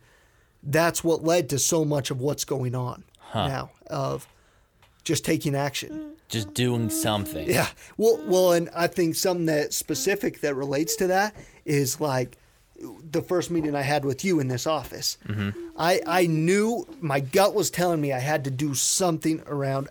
that's 0.64 1.04
what 1.04 1.22
led 1.22 1.48
to 1.50 1.60
so 1.60 1.84
much 1.84 2.10
of 2.10 2.20
what's 2.20 2.44
going 2.44 2.74
on 2.74 3.04
now 3.34 3.70
of 3.86 4.26
just 5.04 5.24
taking 5.24 5.54
action. 5.54 6.16
Just 6.28 6.52
doing 6.54 6.90
something. 6.90 7.48
Yeah. 7.48 7.68
Well, 7.96 8.20
well, 8.26 8.52
and 8.52 8.68
I 8.74 8.88
think 8.88 9.14
something 9.14 9.46
that 9.46 9.72
specific 9.72 10.40
that 10.40 10.54
relates 10.56 10.96
to 10.96 11.06
that 11.06 11.36
is 11.64 12.00
like 12.00 12.36
the 13.10 13.22
first 13.22 13.50
meeting 13.50 13.74
I 13.74 13.82
had 13.82 14.04
with 14.04 14.24
you 14.24 14.40
in 14.40 14.48
this 14.48 14.66
office. 14.66 15.18
Mm-hmm. 15.26 15.50
I 15.76 16.00
I 16.06 16.26
knew 16.26 16.86
my 17.00 17.20
gut 17.20 17.54
was 17.54 17.70
telling 17.70 18.00
me 18.00 18.12
I 18.12 18.18
had 18.18 18.44
to 18.44 18.50
do 18.50 18.74
something 18.74 19.42
around 19.46 19.88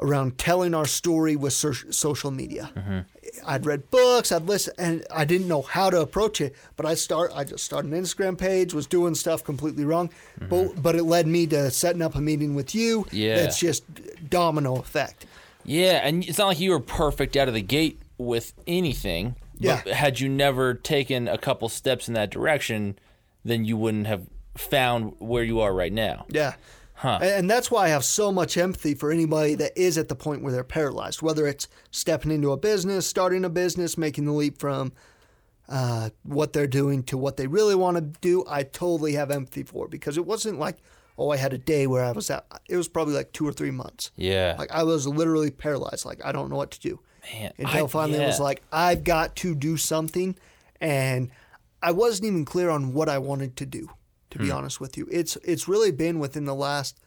around 0.00 0.38
telling 0.38 0.74
our 0.74 0.86
story 0.86 1.36
with 1.36 1.52
so- 1.52 1.72
social 1.72 2.30
media. 2.30 2.70
Mm-hmm. 2.74 2.98
I'd 3.46 3.66
read 3.66 3.90
books, 3.90 4.32
I'd 4.32 4.42
listen, 4.42 4.74
and 4.78 5.04
I 5.12 5.24
didn't 5.24 5.48
know 5.48 5.62
how 5.62 5.90
to 5.90 6.00
approach 6.00 6.40
it. 6.40 6.54
But 6.76 6.86
I 6.86 6.94
start, 6.94 7.32
I 7.34 7.44
just 7.44 7.64
started 7.64 7.92
an 7.92 8.02
Instagram 8.02 8.38
page, 8.38 8.74
was 8.74 8.86
doing 8.86 9.14
stuff 9.14 9.44
completely 9.44 9.84
wrong, 9.84 10.10
mm-hmm. 10.40 10.48
but 10.48 10.82
but 10.82 10.94
it 10.94 11.04
led 11.04 11.26
me 11.26 11.46
to 11.48 11.70
setting 11.70 12.02
up 12.02 12.14
a 12.14 12.20
meeting 12.20 12.54
with 12.54 12.74
you. 12.74 13.06
Yeah. 13.10 13.36
that's 13.36 13.58
just 13.58 13.84
domino 14.28 14.76
effect. 14.76 15.26
Yeah, 15.64 16.06
and 16.06 16.24
it's 16.24 16.38
not 16.38 16.48
like 16.48 16.60
you 16.60 16.70
were 16.70 16.80
perfect 16.80 17.36
out 17.36 17.48
of 17.48 17.54
the 17.54 17.62
gate 17.62 17.98
with 18.18 18.52
anything. 18.66 19.34
Yeah. 19.64 19.82
But 19.84 19.94
had 19.94 20.20
you 20.20 20.28
never 20.28 20.74
taken 20.74 21.28
a 21.28 21.38
couple 21.38 21.68
steps 21.68 22.08
in 22.08 22.14
that 22.14 22.30
direction, 22.30 22.98
then 23.44 23.64
you 23.64 23.76
wouldn't 23.76 24.06
have 24.06 24.26
found 24.56 25.14
where 25.18 25.42
you 25.42 25.60
are 25.60 25.74
right 25.74 25.92
now. 25.92 26.26
Yeah. 26.28 26.54
Huh. 26.94 27.18
And 27.20 27.50
that's 27.50 27.70
why 27.70 27.86
I 27.86 27.88
have 27.88 28.04
so 28.04 28.30
much 28.30 28.56
empathy 28.56 28.94
for 28.94 29.10
anybody 29.10 29.56
that 29.56 29.76
is 29.76 29.98
at 29.98 30.08
the 30.08 30.14
point 30.14 30.42
where 30.42 30.52
they're 30.52 30.62
paralyzed, 30.62 31.22
whether 31.22 31.46
it's 31.46 31.68
stepping 31.90 32.30
into 32.30 32.52
a 32.52 32.56
business, 32.56 33.06
starting 33.06 33.44
a 33.44 33.50
business, 33.50 33.98
making 33.98 34.24
the 34.26 34.32
leap 34.32 34.58
from 34.58 34.92
uh, 35.68 36.10
what 36.22 36.52
they're 36.52 36.66
doing 36.66 37.02
to 37.04 37.18
what 37.18 37.36
they 37.36 37.46
really 37.46 37.74
want 37.74 37.96
to 37.96 38.20
do. 38.20 38.44
I 38.48 38.62
totally 38.62 39.14
have 39.14 39.30
empathy 39.30 39.64
for 39.64 39.88
because 39.88 40.16
it 40.16 40.24
wasn't 40.24 40.60
like, 40.60 40.78
oh, 41.18 41.30
I 41.30 41.36
had 41.36 41.52
a 41.52 41.58
day 41.58 41.86
where 41.86 42.04
I 42.04 42.12
was 42.12 42.30
at. 42.30 42.46
It 42.68 42.76
was 42.76 42.88
probably 42.88 43.14
like 43.14 43.32
two 43.32 43.46
or 43.46 43.52
three 43.52 43.72
months. 43.72 44.12
Yeah. 44.16 44.54
Like 44.56 44.70
I 44.70 44.84
was 44.84 45.06
literally 45.06 45.50
paralyzed. 45.50 46.04
Like 46.04 46.24
I 46.24 46.30
don't 46.30 46.48
know 46.48 46.56
what 46.56 46.70
to 46.72 46.80
do. 46.80 47.00
Man, 47.32 47.52
Until 47.58 47.84
I- 47.86 47.88
finally 47.88 48.18
it 48.22 48.26
was 48.26 48.40
like, 48.40 48.62
I've 48.72 49.04
got 49.04 49.36
to 49.36 49.54
do 49.54 49.76
something. 49.76 50.36
And 50.80 51.30
I 51.82 51.92
wasn't 51.92 52.26
even 52.26 52.44
clear 52.44 52.70
on 52.70 52.92
what 52.92 53.08
I 53.08 53.18
wanted 53.18 53.56
to 53.56 53.66
do, 53.66 53.88
to 54.30 54.38
Hmm. 54.38 54.44
be 54.44 54.50
honest 54.50 54.80
with 54.80 54.96
you. 54.96 55.08
It's 55.10 55.36
it's 55.44 55.66
really 55.68 55.90
been 55.92 56.18
within 56.18 56.44
the 56.44 56.54
last 56.54 56.98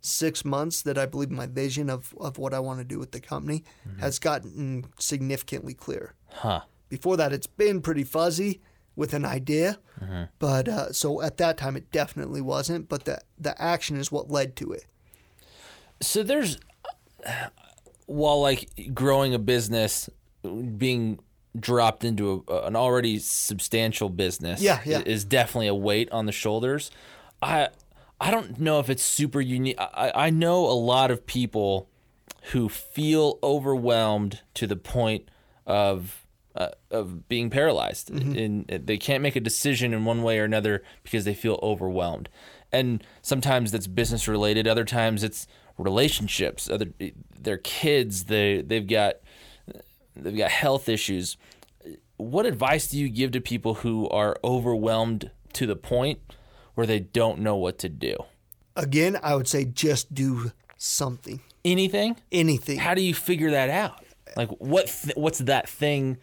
six 0.00 0.44
months 0.44 0.82
that 0.82 0.96
I 0.96 1.06
believe 1.06 1.30
my 1.30 1.46
vision 1.46 1.90
of, 1.90 2.14
of 2.20 2.38
what 2.38 2.54
I 2.54 2.60
want 2.60 2.78
to 2.78 2.84
do 2.84 2.98
with 2.98 3.10
the 3.12 3.20
company 3.20 3.64
has 3.98 4.18
gotten 4.18 4.84
significantly 4.98 5.74
clear. 5.74 6.14
Mm-hmm. 6.30 6.48
Huh. 6.48 6.60
Before 6.88 7.16
that, 7.16 7.32
it's 7.32 7.48
been 7.48 7.80
pretty 7.82 8.04
fuzzy 8.04 8.60
with 8.94 9.12
an 9.14 9.24
idea. 9.24 9.78
Mm-hmm. 10.00 10.22
But 10.38 10.68
uh, 10.68 10.92
so 10.92 11.20
at 11.22 11.38
that 11.38 11.58
time, 11.58 11.76
it 11.76 11.90
definitely 11.90 12.40
wasn't. 12.40 12.88
But 12.88 13.04
the, 13.04 13.20
the 13.38 13.60
action 13.60 13.96
is 13.96 14.12
what 14.12 14.30
led 14.30 14.54
to 14.56 14.72
it. 14.72 14.84
So 16.00 16.22
there's 16.22 16.58
while 18.06 18.40
like 18.40 18.90
growing 18.94 19.34
a 19.34 19.38
business 19.38 20.08
being 20.76 21.18
dropped 21.58 22.04
into 22.04 22.44
a, 22.48 22.54
an 22.62 22.76
already 22.76 23.18
substantial 23.18 24.08
business 24.08 24.60
Yeah, 24.60 24.80
yeah. 24.84 25.00
is 25.04 25.24
definitely 25.24 25.68
a 25.68 25.74
weight 25.74 26.10
on 26.12 26.26
the 26.26 26.32
shoulders. 26.32 26.90
I 27.42 27.68
I 28.20 28.30
don't 28.30 28.58
know 28.60 28.78
if 28.80 28.88
it's 28.88 29.02
super 29.02 29.40
unique. 29.40 29.76
I, 29.78 30.12
I 30.14 30.30
know 30.30 30.64
a 30.66 30.72
lot 30.72 31.10
of 31.10 31.26
people 31.26 31.88
who 32.52 32.68
feel 32.68 33.38
overwhelmed 33.42 34.40
to 34.54 34.66
the 34.66 34.76
point 34.76 35.28
of 35.66 36.26
uh, 36.54 36.70
of 36.90 37.28
being 37.28 37.50
paralyzed, 37.50 38.08
and 38.10 38.66
they 38.66 38.96
can't 38.96 39.22
make 39.22 39.36
a 39.36 39.40
decision 39.40 39.92
in 39.92 40.06
one 40.06 40.22
way 40.22 40.38
or 40.38 40.44
another 40.44 40.82
because 41.02 41.26
they 41.26 41.34
feel 41.34 41.58
overwhelmed. 41.62 42.30
And 42.72 43.04
sometimes 43.20 43.72
that's 43.72 43.86
business 43.86 44.26
related. 44.26 44.66
Other 44.66 44.84
times 44.84 45.22
it's 45.22 45.46
relationships. 45.78 46.68
Other 46.70 46.86
their 47.38 47.58
kids. 47.58 48.24
They 48.24 48.62
they've 48.62 48.86
got 48.86 49.16
they've 50.14 50.36
got 50.36 50.50
health 50.50 50.88
issues. 50.88 51.36
What 52.16 52.46
advice 52.46 52.88
do 52.88 52.98
you 52.98 53.08
give 53.08 53.32
to 53.32 53.40
people 53.40 53.74
who 53.74 54.08
are 54.08 54.36
overwhelmed 54.42 55.30
to 55.52 55.66
the 55.66 55.76
point 55.76 56.20
where 56.74 56.86
they 56.86 57.00
don't 57.00 57.40
know 57.40 57.56
what 57.56 57.78
to 57.80 57.88
do? 57.88 58.16
Again, 58.74 59.18
I 59.22 59.34
would 59.34 59.48
say 59.48 59.64
just 59.64 60.14
do 60.14 60.52
something, 60.76 61.40
Anything? 61.64 62.16
anything. 62.30 62.78
How 62.78 62.94
do 62.94 63.02
you 63.02 63.14
figure 63.14 63.50
that 63.50 63.70
out? 63.70 64.04
Like 64.36 64.50
what? 64.58 64.86
Th- 64.86 65.16
what's 65.16 65.38
that 65.40 65.68
thing 65.68 66.18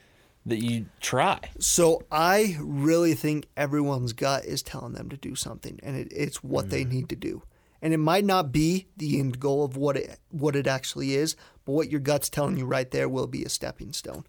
that 0.45 0.63
you 0.63 0.85
try? 0.99 1.39
So 1.59 2.03
I 2.11 2.57
really 2.59 3.13
think 3.13 3.47
everyone's 3.57 4.13
gut 4.13 4.45
is 4.45 4.61
telling 4.61 4.93
them 4.93 5.09
to 5.09 5.17
do 5.17 5.35
something, 5.35 5.79
and 5.83 5.95
it, 5.95 6.07
it's 6.11 6.43
what 6.43 6.69
they 6.69 6.85
mm. 6.85 6.91
need 6.91 7.09
to 7.09 7.15
do. 7.15 7.43
And 7.83 7.93
it 7.93 7.97
might 7.97 8.23
not 8.23 8.51
be 8.53 8.87
the 8.97 9.19
end 9.19 9.39
goal 9.41 9.63
of 9.65 9.75
what 9.77 9.97
it 9.97 10.17
what 10.31 10.55
it 10.55 10.65
actually 10.67 11.13
is, 11.15 11.35
but 11.65 11.73
what 11.73 11.91
your 11.91 11.99
gut's 11.99 12.29
telling 12.29 12.57
you 12.57 12.65
right 12.65 12.89
there 12.89 13.09
will 13.09 13.27
be 13.27 13.43
a 13.43 13.49
stepping 13.49 13.91
stone. 13.91 14.23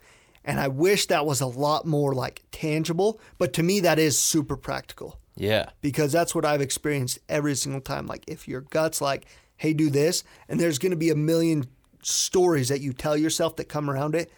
And 0.45 0.59
I 0.61 0.69
wish 0.69 1.07
that 1.07 1.25
was 1.25 1.41
a 1.41 1.47
lot 1.47 1.87
more 1.87 2.15
like 2.15 2.43
tangible, 2.51 3.21
but 3.39 3.53
to 3.55 3.63
me 3.63 3.79
that 3.81 3.99
is 4.01 4.19
super 4.19 4.57
practical 4.57 5.19
Yeah. 5.37 5.71
because 5.81 6.11
that's 6.13 6.35
what 6.35 6.45
I've 6.45 6.61
experienced 6.61 7.21
every 7.29 7.55
single 7.55 7.81
time. 7.81 8.07
Like 8.09 8.25
if 8.27 8.49
your 8.49 8.61
gut's 8.63 9.01
like, 9.01 9.25
"Hey, 9.57 9.73
do 9.73 9.89
this," 9.89 10.25
and 10.49 10.59
there's 10.59 10.79
going 10.81 10.91
to 10.91 10.97
be 10.97 11.11
a 11.11 11.15
million 11.17 11.67
stories 12.03 12.69
that 12.69 12.81
you 12.81 12.93
tell 12.93 13.17
yourself 13.17 13.55
that 13.57 13.69
come 13.69 13.89
around 13.89 14.17
it, 14.17 14.31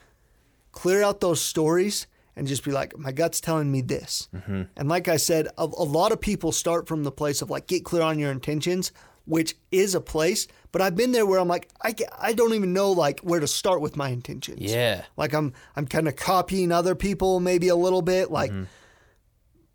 clear 0.72 1.02
out 1.02 1.20
those 1.20 1.40
stories 1.40 2.06
and 2.36 2.46
just 2.46 2.64
be 2.64 2.70
like, 2.70 2.96
"My 2.98 3.12
gut's 3.12 3.40
telling 3.40 3.72
me 3.72 3.80
this." 3.80 4.28
Mm-hmm. 4.34 4.62
And 4.76 4.88
like 4.88 5.08
I 5.08 5.16
said, 5.16 5.48
a, 5.58 5.64
a 5.64 5.64
lot 5.64 6.12
of 6.12 6.20
people 6.20 6.52
start 6.52 6.86
from 6.86 7.04
the 7.04 7.12
place 7.12 7.42
of 7.42 7.50
like, 7.50 7.66
get 7.66 7.84
clear 7.84 8.02
on 8.02 8.18
your 8.18 8.30
intentions, 8.30 8.92
which 9.26 9.56
is 9.70 9.94
a 9.94 10.00
place. 10.00 10.46
But 10.72 10.82
I've 10.82 10.96
been 10.96 11.12
there 11.12 11.26
where 11.26 11.40
I'm 11.40 11.48
like, 11.48 11.68
I, 11.82 11.94
I 12.18 12.32
don't 12.32 12.54
even 12.54 12.72
know 12.72 12.92
like 12.92 13.20
where 13.20 13.40
to 13.40 13.46
start 13.46 13.80
with 13.80 13.96
my 13.96 14.08
intentions. 14.08 14.60
Yeah. 14.60 15.04
Like 15.16 15.34
I'm 15.34 15.52
I'm 15.74 15.86
kind 15.86 16.08
of 16.08 16.16
copying 16.16 16.72
other 16.72 16.94
people 16.94 17.40
maybe 17.40 17.68
a 17.68 17.76
little 17.76 18.02
bit 18.02 18.30
like 18.30 18.50
mm-hmm. 18.50 18.64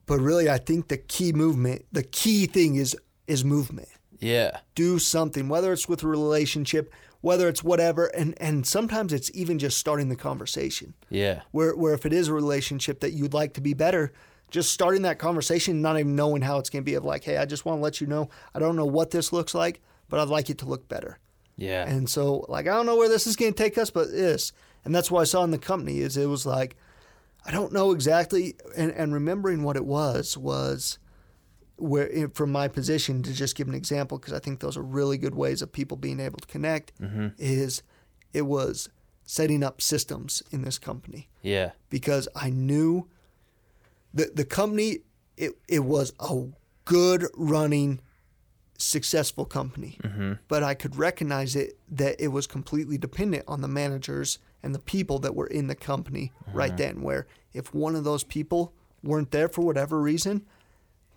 but 0.05 0.19
really 0.19 0.49
I 0.49 0.57
think 0.57 0.87
the 0.87 0.97
key 0.97 1.33
movement 1.33 1.85
the 1.91 2.03
key 2.03 2.45
thing 2.47 2.75
is 2.75 2.95
is 3.27 3.45
movement. 3.45 3.89
Yeah. 4.19 4.59
Do 4.75 4.99
something 4.99 5.49
whether 5.49 5.73
it's 5.73 5.89
with 5.89 6.03
a 6.03 6.07
relationship, 6.07 6.93
whether 7.21 7.47
it's 7.47 7.63
whatever 7.63 8.07
and 8.07 8.33
and 8.41 8.65
sometimes 8.65 9.13
it's 9.13 9.31
even 9.33 9.59
just 9.59 9.77
starting 9.77 10.09
the 10.09 10.15
conversation. 10.15 10.93
Yeah. 11.09 11.41
Where 11.51 11.75
where 11.75 11.93
if 11.93 12.05
it 12.05 12.13
is 12.13 12.27
a 12.27 12.33
relationship 12.33 12.99
that 12.99 13.11
you'd 13.11 13.33
like 13.33 13.53
to 13.53 13.61
be 13.61 13.73
better, 13.73 14.11
just 14.49 14.71
starting 14.71 15.03
that 15.03 15.19
conversation 15.19 15.81
not 15.81 15.99
even 15.99 16.15
knowing 16.15 16.41
how 16.41 16.57
it's 16.57 16.69
going 16.69 16.83
to 16.83 16.89
be 16.89 16.95
of 16.95 17.05
like, 17.05 17.23
"Hey, 17.23 17.37
I 17.37 17.45
just 17.45 17.65
want 17.65 17.79
to 17.79 17.83
let 17.83 18.01
you 18.01 18.07
know 18.07 18.29
I 18.53 18.59
don't 18.59 18.75
know 18.75 18.85
what 18.85 19.11
this 19.11 19.31
looks 19.31 19.53
like, 19.53 19.81
but 20.09 20.19
I'd 20.19 20.27
like 20.27 20.49
it 20.49 20.57
to 20.59 20.65
look 20.65 20.89
better." 20.89 21.19
Yeah. 21.57 21.87
And 21.87 22.09
so, 22.09 22.45
like, 22.49 22.67
I 22.67 22.71
don't 22.71 22.87
know 22.87 22.95
where 22.95 23.09
this 23.09 23.27
is 23.27 23.35
going 23.35 23.53
to 23.53 23.57
take 23.57 23.77
us, 23.77 23.91
but 23.91 24.11
this. 24.11 24.51
And 24.83 24.95
that's 24.95 25.11
what 25.11 25.21
I 25.21 25.25
saw 25.25 25.43
in 25.43 25.51
the 25.51 25.59
company 25.59 25.99
is 25.99 26.17
it 26.17 26.25
was 26.25 26.45
like, 26.45 26.75
I 27.45 27.51
don't 27.51 27.71
know 27.71 27.91
exactly. 27.91 28.55
And, 28.75 28.91
and 28.91 29.13
remembering 29.13 29.61
what 29.61 29.75
it 29.75 29.85
was, 29.85 30.35
was 30.37 30.97
where, 31.81 32.29
from 32.29 32.51
my 32.51 32.67
position, 32.67 33.23
to 33.23 33.33
just 33.33 33.55
give 33.55 33.67
an 33.67 33.73
example, 33.73 34.17
because 34.17 34.33
I 34.33 34.39
think 34.39 34.59
those 34.59 34.77
are 34.77 34.83
really 34.83 35.17
good 35.17 35.35
ways 35.35 35.61
of 35.61 35.71
people 35.71 35.97
being 35.97 36.19
able 36.19 36.39
to 36.39 36.47
connect, 36.47 36.99
mm-hmm. 36.99 37.29
is 37.37 37.83
it 38.33 38.43
was 38.43 38.89
setting 39.23 39.63
up 39.63 39.81
systems 39.81 40.43
in 40.51 40.61
this 40.63 40.77
company. 40.77 41.29
Yeah. 41.41 41.71
because 41.89 42.27
I 42.35 42.49
knew 42.49 43.07
the 44.13 44.31
the 44.33 44.45
company 44.45 44.99
it 45.37 45.57
it 45.67 45.79
was 45.79 46.13
a 46.19 46.43
good 46.85 47.27
running 47.35 47.99
successful 48.77 49.45
company. 49.45 49.97
Mm-hmm. 50.03 50.33
But 50.47 50.63
I 50.63 50.73
could 50.73 50.95
recognize 50.95 51.55
it 51.55 51.77
that 51.89 52.19
it 52.19 52.29
was 52.29 52.47
completely 52.47 52.97
dependent 52.97 53.43
on 53.47 53.61
the 53.61 53.67
managers 53.67 54.39
and 54.63 54.73
the 54.75 54.79
people 54.79 55.19
that 55.19 55.35
were 55.35 55.47
in 55.47 55.67
the 55.67 55.75
company 55.75 56.31
right 56.53 56.69
mm-hmm. 56.69 56.77
then 56.77 57.01
where 57.01 57.27
if 57.53 57.73
one 57.73 57.95
of 57.95 58.03
those 58.03 58.23
people 58.23 58.73
weren't 59.03 59.31
there 59.31 59.49
for 59.49 59.61
whatever 59.61 59.99
reason 59.99 60.45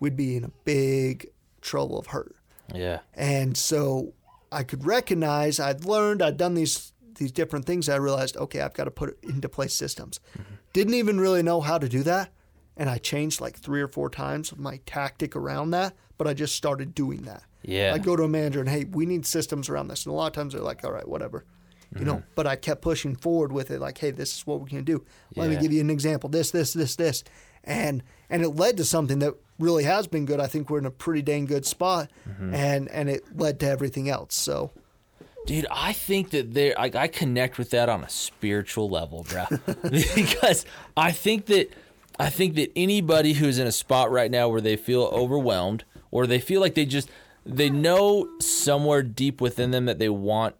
we'd 0.05 0.15
be 0.15 0.35
in 0.37 0.43
a 0.43 0.51
big 0.63 1.27
trouble 1.61 1.97
of 1.97 2.05
hurt 2.07 2.35
Yeah. 2.73 2.99
and 3.15 3.57
so 3.57 4.13
I 4.51 4.61
could 4.63 4.85
recognize 4.85 5.59
I'd 5.59 5.83
learned, 5.85 6.21
I'd 6.21 6.37
done 6.37 6.53
these 6.53 6.93
these 7.17 7.31
different 7.31 7.65
things. 7.65 7.87
I 7.89 7.95
realized, 7.95 8.35
okay, 8.37 8.59
I've 8.61 8.73
got 8.73 8.83
to 8.85 8.91
put 8.91 9.17
into 9.23 9.47
place 9.49 9.73
systems. 9.73 10.19
Mm-hmm. 10.37 10.55
Didn't 10.73 10.93
even 10.95 11.17
really 11.19 11.41
know 11.43 11.61
how 11.61 11.77
to 11.77 11.87
do 11.89 12.03
that. 12.03 12.29
And 12.77 12.89
I 12.89 12.97
changed 12.97 13.39
like 13.39 13.55
three 13.57 13.81
or 13.81 13.87
four 13.87 14.09
times 14.09 14.51
of 14.51 14.59
my 14.59 14.81
tactic 14.85 15.33
around 15.35 15.71
that, 15.71 15.93
but 16.17 16.27
I 16.27 16.33
just 16.33 16.55
started 16.55 16.93
doing 16.93 17.21
that. 17.23 17.43
Yeah. 17.63 17.93
I'd 17.95 18.03
go 18.03 18.17
to 18.17 18.23
a 18.23 18.27
manager 18.27 18.59
and, 18.59 18.67
hey, 18.69 18.83
we 18.83 19.05
need 19.05 19.25
systems 19.25 19.69
around 19.69 19.87
this. 19.87 20.05
And 20.05 20.11
a 20.11 20.15
lot 20.15 20.27
of 20.27 20.33
times 20.33 20.51
they're 20.53 20.61
like, 20.61 20.83
all 20.83 20.91
right, 20.91 21.07
whatever. 21.07 21.45
you 21.97 22.03
know. 22.03 22.15
Mm-hmm. 22.15 22.29
But 22.35 22.47
I 22.47 22.57
kept 22.57 22.81
pushing 22.81 23.15
forward 23.15 23.51
with 23.53 23.71
it, 23.71 23.79
like, 23.79 23.97
hey, 23.97 24.11
this 24.11 24.35
is 24.37 24.45
what 24.45 24.59
we 24.61 24.69
can 24.69 24.83
do. 24.83 25.05
Let 25.37 25.49
me 25.49 25.55
give 25.55 25.71
you 25.71 25.79
an 25.81 25.89
example. 25.89 26.29
This, 26.29 26.51
this, 26.51 26.73
this, 26.73 26.97
this, 26.97 27.23
and 27.63 28.03
and 28.29 28.43
it 28.43 28.49
led 28.49 28.77
to 28.77 28.85
something 28.85 29.19
that 29.19 29.35
really 29.59 29.83
has 29.83 30.07
been 30.07 30.25
good. 30.25 30.39
I 30.39 30.47
think 30.47 30.69
we're 30.69 30.79
in 30.79 30.85
a 30.85 30.91
pretty 30.91 31.21
dang 31.21 31.45
good 31.45 31.65
spot, 31.65 32.09
mm-hmm. 32.27 32.53
and 32.53 32.89
and 32.89 33.09
it 33.09 33.37
led 33.37 33.59
to 33.61 33.67
everything 33.67 34.09
else. 34.09 34.35
So 34.35 34.71
Dude, 35.45 35.67
I 35.69 35.93
think 35.93 36.31
that 36.31 36.53
there, 36.55 36.73
like, 36.77 36.95
I 36.95 37.07
connect 37.07 37.59
with 37.59 37.69
that 37.69 37.87
on 37.87 38.03
a 38.03 38.09
spiritual 38.09 38.89
level, 38.89 39.25
bro. 39.29 39.45
because 40.15 40.65
I 40.97 41.11
think 41.11 41.45
that, 41.47 41.69
I 42.19 42.29
think 42.31 42.55
that 42.55 42.71
anybody 42.75 43.33
who's 43.33 43.59
in 43.59 43.67
a 43.67 43.71
spot 43.71 44.09
right 44.09 44.31
now 44.31 44.49
where 44.49 44.61
they 44.61 44.75
feel 44.75 45.03
overwhelmed 45.03 45.83
or 46.09 46.25
they 46.25 46.39
feel 46.39 46.61
like 46.61 46.73
they 46.73 46.85
just, 46.85 47.09
they 47.45 47.69
know 47.69 48.27
somewhere 48.39 49.03
deep 49.03 49.39
within 49.39 49.69
them 49.69 49.85
that 49.85 49.99
they 49.99 50.09
want 50.09 50.55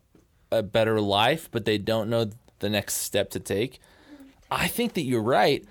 a 0.51 0.61
better 0.61 1.01
life, 1.01 1.49
but 1.51 1.65
they 1.65 1.79
don't 1.79 2.07
know 2.07 2.29
the 2.59 2.69
next 2.69 2.97
step 2.97 3.31
to 3.31 3.39
take. 3.39 3.79
I 4.51 4.67
think 4.67 4.93
that 4.93 5.01
you're 5.01 5.23
right. 5.23 5.65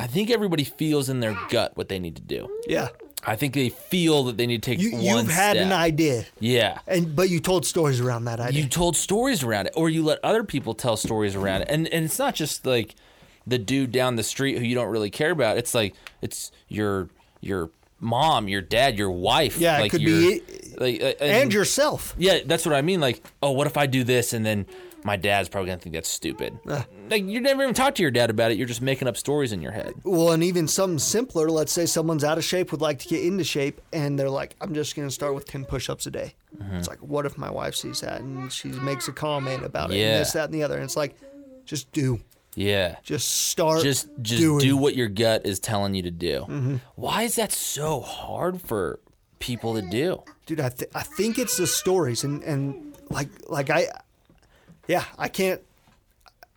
I 0.00 0.06
think 0.06 0.30
everybody 0.30 0.64
feels 0.64 1.08
in 1.08 1.20
their 1.20 1.36
gut 1.50 1.72
what 1.76 1.88
they 1.88 1.98
need 1.98 2.16
to 2.16 2.22
do. 2.22 2.48
yeah, 2.68 2.88
I 3.26 3.34
think 3.36 3.54
they 3.54 3.68
feel 3.68 4.22
that 4.24 4.36
they 4.36 4.46
need 4.46 4.62
to 4.62 4.70
take 4.70 4.78
you 4.80 4.92
one 4.92 5.02
you've 5.02 5.30
had 5.30 5.56
step. 5.56 5.66
an 5.66 5.72
idea, 5.72 6.24
Yeah. 6.38 6.78
and 6.86 7.16
but 7.16 7.28
you 7.28 7.40
told 7.40 7.66
stories 7.66 8.00
around 8.00 8.24
that 8.26 8.38
idea. 8.38 8.62
you 8.62 8.68
told 8.68 8.96
stories 8.96 9.42
around 9.42 9.66
it 9.66 9.72
or 9.76 9.90
you 9.90 10.04
let 10.04 10.20
other 10.24 10.44
people 10.44 10.74
tell 10.74 10.96
stories 10.96 11.34
around 11.34 11.62
it 11.62 11.68
and 11.68 11.88
and 11.88 12.04
it's 12.04 12.18
not 12.18 12.34
just 12.36 12.64
like 12.64 12.94
the 13.46 13.58
dude 13.58 13.90
down 13.90 14.14
the 14.16 14.22
street 14.22 14.56
who 14.58 14.64
you 14.64 14.74
don't 14.76 14.88
really 14.88 15.10
care 15.10 15.30
about 15.32 15.56
it's 15.58 15.74
like 15.74 15.94
it's 16.22 16.52
your 16.68 17.08
your 17.40 17.70
mom 17.98 18.46
your 18.46 18.60
dad 18.60 18.96
your 18.96 19.10
wife 19.10 19.58
Yeah, 19.58 19.78
it 19.78 19.80
like 19.82 19.90
could 19.90 20.02
your- 20.02 20.20
be 20.20 20.42
like 20.78 21.00
uh, 21.02 21.24
and 21.24 21.52
yourself. 21.52 22.14
yeah 22.18 22.38
that's 22.46 22.64
what 22.64 22.74
i 22.74 22.82
mean 22.82 23.00
like 23.00 23.20
oh 23.42 23.50
what 23.50 23.66
if 23.66 23.76
i 23.76 23.86
do 23.86 24.04
this 24.04 24.32
and 24.32 24.46
then 24.46 24.64
my 25.04 25.16
dad's 25.16 25.48
probably 25.48 25.68
gonna 25.68 25.80
think 25.80 25.94
that's 25.94 26.08
stupid 26.08 26.58
Uh. 26.68 26.82
like 27.10 27.24
you 27.24 27.40
never 27.40 27.62
even 27.62 27.74
talked 27.74 27.96
to 27.98 28.02
your 28.02 28.10
dad 28.10 28.30
about 28.30 28.50
it 28.50 28.58
you're 28.58 28.66
just 28.66 28.82
making 28.82 29.06
up 29.08 29.16
stories 29.16 29.52
in 29.52 29.62
your 29.62 29.72
head 29.72 29.94
Well, 30.04 30.32
and 30.32 30.42
even 30.42 30.66
something 30.68 30.98
simpler. 30.98 31.48
Let's 31.50 31.72
say 31.72 31.86
someone's 31.86 32.24
out 32.24 32.38
of 32.38 32.44
shape, 32.44 32.72
would 32.72 32.80
like 32.80 32.98
to 33.00 33.08
get 33.08 33.22
into 33.24 33.44
shape, 33.44 33.80
and 33.92 34.18
they're 34.18 34.30
like, 34.30 34.56
"I'm 34.60 34.74
just 34.74 34.96
going 34.96 35.06
to 35.08 35.14
start 35.14 35.34
with 35.34 35.46
ten 35.46 35.64
push-ups 35.64 36.06
a 36.06 36.10
day." 36.10 36.34
Mm-hmm. 36.60 36.76
It's 36.76 36.88
like, 36.88 36.98
what 36.98 37.26
if 37.26 37.38
my 37.38 37.50
wife 37.50 37.74
sees 37.74 38.00
that 38.00 38.20
and 38.20 38.50
she 38.52 38.68
makes 38.68 39.06
a 39.08 39.12
comment 39.12 39.64
about 39.64 39.90
it, 39.92 39.96
Yeah. 39.98 40.12
and 40.16 40.20
this, 40.20 40.32
that, 40.32 40.44
and 40.46 40.54
the 40.54 40.62
other? 40.62 40.74
And 40.76 40.84
it's 40.84 40.96
like, 40.96 41.16
just 41.64 41.92
do, 41.92 42.20
yeah 42.54 42.96
just 43.04 43.28
start, 43.48 43.82
just 43.82 44.08
just 44.22 44.40
doing. 44.40 44.60
do 44.60 44.76
what 44.76 44.96
your 44.96 45.06
gut 45.08 45.46
is 45.46 45.60
telling 45.60 45.94
you 45.94 46.02
to 46.02 46.10
do 46.10 46.40
Mm-hmm. 46.48 46.76
why 46.96 47.22
is 47.22 47.36
that 47.36 47.52
so 47.52 48.00
hard 48.00 48.60
for 48.60 48.98
people 49.38 49.74
to 49.74 49.82
do 49.82 50.22
dude. 50.46 50.58
I 50.60 50.70
th- 50.70 50.90
I 50.94 51.02
think 51.02 51.38
it's 51.38 51.56
the 51.56 51.66
stories, 51.68 52.24
and 52.24 52.42
and 52.42 52.96
like 53.10 53.28
like 53.48 53.70
I, 53.70 53.86
yeah, 54.88 55.04
I 55.16 55.28
can't. 55.28 55.60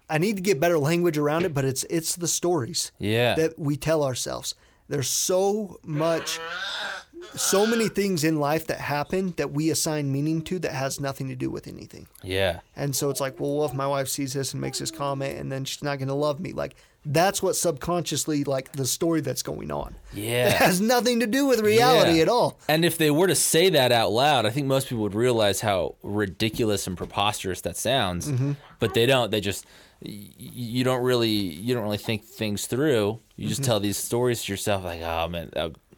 I 0.10 0.18
need 0.18 0.36
to 0.38 0.42
get 0.42 0.60
better 0.60 0.78
language 0.80 1.18
around 1.18 1.46
it, 1.46 1.54
but 1.54 1.64
it's 1.64 1.84
it's 1.86 2.16
the 2.16 2.28
stories. 2.28 2.92
Yeah. 2.98 3.36
that 3.36 3.60
we 3.60 3.78
tell 3.78 4.04
ourselves. 4.04 4.56
There's 4.90 5.08
so 5.08 5.80
much, 5.86 6.38
so 7.34 7.66
many 7.66 7.88
things 7.88 8.26
in 8.26 8.42
life 8.42 8.68
that 8.68 8.80
happen 8.80 9.34
that 9.38 9.52
we 9.52 9.70
assign 9.70 10.12
meaning 10.12 10.42
to 10.44 10.60
that 10.60 10.74
has 10.74 11.00
nothing 11.00 11.30
to 11.30 11.36
do 11.36 11.50
with 11.50 11.66
anything. 11.66 12.08
yeah 12.24 12.60
And 12.76 12.94
so 12.94 13.10
it's 13.10 13.22
like, 13.22 13.40
well, 13.40 13.56
what 13.56 13.70
if 13.72 13.74
my 13.74 13.88
wife 13.88 14.10
sees 14.10 14.34
this 14.34 14.52
and 14.52 14.60
makes 14.60 14.80
this 14.80 14.92
comment 14.92 15.40
and 15.40 15.50
then 15.50 15.64
she's 15.64 15.82
not 15.82 15.98
going 15.98 16.10
to 16.10 16.14
love 16.14 16.42
me? 16.42 16.52
Like, 16.52 16.76
that's 17.06 17.41
what 17.41 17.56
subconsciously, 17.56 18.43
like, 18.43 18.74
the 18.74 18.86
story 18.86 19.22
that's 19.22 19.41
going 19.41 19.72
on. 19.72 19.95
Yeah. 20.14 20.47
It 20.49 20.54
has 20.54 20.80
nothing 20.80 21.20
to 21.22 21.28
do 21.28 21.47
with 21.47 21.62
reality 21.62 22.18
Yeah. 22.18 22.24
at 22.24 22.30
all. 22.30 22.60
And 22.68 22.86
if 22.86 22.97
they 22.97 23.10
were 23.10 23.28
to 23.28 23.36
say 23.36 23.70
that 23.70 23.91
out 23.91 24.12
loud, 24.12 24.45
I 24.45 24.52
think 24.52 24.68
most 24.68 24.88
people 24.88 25.04
would 25.04 25.16
realize 25.16 25.62
how 25.62 25.95
ridiculous 26.04 26.86
and 26.86 26.95
preposterous 26.95 27.62
that 27.62 27.76
sounds. 27.78 28.30
Mm-hmm. 28.32 28.52
But 28.80 28.93
they 28.93 29.06
don't. 29.06 29.32
They 29.32 29.41
just 29.41 29.66
you 30.04 30.84
don't 30.84 31.04
really 31.04 31.30
you 31.30 31.76
don't 31.76 31.84
really 31.84 31.97
think 31.97 32.24
things 32.26 32.66
through. 32.66 33.20
You 33.36 33.47
just 33.47 33.64
tell 33.64 33.80
these 33.80 33.97
stories 33.97 34.43
to 34.43 34.52
yourself 34.52 34.84
like, 34.84 35.02
oh 35.02 35.28
man, 35.28 35.52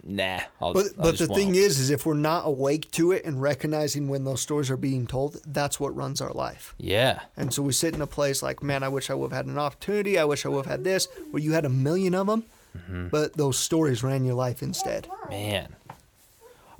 nah. 0.05 0.41
I'll, 0.61 0.73
But, 0.73 0.85
I 0.99 1.01
but 1.03 1.17
the 1.17 1.27
thing 1.27 1.47
won't." 1.47 1.57
is, 1.57 1.79
is 1.79 1.89
if 1.89 2.05
we're 2.05 2.13
not 2.13 2.45
awake 2.45 2.91
to 2.91 3.11
it 3.11 3.23
and 3.25 3.41
recognizing 3.41 4.07
when 4.07 4.23
those 4.23 4.41
stories 4.41 4.69
are 4.69 4.77
being 4.77 5.07
told, 5.07 5.37
that's 5.45 5.79
what 5.79 5.95
runs 5.95 6.21
our 6.21 6.31
life. 6.33 6.75
yeah, 6.77 7.21
And 7.37 7.53
so 7.53 7.61
we 7.63 7.73
sit 7.73 7.95
in 7.95 8.01
a 8.01 8.07
place 8.07 8.43
like, 8.43 8.61
man, 8.61 8.83
I 8.83 8.89
wish 8.89 9.09
I 9.09 9.13
would 9.13 9.31
have 9.31 9.37
had 9.37 9.45
an 9.47 9.57
opportunity. 9.57 10.17
I 10.19 10.25
wish 10.25 10.45
I 10.45 10.49
would 10.49 10.65
have 10.65 10.71
had 10.71 10.83
this, 10.83 11.07
where 11.31 11.41
you 11.41 11.53
had 11.53 11.65
a 11.65 11.69
million 11.69 12.13
of 12.15 12.27
them, 12.27 12.43
Mm-hmm. 12.77 13.09
but 13.09 13.33
those 13.37 13.59
stories 13.59 14.01
ran 14.01 14.25
your 14.25 14.33
life 14.33 14.63
instead. 14.63 15.07
man. 15.29 15.75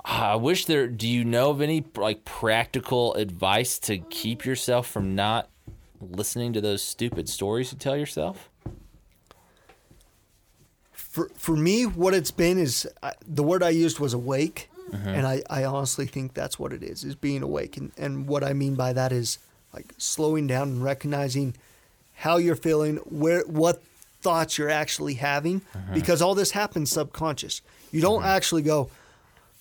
I 0.04 0.34
wish 0.36 0.66
there. 0.66 0.86
Do 0.88 1.08
you 1.08 1.24
know 1.24 1.50
of 1.50 1.60
any 1.62 1.84
like 1.96 2.24
practical 2.24 3.14
advice 3.14 3.78
to 3.80 3.98
keep 3.98 4.44
yourself 4.44 4.86
from 4.88 5.14
not 5.14 5.48
listening 6.00 6.52
to 6.54 6.60
those 6.60 6.82
stupid 6.82 7.28
stories 7.28 7.72
you 7.72 7.78
tell 7.78 7.96
yourself? 7.96 8.50
For, 11.14 11.30
for 11.36 11.56
me, 11.56 11.84
what 11.86 12.12
it's 12.12 12.32
been 12.32 12.58
is 12.58 12.88
I, 13.00 13.12
the 13.24 13.44
word 13.44 13.62
I 13.62 13.68
used 13.68 14.00
was 14.00 14.14
awake. 14.14 14.68
Mm-hmm. 14.90 15.08
And 15.08 15.26
I, 15.26 15.42
I 15.48 15.64
honestly 15.64 16.06
think 16.06 16.34
that's 16.34 16.58
what 16.58 16.72
it 16.72 16.82
is, 16.82 17.04
is 17.04 17.14
being 17.14 17.42
awake. 17.42 17.76
And, 17.76 17.92
and 17.96 18.26
what 18.26 18.42
I 18.42 18.52
mean 18.52 18.74
by 18.74 18.92
that 18.92 19.12
is 19.12 19.38
like 19.72 19.94
slowing 19.96 20.48
down 20.48 20.68
and 20.68 20.82
recognizing 20.82 21.54
how 22.14 22.36
you're 22.38 22.56
feeling, 22.56 22.96
where 22.96 23.42
what 23.42 23.80
thoughts 24.22 24.58
you're 24.58 24.70
actually 24.70 25.14
having, 25.14 25.60
mm-hmm. 25.60 25.94
because 25.94 26.20
all 26.20 26.34
this 26.34 26.50
happens 26.50 26.90
subconscious. 26.90 27.62
You 27.92 28.00
don't 28.00 28.20
mm-hmm. 28.20 28.36
actually 28.36 28.62
go, 28.62 28.90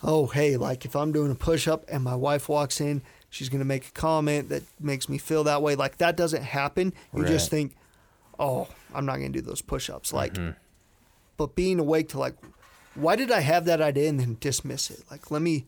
oh, 0.02 0.26
hey, 0.26 0.58
like 0.58 0.86
if 0.86 0.96
I'm 0.96 1.12
doing 1.12 1.32
a 1.32 1.36
push 1.36 1.68
up 1.68 1.86
and 1.88 2.04
my 2.04 2.16
wife 2.16 2.50
walks 2.50 2.82
in, 2.82 3.04
she's 3.30 3.50
going 3.50 3.60
to 3.60 3.66
make 3.66 3.88
a 3.90 3.92
comment 3.92 4.50
that 4.50 4.64
makes 4.80 5.08
me 5.08 5.20
feel 5.20 5.44
that 5.46 5.62
way. 5.62 5.76
Like 5.76 6.00
that 6.00 6.18
doesn't 6.18 6.44
happen. 6.44 6.94
You 7.16 7.26
just 7.26 7.50
think, 7.50 7.76
oh, 8.40 8.68
I'm 8.94 9.06
not 9.06 9.18
going 9.18 9.32
to 9.32 9.40
do 9.40 9.46
those 9.46 9.62
push 9.62 9.90
ups. 9.90 10.12
Like, 10.12 10.36
but 11.38 11.56
being 11.56 11.80
awake 11.80 12.10
to 12.10 12.20
like, 12.20 12.36
why 12.96 13.16
did 13.16 13.32
I 13.32 13.40
have 13.40 13.66
that 13.66 13.82
idea 13.82 14.10
and 14.10 14.20
then 14.20 14.38
dismiss 14.40 14.92
it? 14.92 15.04
Like, 15.10 15.32
let 15.32 15.42
me, 15.42 15.66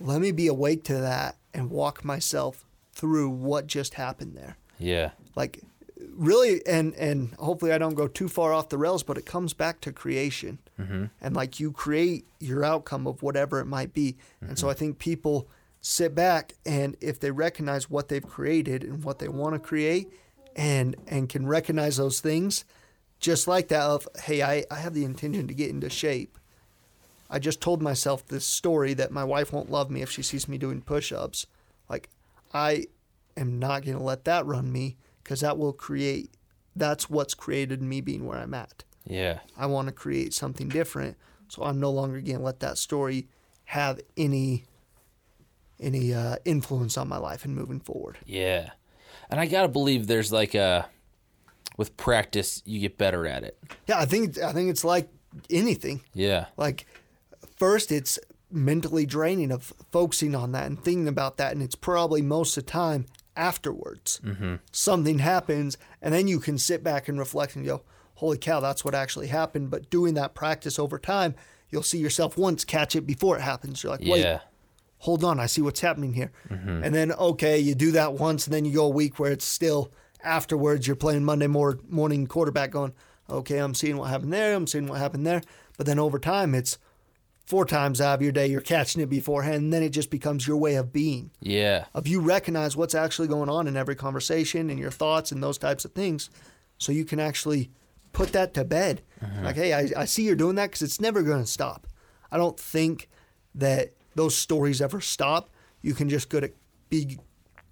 let 0.00 0.20
me 0.20 0.30
be 0.30 0.46
awake 0.46 0.84
to 0.84 0.94
that 0.98 1.36
and 1.52 1.70
walk 1.70 2.04
myself 2.04 2.64
through 2.92 3.30
what 3.30 3.66
just 3.66 3.94
happened 3.94 4.36
there. 4.36 4.56
Yeah, 4.78 5.10
like 5.34 5.62
really 6.16 6.66
and 6.66 6.94
and 6.94 7.32
hopefully 7.34 7.72
i 7.72 7.78
don't 7.78 7.94
go 7.94 8.06
too 8.08 8.28
far 8.28 8.52
off 8.52 8.68
the 8.68 8.78
rails 8.78 9.02
but 9.02 9.18
it 9.18 9.26
comes 9.26 9.52
back 9.52 9.80
to 9.82 9.92
creation. 9.92 10.58
Mm-hmm. 10.78 11.04
And 11.20 11.36
like 11.36 11.60
you 11.60 11.72
create 11.72 12.26
your 12.40 12.64
outcome 12.64 13.06
of 13.06 13.22
whatever 13.22 13.60
it 13.60 13.66
might 13.66 13.94
be. 13.94 14.16
And 14.40 14.58
so 14.58 14.66
mm-hmm. 14.66 14.70
i 14.70 14.74
think 14.74 14.98
people 14.98 15.48
sit 15.80 16.14
back 16.14 16.54
and 16.64 16.96
if 17.00 17.20
they 17.20 17.30
recognize 17.30 17.88
what 17.88 18.08
they've 18.08 18.26
created 18.26 18.82
and 18.82 19.04
what 19.04 19.18
they 19.18 19.28
want 19.28 19.54
to 19.54 19.58
create 19.58 20.10
and 20.54 20.96
and 21.06 21.28
can 21.28 21.46
recognize 21.46 21.96
those 21.96 22.20
things 22.20 22.64
just 23.18 23.48
like 23.48 23.68
that 23.68 23.82
of 23.82 24.06
hey 24.24 24.42
i, 24.42 24.64
I 24.70 24.76
have 24.76 24.94
the 24.94 25.04
intention 25.04 25.46
to 25.48 25.54
get 25.54 25.70
into 25.70 25.90
shape 25.90 26.38
I 27.28 27.38
just 27.38 27.60
told 27.60 27.82
myself 27.82 28.26
this 28.26 28.46
story 28.46 28.94
that 28.94 29.10
my 29.10 29.24
wife 29.24 29.52
won't 29.52 29.70
love 29.70 29.90
me 29.90 30.02
if 30.02 30.10
she 30.10 30.22
sees 30.22 30.48
me 30.48 30.58
doing 30.58 30.80
push 30.80 31.12
ups. 31.12 31.46
Like, 31.88 32.08
I 32.54 32.86
am 33.36 33.58
not 33.58 33.84
going 33.84 33.98
to 33.98 34.02
let 34.02 34.24
that 34.24 34.46
run 34.46 34.70
me 34.70 34.96
because 35.22 35.40
that 35.40 35.58
will 35.58 35.72
create, 35.72 36.30
that's 36.74 37.10
what's 37.10 37.34
created 37.34 37.82
me 37.82 38.00
being 38.00 38.26
where 38.26 38.38
I'm 38.38 38.54
at. 38.54 38.84
yeah, 39.04 39.40
I 39.56 39.66
want 39.66 39.88
to 39.88 39.92
create 39.92 40.34
something 40.34 40.68
different. 40.68 41.16
So 41.48 41.62
I'm 41.62 41.80
no 41.80 41.90
longer 41.90 42.20
going 42.20 42.38
to 42.38 42.44
let 42.44 42.60
that 42.60 42.78
story 42.78 43.28
have 43.66 44.00
any 44.16 44.64
any 45.78 46.14
uh, 46.14 46.36
influence 46.44 46.96
on 46.96 47.06
my 47.06 47.18
life 47.18 47.44
and 47.44 47.54
moving 47.54 47.80
forward. 47.80 48.18
yeah. 48.24 48.70
And 49.28 49.40
I 49.40 49.46
gotta 49.46 49.68
believe 49.68 50.06
there's 50.06 50.32
like 50.32 50.54
a 50.54 50.88
with 51.76 51.96
practice 51.96 52.62
you 52.64 52.80
get 52.80 52.98
better 52.98 53.26
at 53.26 53.44
it. 53.44 53.58
Yeah, 53.86 53.98
I 53.98 54.06
think 54.06 54.38
I 54.38 54.52
think 54.52 54.70
it's 54.70 54.84
like 54.84 55.08
anything. 55.50 56.02
Yeah, 56.14 56.46
Like, 56.56 56.86
first, 57.56 57.92
it's 57.92 58.18
mentally 58.50 59.06
draining 59.06 59.50
of 59.50 59.72
focusing 59.90 60.34
on 60.34 60.52
that 60.52 60.66
and 60.66 60.82
thinking 60.82 61.08
about 61.08 61.36
that. 61.36 61.52
And 61.52 61.62
it's 61.62 61.74
probably 61.74 62.22
most 62.22 62.56
of 62.56 62.64
the 62.64 62.70
time 62.70 63.06
afterwards. 63.36 64.20
Mm-hmm. 64.24 64.54
Something 64.72 65.18
happens, 65.18 65.76
and 66.00 66.14
then 66.14 66.28
you 66.28 66.40
can 66.40 66.58
sit 66.58 66.82
back 66.82 67.08
and 67.08 67.18
reflect 67.18 67.56
and 67.56 67.66
go, 67.66 67.82
holy 68.14 68.38
cow, 68.38 68.60
that's 68.60 68.84
what 68.84 68.94
actually 68.94 69.26
happened. 69.26 69.70
But 69.70 69.90
doing 69.90 70.14
that 70.14 70.34
practice 70.34 70.78
over 70.78 70.98
time, 70.98 71.34
you'll 71.68 71.82
see 71.82 71.98
yourself 71.98 72.38
once 72.38 72.64
catch 72.64 72.96
it 72.96 73.06
before 73.06 73.36
it 73.36 73.42
happens. 73.42 73.82
You're 73.82 73.92
like, 73.92 74.00
wait, 74.00 74.22
yeah, 74.22 74.40
hold 74.98 75.22
on, 75.22 75.38
I 75.38 75.46
see 75.46 75.60
what's 75.60 75.80
happening 75.80 76.14
here. 76.14 76.32
And 76.48 76.94
then, 76.94 77.12
okay, 77.12 77.58
you 77.58 77.74
do 77.74 77.90
that 77.92 78.14
once, 78.14 78.46
and 78.46 78.54
then 78.54 78.64
you 78.64 78.72
go 78.72 78.86
a 78.86 78.90
week 78.90 79.18
where 79.18 79.32
it's 79.32 79.44
still 79.44 79.92
afterwards, 80.26 80.86
you're 80.86 80.96
playing 80.96 81.24
Monday 81.24 81.46
morning 81.46 82.26
quarterback 82.26 82.70
going, 82.70 82.92
okay, 83.30 83.58
I'm 83.58 83.74
seeing 83.74 83.96
what 83.96 84.10
happened 84.10 84.32
there, 84.32 84.54
I'm 84.54 84.66
seeing 84.66 84.86
what 84.86 84.98
happened 84.98 85.26
there. 85.26 85.42
But 85.76 85.86
then 85.86 85.98
over 85.98 86.18
time, 86.18 86.54
it's 86.54 86.78
four 87.46 87.64
times 87.64 88.00
out 88.00 88.14
of 88.14 88.22
your 88.22 88.32
day, 88.32 88.48
you're 88.48 88.60
catching 88.60 89.00
it 89.00 89.08
beforehand, 89.08 89.56
and 89.56 89.72
then 89.72 89.82
it 89.82 89.90
just 89.90 90.10
becomes 90.10 90.46
your 90.46 90.56
way 90.56 90.74
of 90.74 90.92
being. 90.92 91.30
yeah, 91.40 91.84
Of 91.94 92.06
you 92.08 92.20
recognize 92.20 92.76
what's 92.76 92.94
actually 92.94 93.28
going 93.28 93.48
on 93.48 93.68
in 93.68 93.76
every 93.76 93.94
conversation 93.94 94.68
and 94.68 94.78
your 94.78 94.90
thoughts 94.90 95.30
and 95.30 95.42
those 95.42 95.58
types 95.58 95.84
of 95.84 95.92
things. 95.92 96.28
So 96.78 96.92
you 96.92 97.04
can 97.04 97.20
actually 97.20 97.70
put 98.12 98.32
that 98.32 98.52
to 98.54 98.64
bed. 98.64 99.02
Uh-huh. 99.22 99.42
Like, 99.44 99.56
hey, 99.56 99.72
I, 99.72 100.02
I 100.02 100.04
see 100.06 100.24
you're 100.24 100.34
doing 100.34 100.56
that 100.56 100.66
because 100.66 100.82
it's 100.82 101.00
never 101.00 101.22
going 101.22 101.40
to 101.40 101.50
stop. 101.50 101.86
I 102.32 102.36
don't 102.36 102.58
think 102.58 103.08
that 103.54 103.92
those 104.14 104.34
stories 104.34 104.82
ever 104.82 105.00
stop. 105.00 105.48
You 105.82 105.94
can 105.94 106.08
just 106.08 106.28
go 106.28 106.40
to 106.40 106.50
be 106.88 107.18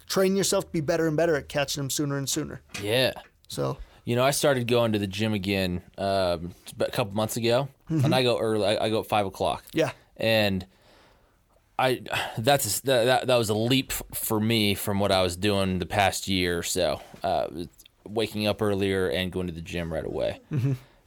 train 0.09 0.37
yourself 0.37 0.65
to 0.67 0.71
be 0.71 0.81
better 0.81 1.07
and 1.07 1.17
better 1.17 1.37
at 1.37 1.49
catching 1.49 1.83
them 1.83 1.91
sooner 1.91 2.17
and 2.17 2.29
sooner. 2.29 2.61
Yeah. 2.83 3.13
So 3.49 3.79
You 4.05 4.17
know, 4.17 4.25
I 4.25 4.31
started 4.33 4.67
going 4.67 4.93
to 4.93 4.99
the 4.99 5.07
gym 5.07 5.33
again 5.35 5.83
um, 5.99 6.55
a 6.79 6.91
couple 6.91 7.15
months 7.15 7.37
ago, 7.37 7.69
and 7.89 8.15
I 8.15 8.23
go 8.23 8.39
early. 8.39 8.67
I, 8.67 8.87
I 8.87 8.91
go 8.91 9.01
at 9.01 9.07
five 9.07 9.27
o'clock. 9.27 9.65
yeah, 9.73 9.93
and 10.17 10.67
I 11.79 12.03
that's 12.39 12.81
that, 12.81 13.05
that 13.05 13.27
that 13.27 13.37
was 13.37 13.49
a 13.49 13.55
leap 13.55 13.93
for 13.93 14.39
me 14.41 14.75
from 14.75 15.01
what 15.01 15.11
I 15.11 15.23
was 15.23 15.37
doing 15.37 15.79
the 15.79 15.87
past 15.87 16.29
year 16.29 16.59
or 16.59 16.63
so. 16.63 17.01
Uh, 17.23 17.49
waking 18.07 18.47
up 18.47 18.61
earlier 18.61 19.09
and 19.09 19.33
going 19.33 19.47
to 19.47 19.53
the 19.53 19.63
gym 19.63 19.91
right 19.93 20.05
away. 20.05 20.41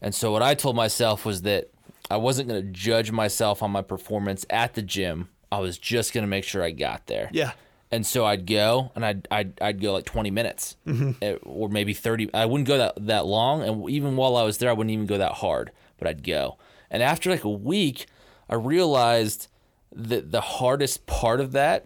And 0.01 0.13
so 0.15 0.31
what 0.31 0.41
I 0.41 0.55
told 0.55 0.75
myself 0.75 1.25
was 1.25 1.43
that 1.43 1.69
I 2.09 2.17
wasn't 2.17 2.49
going 2.49 2.61
to 2.63 2.71
judge 2.71 3.11
myself 3.11 3.61
on 3.61 3.69
my 3.71 3.81
performance 3.83 4.45
at 4.49 4.73
the 4.73 4.81
gym. 4.81 5.29
I 5.51 5.59
was 5.59 5.77
just 5.77 6.11
going 6.13 6.23
to 6.23 6.27
make 6.27 6.43
sure 6.43 6.63
I 6.63 6.71
got 6.71 7.05
there. 7.07 7.29
yeah, 7.31 7.51
And 7.91 8.05
so 8.05 8.25
I'd 8.25 8.45
go 8.45 8.91
and 8.95 9.05
I'd 9.05 9.27
I'd, 9.31 9.61
I'd 9.61 9.81
go 9.81 9.93
like 9.93 10.05
20 10.05 10.29
minutes 10.29 10.75
eh, 11.21 11.35
or 11.43 11.69
maybe 11.69 11.93
30. 11.93 12.33
I 12.33 12.45
wouldn't 12.45 12.67
go 12.67 12.77
that 12.77 12.95
that 13.07 13.25
long 13.25 13.63
and 13.63 13.89
even 13.89 14.15
while 14.17 14.35
I 14.35 14.43
was 14.43 14.57
there 14.57 14.69
I 14.69 14.73
wouldn't 14.73 14.91
even 14.91 15.05
go 15.05 15.17
that 15.17 15.33
hard, 15.33 15.71
but 15.97 16.07
I'd 16.07 16.23
go. 16.23 16.57
And 16.89 17.01
after 17.01 17.29
like 17.29 17.43
a 17.43 17.49
week, 17.49 18.07
I 18.49 18.55
realized 18.55 19.47
that 19.93 20.31
the 20.31 20.41
hardest 20.41 21.05
part 21.05 21.39
of 21.39 21.51
that 21.53 21.85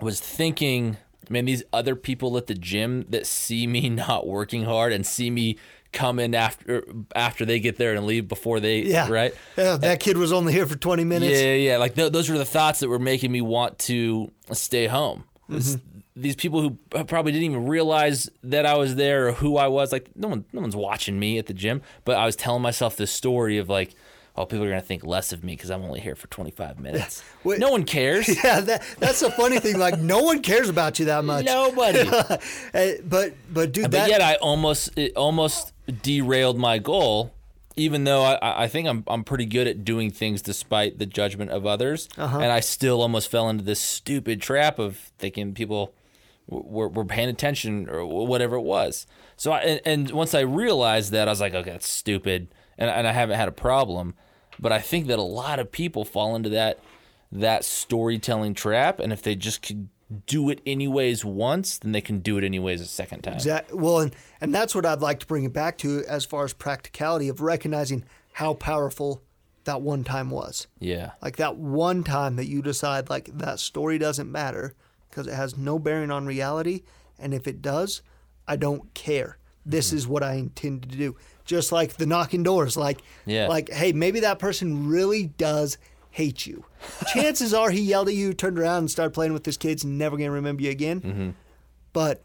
was 0.00 0.20
thinking, 0.20 0.96
man, 1.28 1.44
these 1.44 1.62
other 1.72 1.96
people 1.96 2.36
at 2.36 2.46
the 2.46 2.54
gym 2.54 3.06
that 3.08 3.26
see 3.26 3.66
me 3.66 3.88
not 3.88 4.26
working 4.26 4.64
hard 4.64 4.92
and 4.92 5.06
see 5.06 5.30
me 5.30 5.56
come 5.92 6.18
in 6.18 6.34
after 6.34 6.84
after 7.14 7.44
they 7.44 7.60
get 7.60 7.76
there 7.76 7.94
and 7.94 8.06
leave 8.06 8.26
before 8.28 8.60
they 8.60 8.80
yeah. 8.82 9.08
right 9.10 9.34
Yeah, 9.56 9.76
that 9.76 10.00
kid 10.00 10.16
was 10.16 10.32
only 10.32 10.52
here 10.52 10.66
for 10.66 10.76
20 10.76 11.04
minutes. 11.04 11.40
yeah, 11.40 11.54
yeah. 11.54 11.76
Like 11.76 11.94
th- 11.94 12.12
those 12.12 12.30
were 12.30 12.38
the 12.38 12.44
thoughts 12.44 12.80
that 12.80 12.88
were 12.88 12.98
making 12.98 13.30
me 13.30 13.40
want 13.40 13.78
to 13.80 14.32
stay 14.52 14.86
home. 14.86 15.24
Mm-hmm. 15.50 15.80
These 16.14 16.36
people 16.36 16.60
who 16.60 17.04
probably 17.04 17.32
didn't 17.32 17.50
even 17.50 17.66
realize 17.66 18.28
that 18.42 18.66
I 18.66 18.76
was 18.76 18.96
there 18.96 19.28
or 19.28 19.32
who 19.32 19.56
I 19.56 19.68
was. 19.68 19.92
Like 19.92 20.10
no 20.14 20.28
one, 20.28 20.44
no 20.52 20.60
one's 20.60 20.76
watching 20.76 21.18
me 21.18 21.38
at 21.38 21.46
the 21.46 21.54
gym. 21.54 21.82
But 22.04 22.16
I 22.16 22.26
was 22.26 22.36
telling 22.36 22.62
myself 22.62 22.96
this 22.96 23.10
story 23.10 23.58
of 23.58 23.68
like, 23.68 23.94
oh, 24.36 24.46
people 24.46 24.64
are 24.64 24.68
gonna 24.68 24.80
think 24.80 25.04
less 25.04 25.32
of 25.32 25.44
me 25.44 25.54
because 25.54 25.70
I'm 25.70 25.82
only 25.82 26.00
here 26.00 26.14
for 26.14 26.26
25 26.28 26.78
minutes. 26.86 27.22
Wait. 27.44 27.58
no 27.58 27.70
one 27.70 27.84
cares. 27.84 28.28
Yeah, 28.44 28.60
that, 28.60 28.82
that's 28.98 29.20
the 29.20 29.30
funny 29.30 29.58
thing. 29.60 29.78
Like, 29.78 29.98
no 30.00 30.20
one 30.22 30.40
cares 30.42 30.68
about 30.68 30.98
you 30.98 31.04
that 31.06 31.24
much. 31.24 31.44
Nobody. 31.44 32.04
But, 33.04 33.34
but 33.52 33.72
dude, 33.72 33.84
but 33.84 33.90
that, 33.92 34.08
yet 34.08 34.20
I 34.22 34.34
almost 34.36 34.96
it 34.96 35.16
almost 35.16 35.72
derailed 36.02 36.58
my 36.58 36.78
goal, 36.78 37.32
even 37.76 38.04
though 38.04 38.22
I, 38.24 38.64
I 38.64 38.68
think 38.68 38.88
I'm 38.88 39.04
I'm 39.06 39.24
pretty 39.24 39.46
good 39.46 39.66
at 39.66 39.84
doing 39.84 40.10
things 40.10 40.42
despite 40.42 40.98
the 40.98 41.06
judgment 41.06 41.50
of 41.50 41.66
others, 41.66 42.08
Uh-huh. 42.16 42.38
and 42.38 42.50
I 42.52 42.60
still 42.60 43.02
almost 43.02 43.30
fell 43.30 43.48
into 43.50 43.64
this 43.64 43.80
stupid 43.80 44.40
trap 44.40 44.78
of 44.78 44.96
thinking 45.18 45.54
people 45.54 45.92
were, 46.48 46.88
were 46.88 47.04
paying 47.04 47.28
attention 47.28 47.88
or 47.88 48.04
whatever 48.04 48.56
it 48.56 48.62
was. 48.62 49.06
So 49.36 49.52
I, 49.52 49.60
and, 49.60 49.80
and 49.84 50.10
once 50.10 50.34
I 50.34 50.40
realized 50.40 51.12
that, 51.12 51.28
I 51.28 51.30
was 51.30 51.40
like, 51.40 51.54
okay, 51.54 51.70
that's 51.70 51.88
stupid, 51.88 52.48
and 52.82 52.90
and 52.90 53.06
I 53.06 53.12
haven't 53.12 53.36
had 53.36 53.48
a 53.48 53.52
problem, 53.52 54.14
but 54.58 54.72
I 54.72 54.80
think 54.80 55.06
that 55.06 55.18
a 55.18 55.22
lot 55.22 55.58
of 55.58 55.70
people 55.70 56.04
fall 56.04 56.34
into 56.36 56.48
that 56.50 56.80
that 57.30 57.64
storytelling 57.64 58.54
trap, 58.54 58.98
and 59.00 59.12
if 59.12 59.22
they 59.22 59.34
just 59.34 59.62
could 59.62 59.88
do 60.26 60.50
it 60.50 60.60
anyways 60.66 61.24
once, 61.24 61.78
then 61.78 61.92
they 61.92 62.00
can 62.02 62.18
do 62.18 62.36
it 62.36 62.44
anyways 62.44 62.80
a 62.82 62.86
second 62.86 63.22
time. 63.22 63.34
Exact- 63.34 63.72
well, 63.72 64.00
and, 64.00 64.14
and 64.42 64.54
that's 64.54 64.74
what 64.74 64.84
I'd 64.84 65.00
like 65.00 65.20
to 65.20 65.26
bring 65.26 65.44
it 65.44 65.52
back 65.54 65.78
to 65.78 66.04
as 66.06 66.26
far 66.26 66.44
as 66.44 66.52
practicality 66.52 67.28
of 67.30 67.40
recognizing 67.40 68.04
how 68.32 68.52
powerful 68.52 69.22
that 69.64 69.80
one 69.80 70.04
time 70.04 70.28
was. 70.28 70.66
Yeah. 70.80 71.12
Like 71.22 71.36
that 71.36 71.56
one 71.56 72.04
time 72.04 72.36
that 72.36 72.46
you 72.46 72.60
decide, 72.60 73.08
like, 73.08 73.30
that 73.38 73.58
story 73.60 73.96
doesn't 73.96 74.30
matter 74.30 74.74
because 75.08 75.26
it 75.26 75.32
has 75.34 75.56
no 75.56 75.78
bearing 75.78 76.10
on 76.10 76.26
reality. 76.26 76.82
And 77.18 77.32
if 77.32 77.46
it 77.46 77.62
does, 77.62 78.02
I 78.46 78.56
don't 78.56 78.92
care. 78.92 79.38
This 79.64 79.88
Mm-hmm. 79.88 79.96
is 79.96 80.08
what 80.08 80.22
I 80.22 80.34
intend 80.34 80.82
to 80.90 80.98
do. 80.98 81.16
Just 81.44 81.72
like 81.72 81.94
the 81.94 82.06
knocking 82.06 82.42
doors. 82.42 82.76
Like, 82.76 83.00
Yeah. 83.26 83.48
like, 83.48 83.70
hey, 83.70 83.92
maybe 83.92 84.20
that 84.20 84.38
person 84.38 84.88
really 84.88 85.26
does 85.26 85.76
hate 86.10 86.46
you. 86.46 86.64
Chances 87.14 87.52
are 87.54 87.70
he 87.70 87.80
yelled 87.80 88.08
at 88.08 88.14
you, 88.14 88.32
turned 88.34 88.58
around, 88.58 88.78
and 88.78 88.90
started 88.90 89.12
playing 89.12 89.32
with 89.32 89.44
his 89.46 89.56
kids, 89.56 89.82
and 89.84 89.98
never 89.98 90.16
gonna 90.16 90.30
remember 90.30 90.62
you 90.62 90.70
again. 90.70 91.00
Mm-hmm. 91.00 91.30
But 91.92 92.22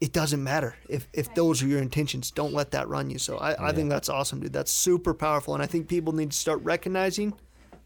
it 0.00 0.12
doesn't 0.12 0.42
matter 0.42 0.74
if 0.88 1.08
if 1.12 1.32
those 1.34 1.62
are 1.62 1.66
your 1.66 1.80
intentions. 1.80 2.30
Don't 2.30 2.52
let 2.52 2.72
that 2.72 2.88
run 2.88 3.08
you. 3.08 3.18
So 3.18 3.38
I, 3.38 3.68
I 3.68 3.72
think 3.72 3.88
that's 3.88 4.08
awesome, 4.08 4.40
dude. 4.40 4.52
That's 4.52 4.72
super 4.72 5.14
powerful, 5.14 5.54
and 5.54 5.62
I 5.62 5.66
think 5.66 5.88
people 5.88 6.12
need 6.12 6.32
to 6.32 6.36
start 6.36 6.60
recognizing 6.62 7.34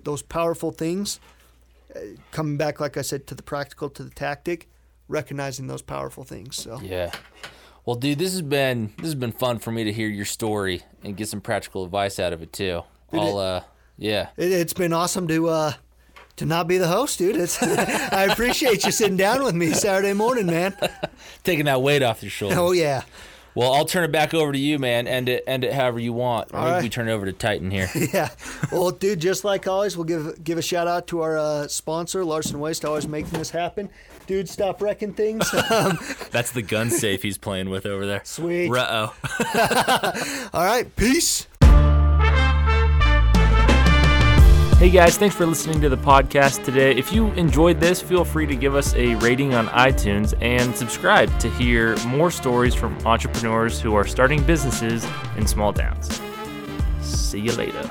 those 0.02 0.22
powerful 0.22 0.70
things. 0.70 1.20
Uh, 1.94 2.00
coming 2.30 2.56
back, 2.56 2.80
like 2.80 2.96
I 2.96 3.02
said, 3.02 3.26
to 3.28 3.34
the 3.34 3.42
practical, 3.42 3.90
to 3.90 4.02
the 4.02 4.10
tactic, 4.10 4.68
recognizing 5.08 5.66
those 5.66 5.82
powerful 5.82 6.24
things. 6.24 6.56
So 6.56 6.80
Yeah. 6.80 7.10
Well, 7.86 7.94
dude, 7.94 8.18
this 8.18 8.32
has 8.32 8.42
been 8.42 8.92
this 8.96 9.06
has 9.06 9.14
been 9.14 9.30
fun 9.30 9.60
for 9.60 9.70
me 9.70 9.84
to 9.84 9.92
hear 9.92 10.08
your 10.08 10.24
story 10.24 10.82
and 11.04 11.16
get 11.16 11.28
some 11.28 11.40
practical 11.40 11.84
advice 11.84 12.18
out 12.18 12.32
of 12.32 12.42
it 12.42 12.52
too. 12.52 12.82
I'll 13.12 13.38
uh 13.38 13.62
yeah. 13.96 14.30
it, 14.36 14.50
it's 14.50 14.72
been 14.72 14.92
awesome 14.92 15.28
to 15.28 15.48
uh, 15.48 15.72
to 16.34 16.46
not 16.46 16.66
be 16.66 16.78
the 16.78 16.88
host, 16.88 17.18
dude. 17.18 17.36
It's 17.36 17.62
I 17.62 18.24
appreciate 18.24 18.84
you 18.84 18.90
sitting 18.90 19.16
down 19.16 19.44
with 19.44 19.54
me 19.54 19.72
Saturday 19.72 20.14
morning, 20.14 20.46
man. 20.46 20.76
Taking 21.44 21.66
that 21.66 21.80
weight 21.80 22.02
off 22.02 22.24
your 22.24 22.30
shoulders. 22.30 22.58
Oh 22.58 22.72
yeah. 22.72 23.04
Well, 23.56 23.72
I'll 23.72 23.86
turn 23.86 24.04
it 24.04 24.12
back 24.12 24.34
over 24.34 24.52
to 24.52 24.58
you, 24.58 24.78
man. 24.78 25.08
End 25.08 25.30
it 25.30 25.42
end 25.46 25.64
it 25.64 25.72
however 25.72 25.98
you 25.98 26.12
want. 26.12 26.52
Or 26.52 26.58
All 26.58 26.64
maybe 26.64 26.74
right. 26.74 26.82
we 26.82 26.88
turn 26.90 27.08
it 27.08 27.12
over 27.12 27.24
to 27.24 27.32
Titan 27.32 27.70
here. 27.70 27.90
Yeah. 28.12 28.28
Well, 28.70 28.90
dude, 28.92 29.20
just 29.20 29.42
like 29.44 29.66
always, 29.66 29.96
we'll 29.96 30.04
give 30.04 30.44
give 30.44 30.58
a 30.58 30.62
shout 30.62 30.86
out 30.86 31.06
to 31.08 31.22
our 31.22 31.36
uh, 31.38 31.66
sponsor, 31.66 32.24
Larson 32.24 32.60
Waste, 32.60 32.84
always 32.84 33.08
making 33.08 33.32
this 33.38 33.50
happen. 33.50 33.88
Dude, 34.26 34.48
stop 34.48 34.80
wrecking 34.80 35.14
things. 35.14 35.52
Um, 35.70 35.98
That's 36.30 36.52
the 36.52 36.62
gun 36.62 36.90
safe 36.90 37.22
he's 37.22 37.38
playing 37.38 37.70
with 37.70 37.86
over 37.86 38.06
there. 38.06 38.20
Sweet. 38.24 38.70
Uh 38.70 39.10
oh. 39.10 40.50
all 40.54 40.64
right, 40.64 40.94
peace. 40.94 41.48
Hey 44.78 44.90
guys, 44.90 45.16
thanks 45.16 45.34
for 45.34 45.46
listening 45.46 45.80
to 45.80 45.88
the 45.88 45.96
podcast 45.96 46.62
today. 46.62 46.94
If 46.94 47.10
you 47.10 47.28
enjoyed 47.28 47.80
this, 47.80 48.02
feel 48.02 48.26
free 48.26 48.44
to 48.44 48.54
give 48.54 48.74
us 48.74 48.94
a 48.94 49.14
rating 49.14 49.54
on 49.54 49.68
iTunes 49.68 50.34
and 50.42 50.76
subscribe 50.76 51.38
to 51.38 51.48
hear 51.48 51.96
more 52.04 52.30
stories 52.30 52.74
from 52.74 52.94
entrepreneurs 53.06 53.80
who 53.80 53.94
are 53.94 54.06
starting 54.06 54.42
businesses 54.42 55.06
in 55.38 55.46
small 55.46 55.72
towns. 55.72 56.20
See 57.00 57.40
you 57.40 57.52
later. 57.52 57.90